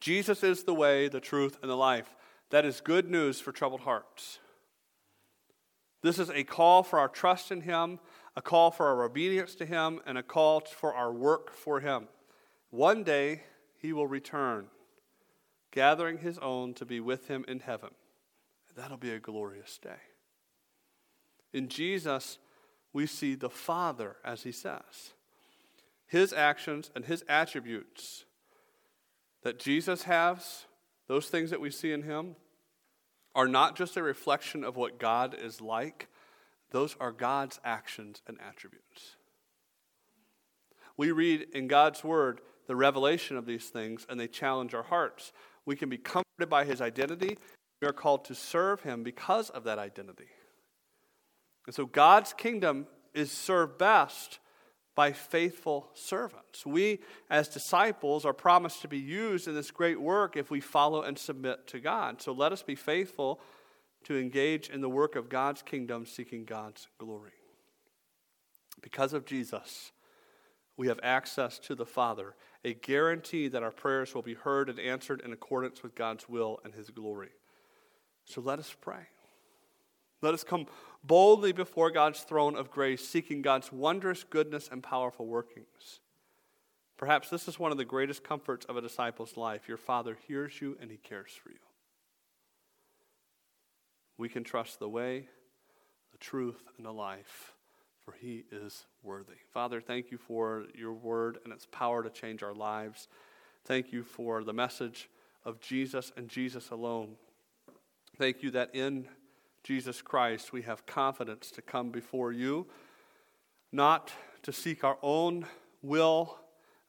Jesus 0.00 0.42
is 0.42 0.64
the 0.64 0.74
way, 0.74 1.08
the 1.08 1.20
truth, 1.20 1.58
and 1.62 1.70
the 1.70 1.76
life. 1.76 2.14
That 2.50 2.64
is 2.64 2.80
good 2.80 3.10
news 3.10 3.40
for 3.40 3.52
troubled 3.52 3.80
hearts. 3.80 4.38
This 6.02 6.18
is 6.18 6.30
a 6.30 6.44
call 6.44 6.82
for 6.82 6.98
our 6.98 7.08
trust 7.08 7.50
in 7.50 7.62
Him, 7.62 7.98
a 8.36 8.42
call 8.42 8.70
for 8.70 8.86
our 8.86 9.04
obedience 9.04 9.54
to 9.56 9.66
Him, 9.66 10.00
and 10.06 10.16
a 10.16 10.22
call 10.22 10.60
for 10.60 10.94
our 10.94 11.12
work 11.12 11.52
for 11.52 11.80
Him. 11.80 12.08
One 12.70 13.02
day, 13.02 13.42
He 13.78 13.92
will 13.92 14.06
return 14.06 14.68
gathering 15.76 16.16
his 16.16 16.38
own 16.38 16.72
to 16.72 16.86
be 16.86 17.00
with 17.00 17.28
him 17.28 17.44
in 17.46 17.60
heaven. 17.60 17.90
That'll 18.76 18.96
be 18.96 19.12
a 19.12 19.18
glorious 19.18 19.78
day. 19.78 20.00
In 21.52 21.68
Jesus, 21.68 22.38
we 22.94 23.06
see 23.06 23.34
the 23.34 23.50
Father, 23.50 24.16
as 24.24 24.42
he 24.42 24.52
says. 24.52 25.12
His 26.06 26.32
actions 26.32 26.90
and 26.94 27.04
his 27.04 27.24
attributes 27.28 28.24
that 29.46 29.60
Jesus 29.60 30.02
has, 30.02 30.64
those 31.06 31.28
things 31.28 31.50
that 31.50 31.60
we 31.60 31.70
see 31.70 31.92
in 31.92 32.02
him, 32.02 32.34
are 33.32 33.46
not 33.46 33.76
just 33.76 33.96
a 33.96 34.02
reflection 34.02 34.64
of 34.64 34.74
what 34.74 34.98
God 34.98 35.36
is 35.40 35.60
like, 35.60 36.08
those 36.72 36.96
are 36.98 37.12
God's 37.12 37.60
actions 37.64 38.22
and 38.26 38.38
attributes. 38.40 39.14
We 40.96 41.12
read 41.12 41.46
in 41.54 41.68
God's 41.68 42.02
Word 42.02 42.40
the 42.66 42.74
revelation 42.74 43.36
of 43.36 43.46
these 43.46 43.66
things, 43.66 44.04
and 44.10 44.18
they 44.18 44.26
challenge 44.26 44.74
our 44.74 44.82
hearts. 44.82 45.32
We 45.64 45.76
can 45.76 45.88
be 45.88 45.98
comforted 45.98 46.50
by 46.50 46.64
his 46.64 46.80
identity. 46.80 47.38
We 47.80 47.86
are 47.86 47.92
called 47.92 48.24
to 48.24 48.34
serve 48.34 48.80
him 48.80 49.04
because 49.04 49.50
of 49.50 49.62
that 49.62 49.78
identity. 49.78 50.30
And 51.66 51.74
so 51.76 51.86
God's 51.86 52.32
kingdom 52.32 52.88
is 53.14 53.30
served 53.30 53.78
best 53.78 54.40
by 54.96 55.12
faithful 55.12 55.88
servants. 55.94 56.66
We, 56.66 57.00
as 57.30 57.48
disciples, 57.48 58.24
are 58.24 58.32
promised 58.32 58.80
to 58.80 58.88
be 58.88 58.98
used 58.98 59.46
in 59.46 59.54
this 59.54 59.70
great 59.70 60.00
work 60.00 60.36
if 60.36 60.50
we 60.50 60.58
follow 60.60 61.02
and 61.02 61.16
submit 61.18 61.66
to 61.68 61.78
God. 61.78 62.20
So 62.22 62.32
let 62.32 62.50
us 62.50 62.62
be 62.62 62.74
faithful 62.74 63.38
to 64.04 64.18
engage 64.18 64.70
in 64.70 64.80
the 64.80 64.88
work 64.88 65.14
of 65.14 65.28
God's 65.28 65.62
kingdom, 65.62 66.06
seeking 66.06 66.44
God's 66.44 66.88
glory. 66.98 67.34
Because 68.80 69.12
of 69.12 69.26
Jesus, 69.26 69.92
we 70.78 70.88
have 70.88 71.00
access 71.02 71.58
to 71.60 71.74
the 71.74 71.86
Father, 71.86 72.34
a 72.64 72.72
guarantee 72.72 73.48
that 73.48 73.62
our 73.62 73.70
prayers 73.70 74.14
will 74.14 74.22
be 74.22 74.34
heard 74.34 74.70
and 74.70 74.80
answered 74.80 75.20
in 75.20 75.32
accordance 75.32 75.82
with 75.82 75.94
God's 75.94 76.26
will 76.28 76.58
and 76.64 76.74
His 76.74 76.88
glory. 76.88 77.30
So 78.24 78.40
let 78.40 78.58
us 78.58 78.74
pray. 78.80 79.08
Let 80.22 80.32
us 80.32 80.42
come 80.42 80.66
boldly 81.06 81.52
before 81.52 81.90
God's 81.90 82.20
throne 82.20 82.56
of 82.56 82.70
grace, 82.70 83.06
seeking 83.06 83.42
God's 83.42 83.72
wondrous 83.72 84.24
goodness 84.24 84.68
and 84.70 84.82
powerful 84.82 85.26
workings. 85.26 86.00
Perhaps 86.96 87.28
this 87.28 87.46
is 87.46 87.58
one 87.58 87.72
of 87.72 87.78
the 87.78 87.84
greatest 87.84 88.24
comforts 88.24 88.64
of 88.66 88.76
a 88.76 88.80
disciple's 88.80 89.36
life. 89.36 89.68
Your 89.68 89.76
Father 89.76 90.16
hears 90.26 90.60
you 90.60 90.76
and 90.80 90.90
He 90.90 90.96
cares 90.96 91.32
for 91.32 91.50
you. 91.50 91.58
We 94.18 94.28
can 94.28 94.44
trust 94.44 94.78
the 94.78 94.88
way, 94.88 95.28
the 96.12 96.18
truth, 96.18 96.62
and 96.78 96.86
the 96.86 96.92
life, 96.92 97.52
for 98.02 98.12
He 98.12 98.44
is 98.50 98.86
worthy. 99.02 99.34
Father, 99.52 99.80
thank 99.80 100.10
you 100.10 100.16
for 100.16 100.64
your 100.74 100.94
word 100.94 101.38
and 101.44 101.52
its 101.52 101.66
power 101.66 102.02
to 102.02 102.08
change 102.08 102.42
our 102.42 102.54
lives. 102.54 103.08
Thank 103.66 103.92
you 103.92 104.02
for 104.02 104.42
the 104.42 104.54
message 104.54 105.10
of 105.44 105.60
Jesus 105.60 106.12
and 106.16 106.28
Jesus 106.28 106.70
alone. 106.70 107.16
Thank 108.16 108.42
you 108.42 108.50
that 108.52 108.74
in 108.74 109.06
Jesus 109.66 110.00
Christ 110.00 110.52
we 110.52 110.62
have 110.62 110.86
confidence 110.86 111.50
to 111.50 111.60
come 111.60 111.90
before 111.90 112.30
you, 112.30 112.68
not 113.72 114.12
to 114.42 114.52
seek 114.52 114.84
our 114.84 114.96
own 115.02 115.44
will 115.82 116.38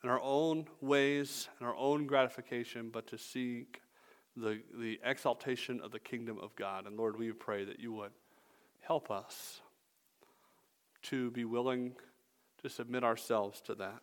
and 0.03 0.11
our 0.11 0.21
own 0.21 0.67
ways 0.80 1.49
and 1.57 1.67
our 1.67 1.75
own 1.75 2.05
gratification, 2.05 2.91
but 2.93 3.07
to 3.07 3.17
seek 3.17 3.82
the, 4.36 4.61
the 4.78 4.99
exaltation 5.03 5.82
of 5.82 5.89
the 5.89 5.97
kingdom 5.97 6.38
of 6.39 6.55
God. 6.55 6.86
And 6.86 6.95
Lord, 6.97 7.17
we 7.17 7.32
pray 7.32 7.65
that 7.65 7.80
you 7.80 7.93
would 7.93 8.11
help 8.82 9.09
us 9.09 9.61
to 11.03 11.32
be 11.32 11.45
willing 11.45 11.95
to 12.61 12.69
submit 12.69 13.03
ourselves 13.03 13.59
to 13.61 13.73
that. 13.73 14.01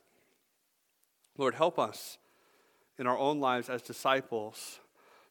Lord, 1.38 1.54
help 1.54 1.78
us 1.78 2.18
in 2.98 3.06
our 3.06 3.16
own 3.16 3.38
lives 3.38 3.68
as 3.68 3.82
disciples 3.82 4.80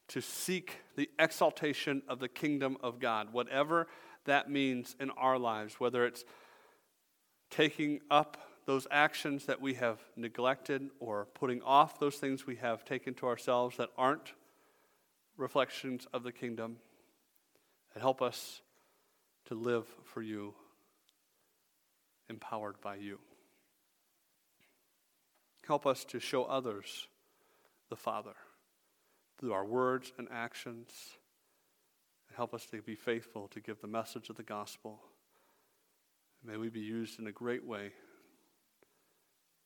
to 0.09 0.21
seek 0.21 0.77
the 0.95 1.09
exaltation 1.17 2.01
of 2.07 2.19
the 2.19 2.27
kingdom 2.27 2.77
of 2.83 2.99
God, 2.99 3.31
whatever 3.31 3.87
that 4.25 4.49
means 4.49 4.95
in 4.99 5.09
our 5.11 5.37
lives, 5.37 5.79
whether 5.79 6.05
it's 6.05 6.23
taking 7.49 7.99
up 8.09 8.37
those 8.65 8.87
actions 8.89 9.45
that 9.45 9.61
we 9.61 9.73
have 9.73 9.99
neglected 10.15 10.89
or 10.99 11.27
putting 11.33 11.61
off 11.61 11.99
those 11.99 12.15
things 12.15 12.47
we 12.47 12.55
have 12.55 12.85
taken 12.85 13.13
to 13.13 13.25
ourselves 13.25 13.77
that 13.77 13.89
aren't 13.97 14.33
reflections 15.37 16.07
of 16.13 16.23
the 16.23 16.31
kingdom, 16.31 16.77
and 17.93 18.01
help 18.01 18.21
us 18.21 18.61
to 19.45 19.55
live 19.55 19.85
for 20.03 20.21
you, 20.21 20.53
empowered 22.29 22.79
by 22.81 22.95
you. 22.95 23.19
Help 25.65 25.85
us 25.87 26.05
to 26.05 26.19
show 26.19 26.43
others 26.43 27.07
the 27.89 27.95
Father 27.95 28.35
through 29.39 29.53
our 29.53 29.65
words 29.65 30.11
and 30.17 30.27
actions. 30.31 30.89
And 32.27 32.38
help 32.38 32.53
us 32.53 32.65
to 32.67 32.81
be 32.81 32.95
faithful 32.95 33.47
to 33.49 33.59
give 33.59 33.81
the 33.81 33.88
message 33.88 34.29
of 34.29 34.36
the 34.36 34.43
gospel. 34.43 34.99
May 36.45 36.57
we 36.57 36.69
be 36.69 36.81
used 36.81 37.19
in 37.19 37.27
a 37.27 37.31
great 37.31 37.65
way 37.65 37.91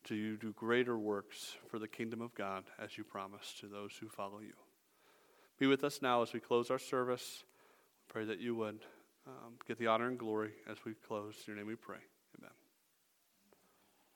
to 0.06 0.38
do 0.38 0.54
greater 0.54 0.98
works 0.98 1.56
for 1.70 1.80
the 1.80 1.88
kingdom 1.88 2.22
of 2.22 2.34
God 2.34 2.64
as 2.80 2.98
you 2.98 3.04
promised 3.04 3.60
to 3.60 3.68
those 3.68 3.92
who 4.00 4.08
follow 4.08 4.40
you. 4.40 4.54
Be 5.60 5.68
with 5.68 5.84
us 5.84 6.02
now 6.02 6.22
as 6.22 6.34
we 6.34 6.40
close 6.40 6.70
our 6.70 6.80
service. 6.80 7.44
Pray 8.08 8.24
that 8.26 8.40
you 8.40 8.56
would 8.56 8.80
um, 9.26 9.56
get 9.68 9.78
the 9.80 9.88
honor 9.88 10.08
and 10.08 10.18
glory 10.18 10.52
as 10.70 10.78
we 10.86 10.94
close. 10.94 11.36
In 11.46 11.54
your 11.54 11.58
name 11.58 11.68
we 11.68 11.76
pray. 11.76 11.98